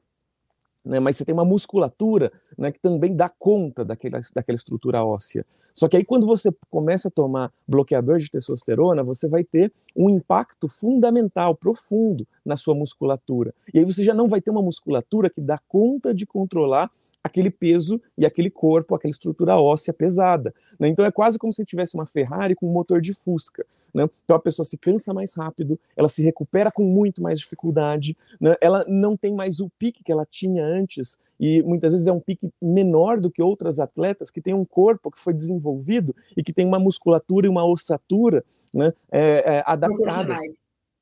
né, 0.83 0.99
mas 0.99 1.17
você 1.17 1.25
tem 1.25 1.33
uma 1.33 1.45
musculatura 1.45 2.31
né, 2.57 2.71
que 2.71 2.79
também 2.79 3.15
dá 3.15 3.29
conta 3.29 3.83
daquela, 3.83 4.21
daquela 4.33 4.55
estrutura 4.55 5.03
óssea. 5.03 5.45
Só 5.77 5.87
que 5.87 5.95
aí, 5.95 6.03
quando 6.03 6.25
você 6.25 6.51
começa 6.71 7.07
a 7.07 7.11
tomar 7.11 7.53
bloqueador 7.67 8.17
de 8.17 8.31
testosterona, 8.31 9.03
você 9.03 9.27
vai 9.27 9.43
ter 9.43 9.71
um 9.95 10.09
impacto 10.09 10.67
fundamental, 10.67 11.53
profundo 11.53 12.27
na 12.43 12.55
sua 12.55 12.73
musculatura. 12.73 13.53
E 13.71 13.77
aí 13.77 13.85
você 13.85 14.03
já 14.03 14.11
não 14.11 14.27
vai 14.27 14.41
ter 14.41 14.49
uma 14.49 14.61
musculatura 14.63 15.29
que 15.29 15.39
dá 15.39 15.59
conta 15.67 16.15
de 16.15 16.25
controlar 16.25 16.89
aquele 17.23 17.51
peso 17.51 18.01
e 18.17 18.25
aquele 18.25 18.49
corpo, 18.49 18.95
aquela 18.95 19.11
estrutura 19.11 19.57
óssea 19.57 19.93
pesada. 19.93 20.51
Né? 20.79 20.87
Então 20.87 21.05
é 21.05 21.11
quase 21.11 21.37
como 21.37 21.53
se 21.53 21.63
tivesse 21.63 21.93
uma 21.93 22.07
Ferrari 22.07 22.55
com 22.55 22.67
um 22.67 22.73
motor 22.73 22.99
de 22.99 23.13
Fusca. 23.13 23.63
Né? 23.93 24.07
Então 24.23 24.37
a 24.37 24.39
pessoa 24.39 24.65
se 24.65 24.77
cansa 24.77 25.13
mais 25.13 25.33
rápido, 25.33 25.79
ela 25.95 26.09
se 26.09 26.23
recupera 26.23 26.71
com 26.71 26.83
muito 26.83 27.21
mais 27.21 27.39
dificuldade, 27.39 28.15
né? 28.39 28.55
ela 28.61 28.85
não 28.87 29.15
tem 29.15 29.33
mais 29.33 29.59
o 29.59 29.69
pique 29.77 30.03
que 30.03 30.11
ela 30.11 30.25
tinha 30.25 30.65
antes, 30.65 31.17
e 31.39 31.61
muitas 31.63 31.93
vezes 31.93 32.07
é 32.07 32.11
um 32.11 32.19
pique 32.19 32.49
menor 32.61 33.19
do 33.19 33.31
que 33.31 33.41
outras 33.41 33.79
atletas 33.79 34.31
que 34.31 34.41
têm 34.41 34.53
um 34.53 34.65
corpo 34.65 35.11
que 35.11 35.19
foi 35.19 35.33
desenvolvido 35.33 36.15
e 36.35 36.43
que 36.43 36.53
tem 36.53 36.65
uma 36.65 36.79
musculatura 36.79 37.45
e 37.45 37.49
uma 37.49 37.65
ossatura 37.65 38.43
né? 38.73 38.93
é, 39.11 39.57
é, 39.57 39.63
adaptadas. 39.65 40.39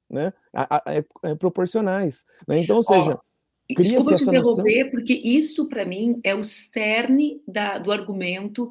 Né? 0.10 0.32
A, 0.54 0.76
a, 0.76 0.94
é, 0.94 1.04
é, 1.24 1.36
proporcionais. 1.36 2.26
Né? 2.48 2.60
Então, 2.60 2.78
ou 2.78 2.84
seja. 2.84 3.16
Oh 3.16 3.36
Desculpa 3.68 4.16
te 4.16 4.24
interromper, 4.24 4.78
noção? 4.78 4.92
porque 4.92 5.14
isso, 5.24 5.66
para 5.68 5.86
mim, 5.86 6.20
é 6.24 6.36
o 6.36 6.44
cerne 6.44 7.42
da, 7.48 7.80
do 7.80 7.92
argumento 7.92 8.70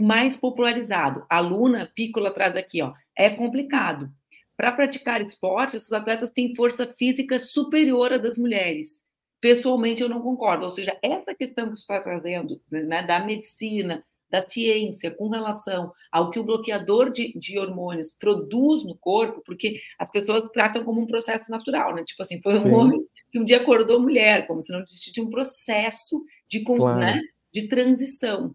mais 0.00 0.36
popularizado. 0.36 1.24
A 1.28 1.40
Luna 1.40 1.90
Piccola 1.94 2.32
traz 2.32 2.56
aqui, 2.56 2.82
ó, 2.82 2.92
é 3.16 3.30
complicado. 3.30 4.10
Para 4.56 4.72
praticar 4.72 5.20
esporte, 5.20 5.76
esses 5.76 5.92
atletas 5.92 6.30
têm 6.30 6.54
força 6.54 6.86
física 6.86 7.38
superior 7.38 8.12
à 8.12 8.18
das 8.18 8.38
mulheres. 8.38 9.02
Pessoalmente, 9.40 10.02
eu 10.02 10.08
não 10.08 10.22
concordo. 10.22 10.64
Ou 10.64 10.70
seja, 10.70 10.98
essa 11.02 11.34
questão 11.34 11.66
que 11.66 11.76
você 11.76 11.82
está 11.82 12.00
trazendo 12.00 12.60
né, 12.70 13.02
da 13.02 13.20
medicina, 13.20 14.02
da 14.30 14.42
ciência 14.42 15.10
com 15.10 15.28
relação 15.28 15.92
ao 16.10 16.30
que 16.30 16.38
o 16.38 16.44
bloqueador 16.44 17.10
de, 17.10 17.32
de, 17.38 17.58
hormônios 17.58 18.10
produz 18.10 18.84
no 18.84 18.96
corpo, 18.96 19.42
porque 19.44 19.80
as 19.98 20.10
pessoas 20.10 20.44
tratam 20.52 20.84
como 20.84 21.00
um 21.00 21.06
processo 21.06 21.50
natural, 21.50 21.94
né? 21.94 22.02
Tipo 22.04 22.22
assim, 22.22 22.40
foi 22.42 22.54
um 22.54 22.60
Sim. 22.60 22.72
homem 22.72 23.06
que 23.30 23.38
um 23.38 23.44
dia 23.44 23.58
acordou 23.58 24.00
mulher, 24.00 24.46
como 24.46 24.60
se 24.60 24.72
não 24.72 24.82
existisse 24.82 25.20
um 25.20 25.30
processo 25.30 26.24
de, 26.48 26.64
claro. 26.64 26.98
né, 26.98 27.20
de 27.52 27.68
transição, 27.68 28.54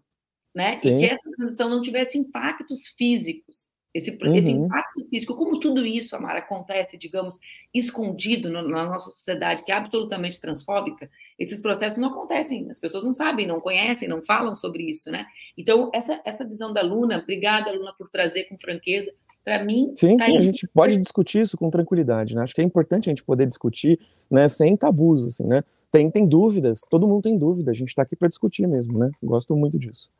né? 0.54 0.76
Sim. 0.76 0.96
E 0.96 0.98
que 0.98 1.06
essa 1.06 1.30
transição 1.36 1.68
não 1.68 1.80
tivesse 1.80 2.18
impactos 2.18 2.88
físicos. 2.96 3.72
Esse, 3.94 4.10
uhum. 4.10 4.34
esse, 4.34 4.50
impacto 4.50 5.06
físico, 5.10 5.34
como 5.34 5.60
tudo 5.60 5.84
isso, 5.84 6.16
Amara, 6.16 6.38
acontece, 6.38 6.96
digamos, 6.96 7.38
escondido 7.74 8.50
no, 8.50 8.66
na 8.66 8.86
nossa 8.86 9.10
sociedade, 9.10 9.64
que 9.64 9.70
é 9.70 9.74
absolutamente 9.74 10.40
transfóbica, 10.40 11.10
esses 11.38 11.58
processos 11.60 11.98
não 11.98 12.08
acontecem, 12.08 12.70
as 12.70 12.80
pessoas 12.80 13.04
não 13.04 13.12
sabem, 13.12 13.46
não 13.46 13.60
conhecem, 13.60 14.08
não 14.08 14.22
falam 14.22 14.54
sobre 14.54 14.88
isso, 14.88 15.10
né? 15.10 15.26
Então, 15.58 15.90
essa, 15.92 16.18
essa 16.24 16.42
visão 16.42 16.72
da 16.72 16.80
Luna, 16.80 17.18
obrigada, 17.18 17.70
Luna, 17.70 17.92
por 17.98 18.08
trazer 18.08 18.44
com 18.44 18.56
franqueza, 18.56 19.12
para 19.44 19.62
mim. 19.62 19.92
Sim, 19.94 20.16
tá 20.16 20.24
sim, 20.24 20.38
a 20.38 20.40
gente 20.40 20.66
pode 20.68 20.96
discutir 20.96 21.42
isso 21.42 21.58
com 21.58 21.68
tranquilidade, 21.68 22.34
né? 22.34 22.42
Acho 22.42 22.54
que 22.54 22.62
é 22.62 22.64
importante 22.64 23.10
a 23.10 23.12
gente 23.12 23.24
poder 23.24 23.46
discutir, 23.46 24.00
né, 24.30 24.48
sem 24.48 24.74
tabus, 24.74 25.26
assim, 25.26 25.46
né? 25.46 25.62
Tem, 25.90 26.10
tem 26.10 26.26
dúvidas, 26.26 26.80
todo 26.88 27.06
mundo 27.06 27.20
tem 27.20 27.36
dúvida, 27.36 27.70
a 27.70 27.74
gente 27.74 27.88
está 27.88 28.00
aqui 28.00 28.16
para 28.16 28.28
discutir 28.28 28.66
mesmo, 28.66 28.98
né? 28.98 29.10
Gosto 29.22 29.54
muito 29.54 29.78
disso. 29.78 30.10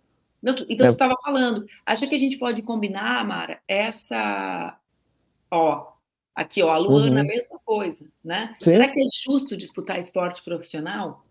Não, 0.43 0.55
então, 0.68 0.86
é. 0.86 0.88
tu 0.88 0.93
estava 0.95 1.14
falando, 1.22 1.64
acha 1.86 2.07
que 2.07 2.14
a 2.14 2.18
gente 2.18 2.36
pode 2.36 2.62
combinar, 2.62 3.24
Mara, 3.24 3.61
essa. 3.68 4.76
Ó, 5.51 5.93
aqui, 6.34 6.62
ó, 6.62 6.70
a 6.72 6.78
Luana, 6.78 7.12
uhum. 7.12 7.20
a 7.20 7.24
mesma 7.24 7.59
coisa, 7.64 8.11
né? 8.24 8.53
Sim. 8.59 8.72
Será 8.72 8.88
que 8.88 9.01
é 9.01 9.05
justo 9.24 9.57
disputar 9.57 9.99
esporte 9.99 10.43
profissional? 10.43 11.24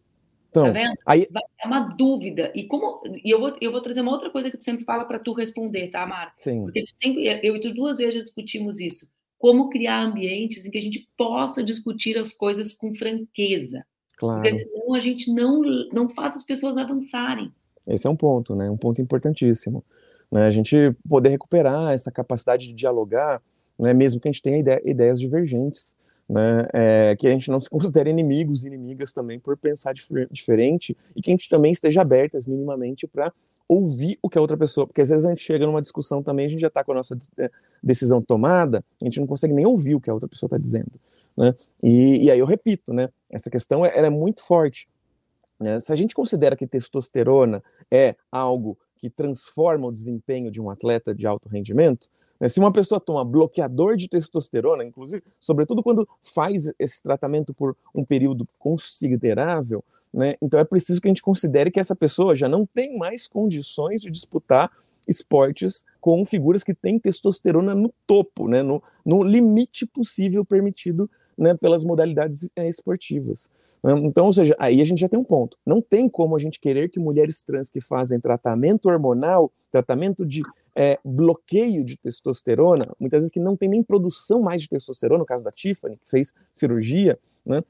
Então, 0.50 0.66
tá 0.66 0.72
vendo? 0.72 0.94
Aí... 1.06 1.28
É 1.64 1.68
uma 1.68 1.80
dúvida. 1.80 2.52
E 2.56 2.66
como 2.66 3.02
e 3.24 3.30
eu 3.30 3.40
vou, 3.40 3.54
eu 3.60 3.72
vou 3.72 3.82
trazer 3.82 4.02
uma 4.02 4.12
outra 4.12 4.30
coisa 4.30 4.50
que 4.50 4.58
tu 4.58 4.64
sempre 4.64 4.86
fala 4.86 5.06
para 5.06 5.20
tu 5.20 5.34
responder, 5.34 5.90
tá, 5.90 6.06
Mara? 6.06 6.32
Sim. 6.38 6.64
Porque 6.64 6.86
sempre, 7.02 7.26
eu 7.44 7.56
e 7.56 7.60
tu 7.60 7.74
duas 7.74 7.98
vezes 7.98 8.16
já 8.16 8.22
discutimos 8.22 8.80
isso. 8.80 9.10
Como 9.38 9.70
criar 9.70 10.02
ambientes 10.02 10.66
em 10.66 10.72
que 10.72 10.78
a 10.78 10.82
gente 10.82 11.10
possa 11.18 11.64
discutir 11.64 12.18
as 12.18 12.34
coisas 12.34 12.74
com 12.74 12.94
franqueza. 12.94 13.86
Claro. 14.18 14.42
Porque 14.42 14.54
senão 14.54 14.94
a 14.94 15.00
gente 15.00 15.34
não, 15.34 15.62
não 15.92 16.08
faz 16.08 16.36
as 16.36 16.44
pessoas 16.44 16.78
avançarem. 16.78 17.52
Esse 17.94 18.08
é 18.08 18.10
um 18.10 18.16
ponto, 18.16 18.56
né? 18.56 18.70
Um 18.70 18.78
ponto 18.78 19.02
importantíssimo. 19.02 19.84
Né? 20.32 20.44
A 20.44 20.52
gente 20.52 20.96
poder 21.08 21.30
recuperar 21.30 21.94
essa 21.94 22.12
capacidade 22.12 22.68
de 22.68 22.74
dialogar, 22.74 23.42
né? 23.78 23.94
mesmo 23.94 24.20
que 24.20 24.28
a 24.28 24.32
gente 24.32 24.42
tenha 24.42 24.58
ide 24.58 24.82
ideias 24.86 25.20
divergentes, 25.20 25.96
né? 26.30 26.68
É, 26.74 27.16
que 27.18 27.28
a 27.28 27.32
gente 27.32 27.50
não 27.52 27.60
se 27.60 27.70
considere 27.70 28.10
inimigos 28.10 28.64
inimigas 28.64 29.12
também 29.12 29.40
por 29.40 29.58
pensar 29.58 29.94
dif 29.94 30.08
diferente 30.32 30.98
e 31.16 31.22
que 31.22 31.30
a 31.30 31.34
gente 31.34 31.50
também 31.50 31.72
esteja 31.72 32.02
abertas 32.02 32.48
minimamente 32.48 33.06
para 33.06 33.34
ouvir 33.68 34.18
o 34.22 34.30
que 34.30 34.38
a 34.38 34.42
outra 34.42 34.58
pessoa, 34.58 34.86
porque 34.86 35.02
às 35.02 35.10
vezes 35.10 35.26
a 35.26 35.30
gente 35.30 35.42
chega 35.42 35.66
numa 35.66 35.82
discussão 35.82 36.22
também, 36.22 36.46
a 36.46 36.50
gente 36.50 36.60
já 36.60 36.68
está 36.68 36.84
com 36.84 36.92
a 36.92 36.96
nossa 36.96 37.18
é, 37.38 37.50
decisão 37.82 38.22
tomada, 38.22 38.84
a 39.02 39.06
gente 39.06 39.20
não 39.20 39.28
consegue 39.28 39.54
nem 39.54 39.66
ouvir 39.66 39.96
o 39.96 40.02
que 40.02 40.10
a 40.10 40.14
outra 40.14 40.28
pessoa 40.28 40.48
está 40.48 40.58
dizendo. 40.58 40.92
Né? 41.38 41.56
E, 41.82 42.26
e, 42.26 42.32
aí 42.32 42.38
eu 42.38 42.46
repito, 42.46 42.94
né? 42.94 43.08
Essa 43.30 43.50
questão 43.50 43.86
é 43.86 44.10
muito 44.10 44.42
forte. 44.42 44.90
Né? 45.62 45.80
Se 45.80 45.94
a 45.94 45.96
gente 45.96 46.16
considera 46.16 46.58
que 46.58 46.66
testosterona 46.66 47.64
é 47.90 48.16
algo 48.32 48.78
que 48.98 49.10
transforma 49.10 49.88
o 49.88 49.92
desempenho 49.92 50.52
de 50.52 50.60
um 50.60 50.70
atleta 50.70 51.14
de 51.14 51.28
alto 51.28 51.48
rendimento, 51.48 52.08
né? 52.40 52.50
se 52.50 52.60
uma 52.60 52.72
pessoa 52.72 53.00
toma 53.00 53.24
bloqueador 53.24 53.96
de 53.96 54.10
testosterona, 54.10 54.84
inclusive, 54.84 55.24
sobretudo 55.40 55.84
quando 55.84 56.08
faz 56.22 56.72
esse 56.80 57.02
tratamento 57.04 57.54
por 57.54 57.78
um 57.94 58.04
período 58.04 58.48
considerável, 58.58 59.84
né? 60.12 60.36
então 60.42 60.60
é 60.60 60.66
preciso 60.66 61.00
que 61.00 61.08
a 61.08 61.12
gente 61.12 61.22
considere 61.22 61.72
que 61.72 61.80
essa 61.80 61.96
pessoa 61.96 62.36
já 62.36 62.50
não 62.50 62.66
tem 62.66 62.98
mais 62.98 63.28
condições 63.28 64.02
de 64.02 64.10
disputar 64.10 64.72
esportes 65.08 65.84
com 66.00 66.24
figuras 66.26 66.64
que 66.64 66.74
têm 66.74 67.00
testosterona 67.00 67.76
no 67.76 67.94
topo, 68.08 68.48
né? 68.48 68.64
no, 68.64 68.82
no 69.06 69.24
limite 69.24 69.86
possível 69.86 70.44
permitido 70.44 71.10
né, 71.42 71.56
pelas 71.56 71.84
modalidades 71.84 72.52
é, 72.56 72.70
esportivas. 72.70 73.50
Né? 73.84 73.94
Então, 74.04 74.28
ou 74.28 74.34
seja, 74.34 74.56
aí 74.60 74.80
a 74.80 74.86
gente 74.86 75.00
já 75.00 75.10
tem 75.10 75.20
um 75.20 75.24
ponto. 75.24 75.58
Não 75.66 75.82
tem 75.82 76.08
como 76.08 76.36
a 76.36 76.40
gente 76.40 76.60
querer 76.60 76.88
que 76.88 77.00
mulheres 77.00 77.44
trans 77.44 77.68
que 77.68 77.82
fazem 77.82 78.20
tratamento 78.20 78.88
hormonal, 78.88 79.52
tratamento 79.72 80.24
de 80.24 80.44
é, 80.76 81.00
bloqueio 81.04 81.84
de 81.84 81.98
testosterona, 81.98 82.94
muitas 83.00 83.22
vezes 83.22 83.34
que 83.34 83.40
não 83.40 83.58
tem 83.58 83.68
nem 83.68 83.82
produção 83.82 84.44
mais 84.44 84.62
de 84.62 84.70
testosterona, 84.70 85.20
no 85.20 85.26
caso 85.26 85.44
da 85.44 85.52
Tiffany, 85.52 85.98
que 85.98 86.08
fez 86.08 86.32
cirurgia, 86.54 87.18
né? 87.44 87.64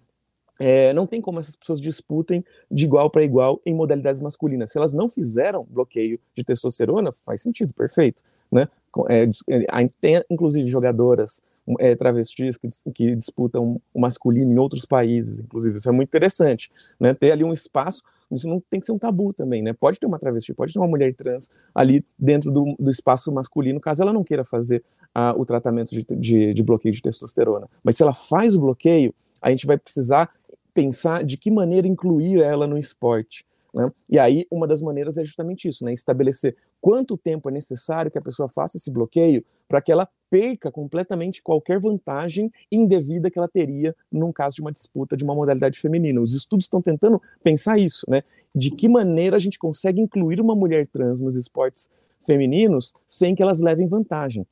É, 0.60 0.94
não 0.94 1.08
tem 1.08 1.22
como 1.22 1.40
essas 1.40 1.56
pessoas 1.56 1.82
disputem 1.82 2.44
de 2.70 2.86
igual 2.86 3.10
para 3.10 3.24
igual 3.24 3.60
em 3.66 3.74
modalidades 3.74 4.22
masculinas. 4.22 4.72
Se 4.72 4.78
elas 4.78 4.94
não 4.94 5.10
fizeram 5.10 5.66
bloqueio 5.68 6.20
de 6.36 6.44
testosterona, 6.44 7.12
faz 7.12 7.42
sentido, 7.42 7.74
perfeito. 7.74 8.22
Né? 8.52 8.68
É, 9.10 9.26
tem, 10.00 10.24
inclusive, 10.30 10.70
jogadoras 10.70 11.42
é, 11.80 11.96
travestis 11.96 12.58
que, 12.58 12.70
que, 12.94 13.16
disputam 13.16 13.82
o 13.94 14.00
masculino 14.00 14.52
em 14.52 14.58
outros 14.58 14.86
países, 14.86 15.40
inclusive. 15.40 15.78
Isso 15.78 15.90
é 15.90 15.92
muito 15.92 16.10
interessante, 16.10 16.72
né? 17.00 17.14
Ter 17.14 17.32
ali 17.32 17.44
um 17.44 17.54
espaço, 17.54 18.04
isso 18.32 18.48
não 18.48 18.62
tem 18.70 18.80
que 18.80 18.86
ser 18.86 18.92
um 18.92 18.98
tabu 18.98 19.34
também, 19.34 19.62
né? 19.62 19.74
Pode 19.74 20.00
ter 20.00 20.06
uma 20.06 20.20
travesti, 20.20 20.54
pode 20.54 20.74
ter 20.74 20.80
uma 20.80 20.88
mulher 20.88 21.14
trans 21.14 21.50
ali 21.74 22.06
dentro 22.18 22.52
do, 22.52 22.76
do 22.80 22.90
espaço 22.90 23.32
masculino, 23.32 23.80
caso 23.80 24.02
ela 24.02 24.14
não 24.14 24.24
queira 24.24 24.44
fazer 24.44 24.84
uh, 25.16 25.40
o 25.40 25.46
tratamento 25.46 25.92
de, 25.92 26.06
de, 26.16 26.54
de 26.54 26.64
bloqueio 26.64 26.94
de 26.94 27.02
testosterona. 27.02 27.68
Mas 27.84 27.98
se 27.98 28.04
ela 28.04 28.14
faz 28.14 28.56
o 28.56 28.62
bloqueio, 28.62 29.14
a 29.42 29.50
gente 29.50 29.66
vai 29.66 29.78
precisar 29.78 30.30
pensar 30.74 31.24
de 31.24 31.38
que 31.38 31.52
maneira 31.52 31.88
incluir 31.88 32.42
ela 32.42 32.66
no 32.66 32.78
esporte. 32.78 33.46
Né? 33.74 33.92
E 34.10 34.20
aí, 34.20 34.46
uma 34.50 34.68
das 34.68 34.82
maneiras 34.82 35.18
é 35.18 35.24
justamente 35.24 35.68
isso, 35.68 35.84
né? 35.84 35.94
estabelecer 35.94 36.56
quanto 36.80 37.18
tempo 37.18 37.50
é 37.50 37.52
necessário 37.52 38.12
que 38.12 38.18
a 38.18 38.22
pessoa 38.22 38.50
faça 38.50 38.78
esse 38.78 38.90
bloqueio 38.90 39.44
para 39.68 39.82
que 39.82 39.92
ela 39.92 40.08
perca 40.32 40.72
completamente 40.72 41.44
qualquer 41.44 41.78
vantagem 41.78 42.50
indevida 42.72 43.30
que 43.30 43.38
ela 43.38 43.50
teria 43.50 43.94
num 44.10 44.32
caso 44.32 44.56
de 44.56 44.62
uma 44.62 44.72
disputa 44.72 45.18
de 45.18 45.26
uma 45.26 45.36
modalidade 45.36 45.78
feminina. 45.78 46.22
Os 46.22 46.34
estudos 46.34 46.66
estão 46.66 46.82
tentando 46.82 47.22
pensar 47.44 47.78
isso, 47.78 48.10
né? 48.10 48.24
De 48.56 48.72
que 48.72 48.88
maneira 48.88 49.36
a 49.36 49.40
gente 49.40 49.60
consegue 49.60 50.00
incluir 50.00 50.40
uma 50.40 50.56
mulher 50.56 50.88
trans 50.88 51.20
nos 51.20 51.36
esportes 51.36 51.92
femininos 52.26 52.94
sem 53.06 53.36
que 53.36 53.44
elas 53.44 53.60
levem 53.60 53.88
vantagem. 53.88 54.48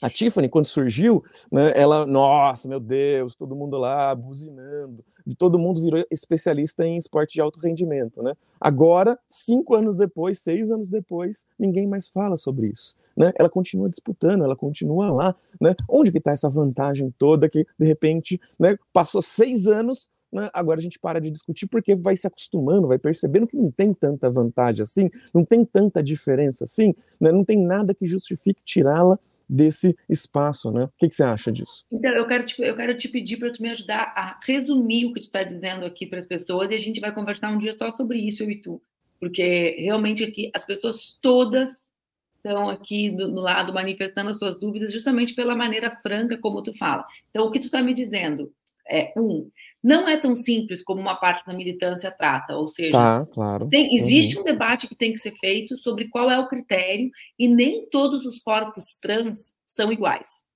A 0.00 0.08
Tiffany, 0.08 0.48
quando 0.48 0.66
surgiu, 0.66 1.24
né, 1.50 1.72
ela, 1.74 2.06
nossa, 2.06 2.68
meu 2.68 2.78
Deus, 2.78 3.34
todo 3.34 3.56
mundo 3.56 3.76
lá 3.76 4.14
buzinando, 4.14 5.04
todo 5.36 5.58
mundo 5.58 5.82
virou 5.82 6.04
especialista 6.10 6.86
em 6.86 6.96
esporte 6.96 7.34
de 7.34 7.40
alto 7.40 7.58
rendimento, 7.60 8.22
né? 8.22 8.34
Agora, 8.60 9.18
cinco 9.26 9.74
anos 9.74 9.96
depois, 9.96 10.38
seis 10.38 10.70
anos 10.70 10.88
depois, 10.88 11.46
ninguém 11.58 11.86
mais 11.86 12.08
fala 12.08 12.36
sobre 12.36 12.68
isso, 12.68 12.94
né? 13.16 13.32
Ela 13.36 13.50
continua 13.50 13.88
disputando, 13.88 14.44
ela 14.44 14.56
continua 14.56 15.10
lá, 15.10 15.36
né? 15.60 15.74
Onde 15.88 16.12
que 16.12 16.18
está 16.18 16.30
essa 16.30 16.48
vantagem 16.48 17.12
toda 17.18 17.48
que, 17.48 17.66
de 17.78 17.86
repente, 17.86 18.40
né, 18.58 18.76
passou 18.92 19.20
seis 19.20 19.66
anos, 19.66 20.10
né, 20.32 20.48
agora 20.52 20.78
a 20.78 20.82
gente 20.82 20.98
para 20.98 21.20
de 21.20 21.30
discutir 21.30 21.66
porque 21.66 21.96
vai 21.96 22.16
se 22.16 22.26
acostumando, 22.26 22.86
vai 22.86 22.98
percebendo 22.98 23.46
que 23.46 23.56
não 23.56 23.70
tem 23.70 23.92
tanta 23.92 24.30
vantagem 24.30 24.82
assim, 24.82 25.10
não 25.34 25.44
tem 25.44 25.64
tanta 25.64 26.02
diferença 26.02 26.64
assim, 26.64 26.94
né, 27.20 27.32
não 27.32 27.44
tem 27.44 27.58
nada 27.60 27.94
que 27.94 28.06
justifique 28.06 28.60
tirá-la 28.62 29.18
desse 29.48 29.96
espaço, 30.08 30.70
né? 30.70 30.84
O 30.84 30.92
que, 30.98 31.08
que 31.08 31.14
você 31.14 31.22
acha 31.22 31.50
disso? 31.50 31.84
Então, 31.90 32.12
eu 32.12 32.26
quero 32.26 32.44
te, 32.44 32.60
eu 32.60 32.76
quero 32.76 32.96
te 32.96 33.08
pedir 33.08 33.38
para 33.38 33.52
tu 33.52 33.62
me 33.62 33.70
ajudar 33.70 34.12
a 34.16 34.38
resumir 34.44 35.06
o 35.06 35.12
que 35.12 35.20
tu 35.20 35.24
está 35.24 35.42
dizendo 35.42 35.86
aqui 35.86 36.06
para 36.06 36.18
as 36.18 36.26
pessoas 36.26 36.70
e 36.70 36.74
a 36.74 36.78
gente 36.78 37.00
vai 37.00 37.12
conversar 37.12 37.50
um 37.50 37.58
dia 37.58 37.72
só 37.72 37.90
sobre 37.92 38.18
isso, 38.18 38.42
eu 38.42 38.50
e 38.50 38.60
tu. 38.60 38.82
Porque 39.18 39.76
realmente 39.78 40.22
aqui 40.22 40.50
as 40.54 40.64
pessoas 40.64 41.18
todas 41.20 41.88
estão 42.36 42.68
aqui 42.68 43.10
do, 43.10 43.32
do 43.32 43.40
lado 43.40 43.72
manifestando 43.72 44.30
as 44.30 44.38
suas 44.38 44.58
dúvidas 44.58 44.92
justamente 44.92 45.34
pela 45.34 45.56
maneira 45.56 45.90
franca 46.02 46.38
como 46.38 46.62
tu 46.62 46.76
fala. 46.76 47.04
Então, 47.30 47.44
o 47.46 47.50
que 47.50 47.58
tu 47.58 47.64
está 47.64 47.82
me 47.82 47.94
dizendo 47.94 48.52
é, 48.88 49.12
um, 49.16 49.50
não 49.82 50.08
é 50.08 50.16
tão 50.16 50.34
simples 50.34 50.82
como 50.82 51.00
uma 51.00 51.14
parte 51.14 51.46
da 51.46 51.52
militância 51.52 52.10
trata, 52.10 52.56
ou 52.56 52.66
seja, 52.66 52.92
tá, 52.92 53.26
claro. 53.26 53.68
tem, 53.68 53.94
existe 53.94 54.34
uhum. 54.34 54.42
um 54.42 54.44
debate 54.44 54.88
que 54.88 54.94
tem 54.94 55.12
que 55.12 55.18
ser 55.18 55.32
feito 55.38 55.76
sobre 55.76 56.08
qual 56.08 56.30
é 56.30 56.38
o 56.38 56.48
critério 56.48 57.10
e 57.38 57.46
nem 57.46 57.86
todos 57.88 58.26
os 58.26 58.40
corpos 58.40 58.98
trans 59.00 59.54
são 59.64 59.92
iguais. 59.92 60.46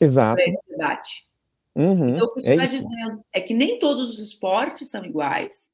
Exato. 0.00 0.42
Debate. 0.68 1.28
Uhum, 1.74 2.16
então, 2.16 2.26
o 2.26 2.34
que 2.34 2.42
você 2.42 2.52
está 2.52 2.64
é 2.64 2.66
dizendo 2.66 3.24
é 3.32 3.40
que 3.40 3.54
nem 3.54 3.78
todos 3.78 4.10
os 4.10 4.18
esportes 4.18 4.90
são 4.90 5.04
iguais 5.04 5.68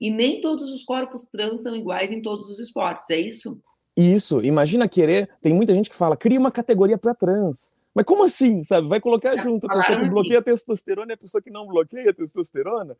e 0.00 0.10
nem 0.10 0.40
todos 0.40 0.70
os 0.70 0.84
corpos 0.84 1.22
trans 1.32 1.62
são 1.62 1.74
iguais 1.74 2.10
em 2.10 2.20
todos 2.20 2.50
os 2.50 2.58
esportes, 2.58 3.10
é 3.10 3.18
isso? 3.18 3.60
Isso, 3.96 4.44
imagina 4.44 4.88
querer, 4.88 5.30
tem 5.40 5.54
muita 5.54 5.72
gente 5.72 5.88
que 5.88 5.96
fala, 5.96 6.16
cria 6.16 6.38
uma 6.38 6.50
categoria 6.50 6.98
para 6.98 7.14
trans. 7.14 7.72
Mas 7.96 8.04
como 8.04 8.24
assim, 8.24 8.62
sabe? 8.62 8.88
Vai 8.88 9.00
colocar 9.00 9.38
junto 9.38 9.66
a 9.66 9.70
pessoa 9.70 9.98
que 9.98 10.10
bloqueia 10.10 10.40
a 10.40 10.42
testosterona 10.42 11.12
e 11.12 11.14
a 11.14 11.16
pessoa 11.16 11.40
que 11.40 11.50
não 11.50 11.66
bloqueia 11.66 12.10
a 12.10 12.12
testosterona? 12.12 12.94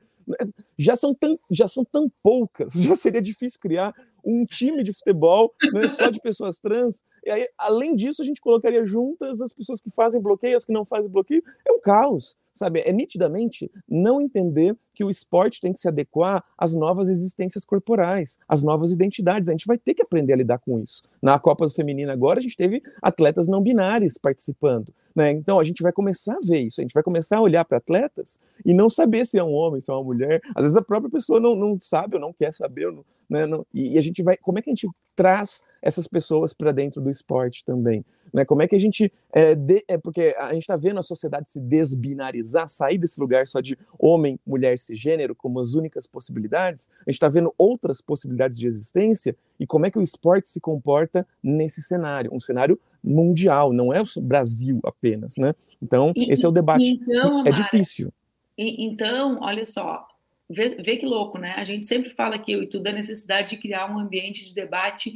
Já 0.78 0.96
são 0.96 1.14
tão, 1.14 1.38
já 1.50 1.68
são 1.68 1.84
tão 1.84 2.10
poucas, 2.22 2.72
já 2.82 2.96
seria 2.96 3.20
difícil 3.20 3.60
criar 3.60 3.94
um 4.24 4.46
time 4.46 4.82
de 4.82 4.94
futebol 4.94 5.54
né, 5.70 5.86
só 5.86 6.08
de 6.08 6.18
pessoas 6.18 6.60
trans. 6.60 7.04
E 7.26 7.30
aí, 7.30 7.46
além 7.58 7.94
disso, 7.94 8.22
a 8.22 8.24
gente 8.24 8.40
colocaria 8.40 8.86
juntas 8.86 9.42
as 9.42 9.52
pessoas 9.52 9.82
que 9.82 9.90
fazem 9.90 10.18
bloqueio, 10.18 10.56
as 10.56 10.64
que 10.64 10.72
não 10.72 10.86
fazem 10.86 11.10
bloqueio. 11.10 11.44
É 11.68 11.72
um 11.72 11.78
caos 11.78 12.34
sabe? 12.56 12.80
É 12.80 12.92
nitidamente 12.92 13.70
não 13.88 14.20
entender 14.20 14.76
que 14.94 15.04
o 15.04 15.10
esporte 15.10 15.60
tem 15.60 15.72
que 15.72 15.78
se 15.78 15.88
adequar 15.88 16.42
às 16.56 16.74
novas 16.74 17.08
existências 17.08 17.64
corporais, 17.64 18.38
às 18.48 18.62
novas 18.62 18.90
identidades. 18.90 19.48
A 19.48 19.52
gente 19.52 19.66
vai 19.66 19.76
ter 19.76 19.94
que 19.94 20.02
aprender 20.02 20.32
a 20.32 20.36
lidar 20.36 20.58
com 20.58 20.80
isso. 20.80 21.02
Na 21.20 21.38
Copa 21.38 21.68
Feminina 21.68 22.12
agora, 22.12 22.38
a 22.38 22.42
gente 22.42 22.56
teve 22.56 22.82
atletas 23.02 23.46
não 23.46 23.60
binários 23.60 24.16
participando. 24.16 24.92
Né? 25.14 25.30
Então, 25.30 25.60
a 25.60 25.64
gente 25.64 25.82
vai 25.82 25.92
começar 25.92 26.34
a 26.34 26.40
ver 26.40 26.60
isso. 26.60 26.80
A 26.80 26.84
gente 26.84 26.94
vai 26.94 27.02
começar 27.02 27.38
a 27.38 27.42
olhar 27.42 27.64
para 27.64 27.78
atletas 27.78 28.40
e 28.64 28.72
não 28.74 28.88
saber 28.88 29.26
se 29.26 29.38
é 29.38 29.44
um 29.44 29.52
homem, 29.52 29.80
se 29.80 29.90
é 29.90 29.94
uma 29.94 30.04
mulher. 30.04 30.40
Às 30.54 30.62
vezes 30.62 30.76
a 30.76 30.82
própria 30.82 31.10
pessoa 31.10 31.38
não, 31.38 31.54
não 31.54 31.78
sabe 31.78 32.16
ou 32.16 32.20
não 32.20 32.32
quer 32.32 32.52
saber. 32.54 32.92
Né? 33.28 33.46
e 33.74 33.98
a 33.98 34.00
gente 34.00 34.22
vai. 34.22 34.36
Como 34.36 34.58
é 34.58 34.62
que 34.62 34.70
a 34.70 34.74
gente 34.74 34.88
traz 35.16 35.62
essas 35.86 36.08
pessoas 36.08 36.52
para 36.52 36.72
dentro 36.72 37.00
do 37.00 37.10
esporte 37.10 37.64
também? 37.64 38.04
Né? 38.32 38.44
Como 38.44 38.62
é 38.62 38.68
que 38.68 38.74
a 38.74 38.78
gente. 38.78 39.12
É, 39.32 39.54
de, 39.54 39.84
é 39.86 39.96
porque 39.96 40.34
a 40.38 40.52
gente 40.52 40.62
está 40.62 40.76
vendo 40.76 40.98
a 40.98 41.02
sociedade 41.02 41.48
se 41.48 41.60
desbinarizar, 41.60 42.68
sair 42.68 42.98
desse 42.98 43.20
lugar 43.20 43.46
só 43.46 43.60
de 43.60 43.78
homem, 43.98 44.38
mulher, 44.46 44.78
cisgênero 44.78 45.34
como 45.34 45.60
as 45.60 45.74
únicas 45.74 46.06
possibilidades. 46.06 46.90
A 47.06 47.10
gente 47.10 47.16
está 47.16 47.28
vendo 47.28 47.54
outras 47.56 48.00
possibilidades 48.00 48.58
de 48.58 48.66
existência 48.66 49.36
e 49.58 49.66
como 49.66 49.86
é 49.86 49.90
que 49.90 49.98
o 49.98 50.02
esporte 50.02 50.50
se 50.50 50.60
comporta 50.60 51.26
nesse 51.42 51.80
cenário, 51.82 52.30
um 52.34 52.40
cenário 52.40 52.78
mundial, 53.02 53.72
não 53.72 53.92
é 53.92 54.02
o 54.02 54.20
Brasil 54.20 54.80
apenas, 54.84 55.36
né? 55.36 55.54
Então, 55.80 56.12
e, 56.16 56.32
esse 56.32 56.44
é 56.44 56.48
o 56.48 56.52
debate. 56.52 57.00
Então, 57.00 57.46
é 57.46 57.52
difícil. 57.52 58.12
então, 58.58 59.38
olha 59.40 59.64
só, 59.64 60.06
vê, 60.50 60.70
vê, 60.82 60.96
que 60.96 61.06
louco, 61.06 61.38
né? 61.38 61.54
A 61.56 61.64
gente 61.64 61.86
sempre 61.86 62.10
fala 62.10 62.34
aqui, 62.34 62.52
eu 62.52 62.62
e 62.62 62.66
tudo, 62.66 62.84
da 62.84 62.92
necessidade 62.92 63.50
de 63.50 63.56
criar 63.58 63.90
um 63.90 63.98
ambiente 63.98 64.44
de 64.44 64.52
debate 64.52 65.14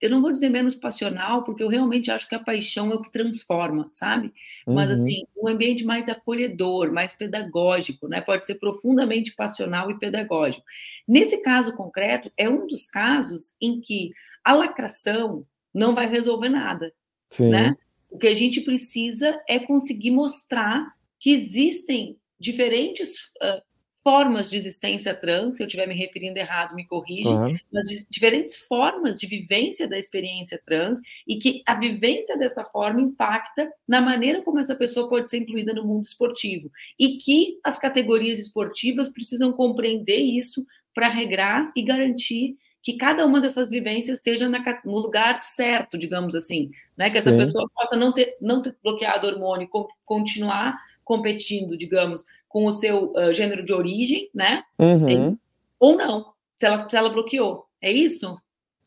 eu 0.00 0.10
não 0.10 0.20
vou 0.20 0.32
dizer 0.32 0.48
menos 0.48 0.74
passional, 0.74 1.44
porque 1.44 1.62
eu 1.62 1.68
realmente 1.68 2.10
acho 2.10 2.28
que 2.28 2.34
a 2.34 2.40
paixão 2.40 2.90
é 2.90 2.94
o 2.94 3.00
que 3.00 3.12
transforma, 3.12 3.88
sabe? 3.92 4.32
Uhum. 4.66 4.74
Mas, 4.74 4.90
assim, 4.90 5.24
um 5.36 5.48
ambiente 5.48 5.84
mais 5.84 6.08
acolhedor, 6.08 6.92
mais 6.92 7.12
pedagógico, 7.12 8.08
né? 8.08 8.20
Pode 8.20 8.44
ser 8.44 8.56
profundamente 8.56 9.34
passional 9.34 9.90
e 9.90 9.98
pedagógico. 9.98 10.64
Nesse 11.06 11.40
caso 11.42 11.74
concreto, 11.74 12.30
é 12.36 12.48
um 12.48 12.66
dos 12.66 12.86
casos 12.86 13.54
em 13.60 13.80
que 13.80 14.10
a 14.44 14.52
lacração 14.52 15.46
não 15.72 15.94
vai 15.94 16.08
resolver 16.08 16.48
nada, 16.48 16.92
Sim. 17.30 17.50
né? 17.50 17.76
O 18.10 18.18
que 18.18 18.26
a 18.26 18.34
gente 18.34 18.60
precisa 18.62 19.40
é 19.48 19.58
conseguir 19.58 20.10
mostrar 20.10 20.92
que 21.18 21.30
existem 21.30 22.16
diferentes 22.38 23.32
uh, 23.42 23.62
formas 24.06 24.48
de 24.48 24.56
existência 24.56 25.12
trans, 25.12 25.56
se 25.56 25.64
eu 25.64 25.66
estiver 25.66 25.88
me 25.88 25.94
referindo 25.96 26.38
errado, 26.38 26.76
me 26.76 26.86
corrige, 26.86 27.26
uhum. 27.26 27.58
mas 27.72 27.88
diferentes 28.08 28.56
formas 28.56 29.18
de 29.18 29.26
vivência 29.26 29.88
da 29.88 29.98
experiência 29.98 30.62
trans 30.64 31.00
e 31.26 31.34
que 31.34 31.60
a 31.66 31.74
vivência 31.74 32.38
dessa 32.38 32.64
forma 32.64 33.00
impacta 33.00 33.68
na 33.88 34.00
maneira 34.00 34.42
como 34.42 34.60
essa 34.60 34.76
pessoa 34.76 35.08
pode 35.08 35.28
ser 35.28 35.38
incluída 35.38 35.74
no 35.74 35.84
mundo 35.84 36.04
esportivo 36.04 36.70
e 36.96 37.16
que 37.16 37.58
as 37.64 37.78
categorias 37.80 38.38
esportivas 38.38 39.08
precisam 39.08 39.52
compreender 39.52 40.20
isso 40.20 40.64
para 40.94 41.08
regrar 41.08 41.72
e 41.74 41.82
garantir 41.82 42.56
que 42.84 42.96
cada 42.96 43.26
uma 43.26 43.40
dessas 43.40 43.68
vivências 43.68 44.18
esteja 44.18 44.48
na, 44.48 44.62
no 44.84 45.00
lugar 45.00 45.42
certo, 45.42 45.98
digamos 45.98 46.36
assim, 46.36 46.70
né? 46.96 47.10
Que 47.10 47.18
essa 47.18 47.32
Sim. 47.32 47.38
pessoa 47.38 47.68
possa 47.74 47.96
não 47.96 48.12
ter, 48.12 48.36
não 48.40 48.62
ter 48.62 48.76
bloqueado 48.80 49.26
hormônio, 49.26 49.68
continuar 50.04 50.78
competindo, 51.06 51.76
digamos, 51.76 52.24
com 52.48 52.66
o 52.66 52.72
seu 52.72 53.12
uh, 53.12 53.32
gênero 53.32 53.64
de 53.64 53.72
origem, 53.72 54.30
né? 54.34 54.62
Uhum. 54.78 55.30
ou 55.78 55.96
não, 55.96 56.26
se 56.52 56.66
ela, 56.66 56.88
se 56.88 56.96
ela 56.96 57.10
bloqueou. 57.10 57.64
É 57.80 57.90
isso? 57.92 58.30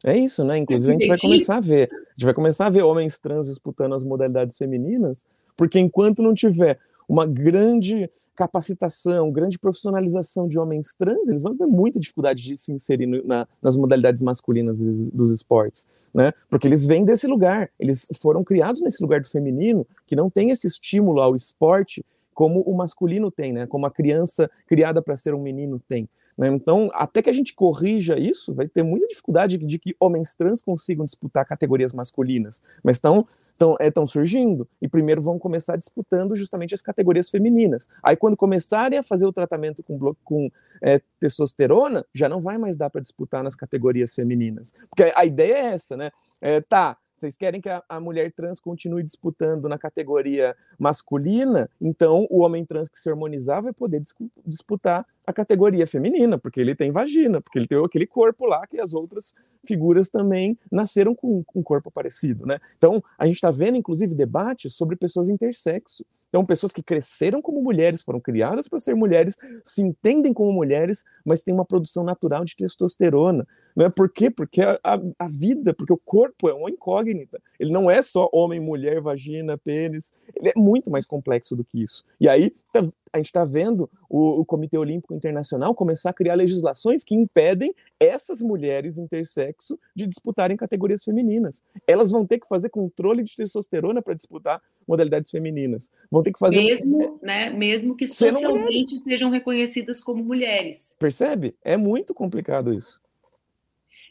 É 0.04 0.18
isso, 0.18 0.44
né? 0.44 0.58
Inclusive 0.58 0.92
a 0.92 0.94
gente 0.94 1.08
vai 1.08 1.20
começar 1.20 1.58
a 1.58 1.62
ver. 1.62 1.90
A 1.92 2.12
gente 2.12 2.26
vai 2.26 2.34
começar 2.34 2.68
a 2.68 2.70
ver 2.70 2.84
homens 2.84 3.20
trans 3.20 3.48
disputando 3.48 3.94
as 3.94 4.04
modalidades 4.04 4.58
femininas, 4.58 5.28
porque 5.58 5.80
enquanto 5.80 6.22
não 6.22 6.34
tiver 6.34 6.80
uma 7.08 7.26
grande 7.26 8.10
capacitação, 8.36 9.30
grande 9.30 9.60
profissionalização 9.60 10.48
de 10.48 10.58
homens 10.58 10.96
trans, 10.98 11.28
eles 11.28 11.44
vão 11.44 11.58
ter 11.58 11.66
muita 11.66 12.00
dificuldade 12.00 12.42
de 12.42 12.56
se 12.56 12.72
inserir 12.72 13.06
na, 13.26 13.46
nas 13.62 13.76
modalidades 13.76 14.24
masculinas 14.24 14.80
dos, 14.80 15.12
dos 15.12 15.32
esportes, 15.34 15.90
né? 16.14 16.32
Porque 16.50 16.66
eles 16.66 16.86
vêm 16.86 17.04
desse 17.04 17.28
lugar, 17.28 17.70
eles 17.78 18.08
foram 18.22 18.42
criados 18.42 18.82
nesse 18.82 19.02
lugar 19.02 19.20
do 19.20 19.28
feminino, 19.28 19.86
que 20.08 20.16
não 20.16 20.30
tem 20.30 20.52
esse 20.52 20.66
estímulo 20.68 21.20
ao 21.20 21.36
esporte 21.36 22.06
como 22.40 22.62
o 22.62 22.74
masculino 22.74 23.30
tem, 23.30 23.52
né? 23.52 23.68
Como 23.68 23.86
a 23.86 23.92
criança 23.92 24.50
criada 24.66 25.02
para 25.02 25.18
ser 25.18 25.34
um 25.34 25.42
menino 25.42 25.78
tem. 25.78 26.08
Né? 26.38 26.48
Então, 26.48 26.90
até 26.94 27.22
que 27.22 27.30
a 27.30 27.34
gente 27.34 27.54
corrija 27.54 28.18
isso, 28.18 28.54
vai 28.54 28.66
ter 28.66 28.82
muita 28.82 29.08
dificuldade 29.08 29.58
de 29.58 29.78
que 29.78 29.94
homens 30.00 30.38
trans 30.38 30.62
consigam 30.62 31.04
disputar 31.04 31.46
categorias 31.46 31.92
masculinas, 31.92 32.64
mas 32.82 32.96
estão 32.96 33.28
estão 33.52 33.76
é, 33.78 34.08
surgindo 34.08 34.66
e 34.82 34.88
primeiro 34.88 35.22
vão 35.22 35.38
começar 35.38 35.76
disputando 35.76 36.34
justamente 36.34 36.74
as 36.74 36.82
categorias 36.82 37.30
femininas. 37.30 37.90
Aí 38.02 38.16
quando 38.16 38.38
começarem 38.38 38.98
a 38.98 39.04
fazer 39.04 39.26
o 39.26 39.34
tratamento 39.34 39.84
com, 39.84 40.16
com 40.24 40.50
é, 40.82 41.02
testosterona, 41.20 42.06
já 42.16 42.30
não 42.30 42.40
vai 42.40 42.58
mais 42.58 42.78
dar 42.78 42.90
para 42.90 43.02
disputar 43.02 43.44
nas 43.44 43.54
categorias 43.54 44.16
femininas, 44.16 44.74
porque 44.90 45.12
a 45.14 45.26
ideia 45.26 45.56
é 45.56 45.66
essa, 45.74 45.98
né? 45.98 46.10
É, 46.40 46.62
tá, 46.62 46.96
vocês 47.20 47.38
querem 47.38 47.60
que 47.62 47.70
a, 47.70 47.84
a, 47.88 48.00
mulher 48.00 48.32
trans 48.32 48.60
continue 48.60 49.04
disputando 49.04 49.68
na 49.68 49.78
categoria 49.78 50.56
masculina, 50.78 51.70
então 51.80 52.26
o 52.30 52.42
homem 52.42 52.66
trans 52.66 52.90
que 52.90 52.98
se 52.98 53.10
harmonizar 53.10 53.62
vai 53.62 53.74
poder 53.74 54.00
dis 54.00 54.16
disputar 54.46 55.06
a 55.26 55.34
categoria 55.34 55.86
feminina, 55.86 56.38
porque 56.38 56.60
ele 56.60 56.74
tem 56.74 56.92
vagina, 56.92 57.40
porque 57.42 57.60
ele 57.60 57.68
tem 57.68 57.84
aquele 57.84 58.08
corpo 58.08 58.46
lá 58.46 58.66
que 58.66 58.80
as 58.80 58.94
outras 58.94 59.36
figuras 59.66 60.10
também 60.10 60.58
nasceram 60.72 61.14
com, 61.14 61.44
um 61.54 61.62
corpo 61.62 61.92
parecido, 61.92 62.46
né? 62.46 62.60
Então, 62.78 63.04
a 63.18 63.26
gente 63.26 63.36
está 63.36 63.52
vendo, 63.52 63.78
inclusive, 63.78 64.16
debates 64.16 64.74
sobre 64.74 64.96
pessoas 64.96 65.30
intersexo. 65.30 66.04
Então, 66.30 66.46
pessoas 66.46 66.72
que 66.72 66.84
cresceram 66.84 67.42
como 67.42 67.62
mulheres, 67.62 68.02
foram 68.04 68.20
criadas 68.20 68.68
para 68.68 68.80
ser 68.80 68.96
mulheres, 68.96 69.38
se 69.66 69.82
entendem 69.82 70.32
como 70.32 70.54
mulheres, 70.54 71.04
mas 71.26 71.44
têm 71.44 71.54
uma 71.54 71.66
produção 71.66 72.04
natural 72.04 72.46
de 72.46 72.56
testosterona. 72.56 73.48
Né? 73.76 73.90
Por 73.90 74.12
quê? 74.12 74.30
Porque 74.30 74.62
a, 74.62 74.80
a, 74.84 75.00
a 75.18 75.28
vida, 75.28 75.74
porque 75.74 75.94
o 75.94 75.98
corpo 75.98 76.48
é 76.48 76.54
uma 76.54 76.70
incógnita. 76.70 77.42
Ele 77.60 77.72
não 77.72 77.90
é 77.90 78.02
só 78.02 78.30
homem, 78.32 78.60
mulher, 78.60 79.02
vagina, 79.02 79.58
pênis. 79.58 80.14
Ele 80.36 80.50
é 80.50 80.54
muito 80.56 80.92
mais 80.92 81.06
complexo 81.06 81.56
do 81.56 81.64
que 81.64 81.82
isso. 81.82 82.06
E 82.20 82.30
aí, 82.30 82.54
tá, 82.72 82.88
a 83.12 83.18
gente 83.18 83.28
está 83.28 83.46
vendo 83.46 83.90
o, 84.10 84.42
o, 84.42 84.46
Comitê 84.46 84.78
Olímpico 84.78 85.14
Internacional 85.14 85.74
começar 85.74 86.12
a 86.12 86.14
criar 86.14 86.36
legislações 86.36 87.04
que 87.04 87.16
impedem 87.16 87.74
essas 88.00 88.42
mulheres 88.42 88.98
intersexo 88.98 89.80
de 89.96 90.08
disputarem 90.08 90.58
categorias 90.58 91.04
femininas. 91.04 91.64
Elas 91.88 92.12
vão 92.12 92.26
ter 92.26 92.40
que 92.40 92.48
fazer 92.48 92.70
controle 92.70 93.24
de 93.24 93.36
testosterona 93.36 94.02
para 94.02 94.14
disputar 94.14 94.62
modalidades 94.88 95.32
femininas. 95.32 95.92
Vão 96.10 96.24
ter 96.24 96.32
que 96.32 96.40
fazer. 96.40 96.64
Mesmo, 96.64 97.20
né, 97.22 97.50
mesmo 97.50 97.96
que 97.96 98.08
socialmente 98.08 99.00
sejam 99.00 99.30
reconhecidas 99.30 100.02
como 100.02 100.24
mulheres. 100.24 100.96
Percebe? 101.00 101.56
É 101.64 101.78
muito 101.78 102.14
complicado 102.14 102.74
isso. 102.74 103.02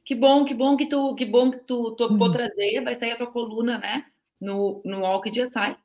Que 0.04 0.14
bom, 0.14 0.44
que 0.44 0.54
bom 0.54 0.76
que 0.76 0.86
tu, 0.86 1.14
que 1.14 1.26
bom 1.26 1.50
que 1.50 1.58
tu 1.58 1.90
topou 1.92 2.28
uhum. 2.28 2.32
trazer. 2.32 2.80
Vai 2.82 2.94
sair 2.94 3.12
a 3.12 3.16
tua 3.16 3.26
coluna, 3.26 3.78
né? 3.78 4.06
No, 4.40 4.80
no 4.84 5.00
Walk 5.00 5.30
Dia 5.30 5.46
Sai. 5.46 5.76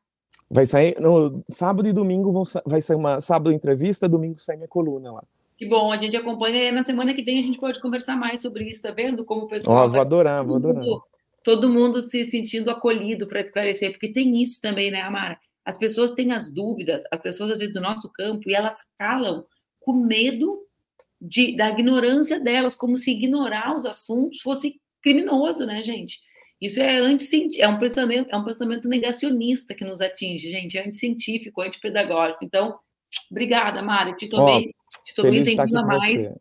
Vai 0.50 0.66
sair 0.66 0.96
no 1.00 1.44
sábado 1.48 1.88
e 1.88 1.94
domingo 1.94 2.32
vão, 2.32 2.44
vai 2.66 2.82
sair 2.82 2.96
uma 2.96 3.20
sábado 3.20 3.52
entrevista, 3.52 4.08
domingo 4.08 4.40
sai 4.40 4.56
minha 4.56 4.68
coluna 4.68 5.12
lá. 5.12 5.24
Que 5.58 5.68
bom, 5.68 5.92
a 5.92 5.98
gente 5.98 6.16
acompanha 6.18 6.64
e 6.64 6.72
na 6.72 6.84
semana 6.84 7.14
que 7.14 7.24
vem 7.24 7.40
a 7.40 7.42
gente 7.42 7.60
pode 7.60 7.80
conversar 7.82 8.16
mais 8.16 8.42
sobre 8.42 8.66
isso, 8.66 8.82
tá 8.82 8.92
vendo? 8.92 9.24
Como 9.24 9.44
o 9.44 9.48
pessoal. 9.48 9.86
Oh, 9.86 9.90
vou 9.90 10.02
adorar, 10.02 10.44
vou 10.44 10.58
adorar. 10.58 10.84
Mundo, 10.84 11.04
todo 11.44 11.70
mundo 11.70 12.02
se 12.02 12.24
sentindo 12.24 12.70
acolhido 12.70 13.28
para 13.28 13.42
esclarecer, 13.42 13.92
porque 13.92 14.12
tem 14.12 14.42
isso 14.42 14.60
também, 14.62 14.92
né, 14.92 15.02
Amara? 15.02 15.40
As 15.66 15.78
pessoas 15.78 16.12
têm 16.12 16.34
as 16.34 16.52
dúvidas, 16.52 17.04
as 17.12 17.20
pessoas 17.20 17.52
às 17.52 17.58
vezes 17.58 17.74
do 17.74 17.82
nosso 17.82 18.10
campo, 18.10 18.50
e 18.50 18.54
elas 18.54 18.86
calam 18.98 19.46
com 19.80 19.94
medo 19.94 20.60
de, 21.22 21.56
da 21.56 21.70
ignorância 21.70 22.40
delas, 22.40 22.76
como 22.76 22.98
se 22.98 23.12
ignorar 23.12 23.76
os 23.76 23.86
assuntos 23.86 24.42
fosse 24.42 24.82
criminoso, 25.02 25.66
né, 25.66 25.82
gente? 25.82 26.20
Isso 26.62 26.82
é 26.82 26.98
anti 27.00 27.60
é 27.60 27.68
um 27.68 27.78
pensamento, 27.78 28.30
é 28.30 28.38
um 28.38 28.44
pensamento 28.44 28.88
negacionista 28.88 29.74
que 29.74 29.84
nos 29.84 30.02
atinge, 30.02 30.50
gente, 30.50 30.78
é 30.78 30.86
anticientífico, 30.86 31.62
antipedagógico. 31.62 32.44
Então, 32.46 32.80
obrigada, 33.30 33.82
Mari, 33.82 34.16
te 34.16 34.28
tomei, 34.28 34.70
oh, 34.70 35.04
te 35.04 35.16
tomei 35.16 35.40
entendido 35.40 35.80
a 35.80 35.84
mais. 35.84 36.36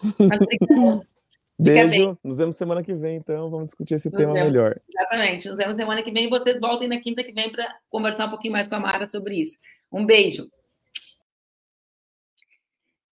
Beijo, 1.56 2.18
nos 2.22 2.38
vemos 2.38 2.56
semana 2.56 2.82
que 2.82 2.94
vem, 2.94 3.16
então, 3.16 3.48
vamos 3.48 3.66
discutir 3.66 3.94
esse 3.94 4.10
nos 4.10 4.18
tema 4.18 4.32
vemos. 4.32 4.52
melhor. 4.52 4.80
Exatamente, 4.88 5.48
nos 5.48 5.56
vemos 5.56 5.76
semana 5.76 6.02
que 6.02 6.10
vem, 6.10 6.28
vocês 6.28 6.58
voltem 6.60 6.88
na 6.88 7.00
quinta 7.00 7.22
que 7.22 7.32
vem 7.32 7.50
para 7.50 7.76
conversar 7.88 8.26
um 8.26 8.30
pouquinho 8.30 8.52
mais 8.52 8.66
com 8.66 8.74
a 8.74 8.80
Mara 8.80 9.06
sobre 9.06 9.40
isso. 9.40 9.58
Um 9.90 10.04
beijo. 10.04 10.48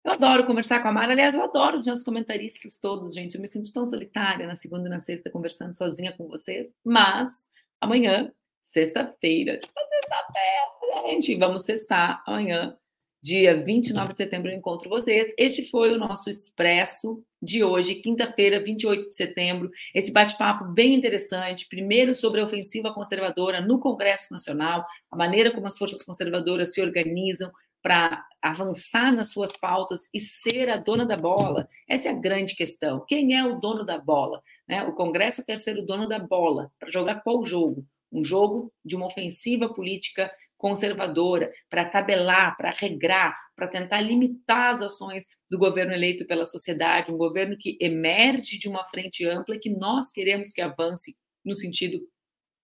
Eu 0.05 0.13
adoro 0.13 0.45
conversar 0.47 0.83
com 0.83 0.89
a 0.89 0.93
Mara, 0.93 1.13
aliás, 1.13 1.35
eu 1.35 1.43
adoro 1.45 1.79
os 1.79 1.87
meus 1.87 2.03
comentaristas 2.03 2.79
todos, 2.81 3.15
gente. 3.15 3.37
Eu 3.37 3.41
me 3.41 3.47
sinto 3.47 3.73
tão 3.73 3.87
solitária 3.87 4.47
na 4.47 4.57
segunda 4.57 4.89
e 4.89 4.91
na 4.91 4.99
sexta 4.99 5.31
conversando 5.31 5.75
sozinha 5.75 6.13
com 6.13 6.27
vocês, 6.27 6.75
mas 6.85 7.49
amanhã, 7.81 8.33
sexta-feira, 8.61 9.59
tipo 9.59 9.73
sexta-feira, 9.79 11.09
gente, 11.09 11.37
vamos 11.37 11.65
sextar 11.65 12.21
amanhã, 12.27 12.77
dia 13.23 13.63
29 13.63 14.13
de 14.13 14.19
setembro, 14.19 14.51
eu 14.51 14.57
encontro 14.57 14.91
vocês. 14.91 15.33
Este 15.39 15.71
foi 15.71 15.93
o 15.95 15.99
nosso 15.99 16.29
Expresso 16.29 17.25
de 17.41 17.63
hoje, 17.63 17.97
quinta-feira, 17.97 18.63
28 18.63 19.09
de 19.09 19.15
setembro. 19.15 19.71
Esse 19.95 20.13
bate-papo 20.13 20.65
bem 20.65 20.95
interessante, 20.95 21.69
primeiro 21.69 22.13
sobre 22.13 22.41
a 22.41 22.45
ofensiva 22.45 22.93
conservadora 22.93 23.61
no 23.61 23.79
Congresso 23.79 24.33
Nacional, 24.33 24.85
a 25.09 25.17
maneira 25.17 25.53
como 25.53 25.69
as 25.69 25.79
forças 25.79 26.03
conservadoras 26.03 26.75
se 26.75 26.83
organizam 26.83 27.53
para 27.83 28.25
avançar 28.41 29.13
nas 29.13 29.29
suas 29.29 29.57
pautas 29.57 30.09
e 30.15 30.21
ser 30.21 30.69
a 30.71 30.77
dona 30.77 31.05
da 31.05 31.17
bola? 31.17 31.69
Essa 31.89 32.09
é 32.09 32.13
a 32.13 32.19
grande 32.19 32.55
questão. 32.55 33.05
Quem 33.07 33.37
é 33.37 33.45
o 33.45 33.59
dono 33.59 33.85
da 33.85 33.99
bola? 33.99 34.43
Né? 34.69 34.83
O 34.85 34.93
Congresso 34.93 35.45
quer 35.45 35.59
ser 35.59 35.79
o 35.79 35.85
dono 35.85 36.09
da 36.09 36.19
bola. 36.19 36.71
Para 36.79 36.91
jogar 36.91 37.23
qual 37.23 37.43
jogo? 37.45 37.85
Um 38.11 38.23
jogo 38.23 38.73
de 38.85 38.95
uma 38.95 39.07
ofensiva 39.07 39.73
política 39.73 40.31
conservadora, 40.63 41.53
para 41.69 41.85
tabelar, 41.85 42.57
para 42.57 42.71
regrar, 42.71 43.37
para 43.57 43.67
tentar 43.67 44.01
limitar 44.01 44.71
as 44.71 44.81
ações 44.81 45.27
do 45.51 45.59
governo 45.59 45.93
eleito 45.93 46.25
pela 46.25 46.45
sociedade, 46.45 47.11
um 47.11 47.17
governo 47.19 47.57
que 47.59 47.77
emerge 47.81 48.61
de 48.61 48.69
uma 48.69 48.85
frente 48.85 49.27
ampla 49.27 49.59
que 49.59 49.69
nós 49.69 50.13
queremos 50.13 50.53
que 50.53 50.63
avance 50.63 51.17
no 51.45 51.57
sentido 51.57 52.01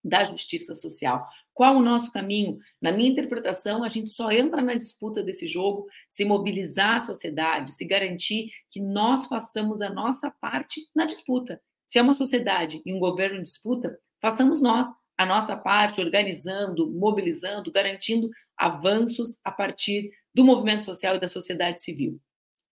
da 0.05 0.25
justiça 0.25 0.77
social. 0.77 1.27
Qual 1.59 1.77
o 1.77 1.83
nosso 1.83 2.13
caminho? 2.13 2.61
Na 2.81 2.93
minha 2.93 3.11
interpretação, 3.11 3.83
a 3.83 3.89
gente 3.89 4.11
só 4.11 4.31
entra 4.31 4.63
na 4.63 4.75
disputa 4.75 5.25
desse 5.25 5.49
jogo 5.49 5.89
se 6.09 6.25
mobilizar 6.25 6.95
a 6.95 7.01
sociedade, 7.01 7.73
se 7.73 7.85
garantir 7.85 8.53
que 8.71 8.81
nós 8.81 9.27
façamos 9.27 9.83
a 9.83 9.91
nossa 9.91 10.31
parte 10.41 10.83
na 10.95 11.05
disputa. 11.05 11.61
Se 11.85 11.99
é 11.99 12.03
uma 12.03 12.15
sociedade 12.15 12.81
e 12.87 12.95
um 12.95 13.01
governo 13.01 13.39
em 13.39 13.43
disputa, 13.43 13.99
façamos 14.21 14.61
nós 14.61 14.87
a 15.17 15.27
nossa 15.27 15.57
parte, 15.57 16.01
organizando, 16.01 16.89
mobilizando, 16.93 17.73
garantindo 17.73 18.31
avanços 18.57 19.41
a 19.43 19.51
partir 19.51 20.13
do 20.33 20.45
movimento 20.45 20.85
social 20.85 21.17
e 21.17 21.21
da 21.21 21.27
sociedade 21.27 21.81
civil. 21.81 22.21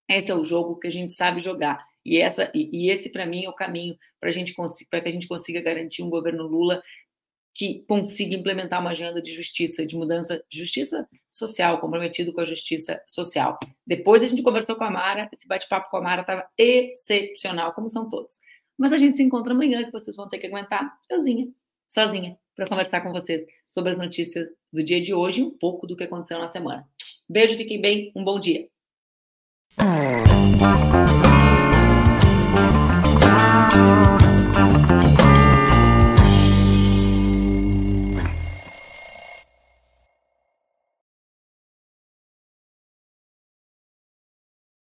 Esse 0.07 0.29
é 0.29 0.35
o 0.35 0.43
jogo 0.43 0.77
que 0.77 0.85
a 0.85 0.91
gente 0.91 1.11
sabe 1.11 1.39
jogar. 1.39 1.83
E, 2.05 2.19
essa, 2.19 2.51
e, 2.53 2.69
e 2.71 2.91
esse, 2.91 3.09
para 3.09 3.25
mim, 3.25 3.45
é 3.45 3.49
o 3.49 3.53
caminho 3.53 3.97
para 4.19 4.29
que 4.29 5.07
a 5.07 5.11
gente 5.11 5.27
consiga 5.27 5.59
garantir 5.59 6.03
um 6.03 6.09
governo 6.11 6.45
Lula 6.45 6.83
que 7.55 7.85
consiga 7.87 8.35
implementar 8.35 8.81
uma 8.81 8.91
agenda 8.91 9.21
de 9.21 9.31
justiça, 9.33 9.85
de 9.85 9.95
mudança 9.95 10.43
de 10.49 10.59
justiça 10.59 11.07
social, 11.31 11.79
comprometido 11.79 12.33
com 12.33 12.41
a 12.41 12.45
justiça 12.45 13.01
social. 13.07 13.57
Depois 13.87 14.21
a 14.21 14.27
gente 14.27 14.43
conversou 14.43 14.75
com 14.75 14.83
a 14.83 14.91
Mara, 14.91 15.29
esse 15.33 15.47
bate-papo 15.47 15.89
com 15.89 15.97
a 15.97 16.01
Mara 16.01 16.21
estava 16.21 16.45
excepcional, 16.57 17.73
como 17.73 17.87
são 17.87 18.09
todos. 18.09 18.41
Mas 18.77 18.91
a 18.91 18.97
gente 18.97 19.15
se 19.15 19.23
encontra 19.23 19.53
amanhã, 19.53 19.85
que 19.85 19.91
vocês 19.91 20.17
vão 20.17 20.27
ter 20.27 20.37
que 20.37 20.47
aguentar 20.47 20.99
euzinha, 21.09 21.47
sozinha, 21.87 22.37
para 22.53 22.67
conversar 22.67 22.99
com 23.01 23.13
vocês 23.13 23.45
sobre 23.69 23.93
as 23.93 23.97
notícias 23.97 24.49
do 24.71 24.83
dia 24.83 25.01
de 25.01 25.13
hoje 25.13 25.39
e 25.39 25.43
um 25.45 25.51
pouco 25.51 25.87
do 25.87 25.95
que 25.95 26.03
aconteceu 26.03 26.37
na 26.37 26.49
semana. 26.49 26.85
Beijo, 27.27 27.55
fiquem 27.55 27.79
bem, 27.79 28.11
um 28.13 28.23
bom 28.23 28.37
dia. 28.37 28.67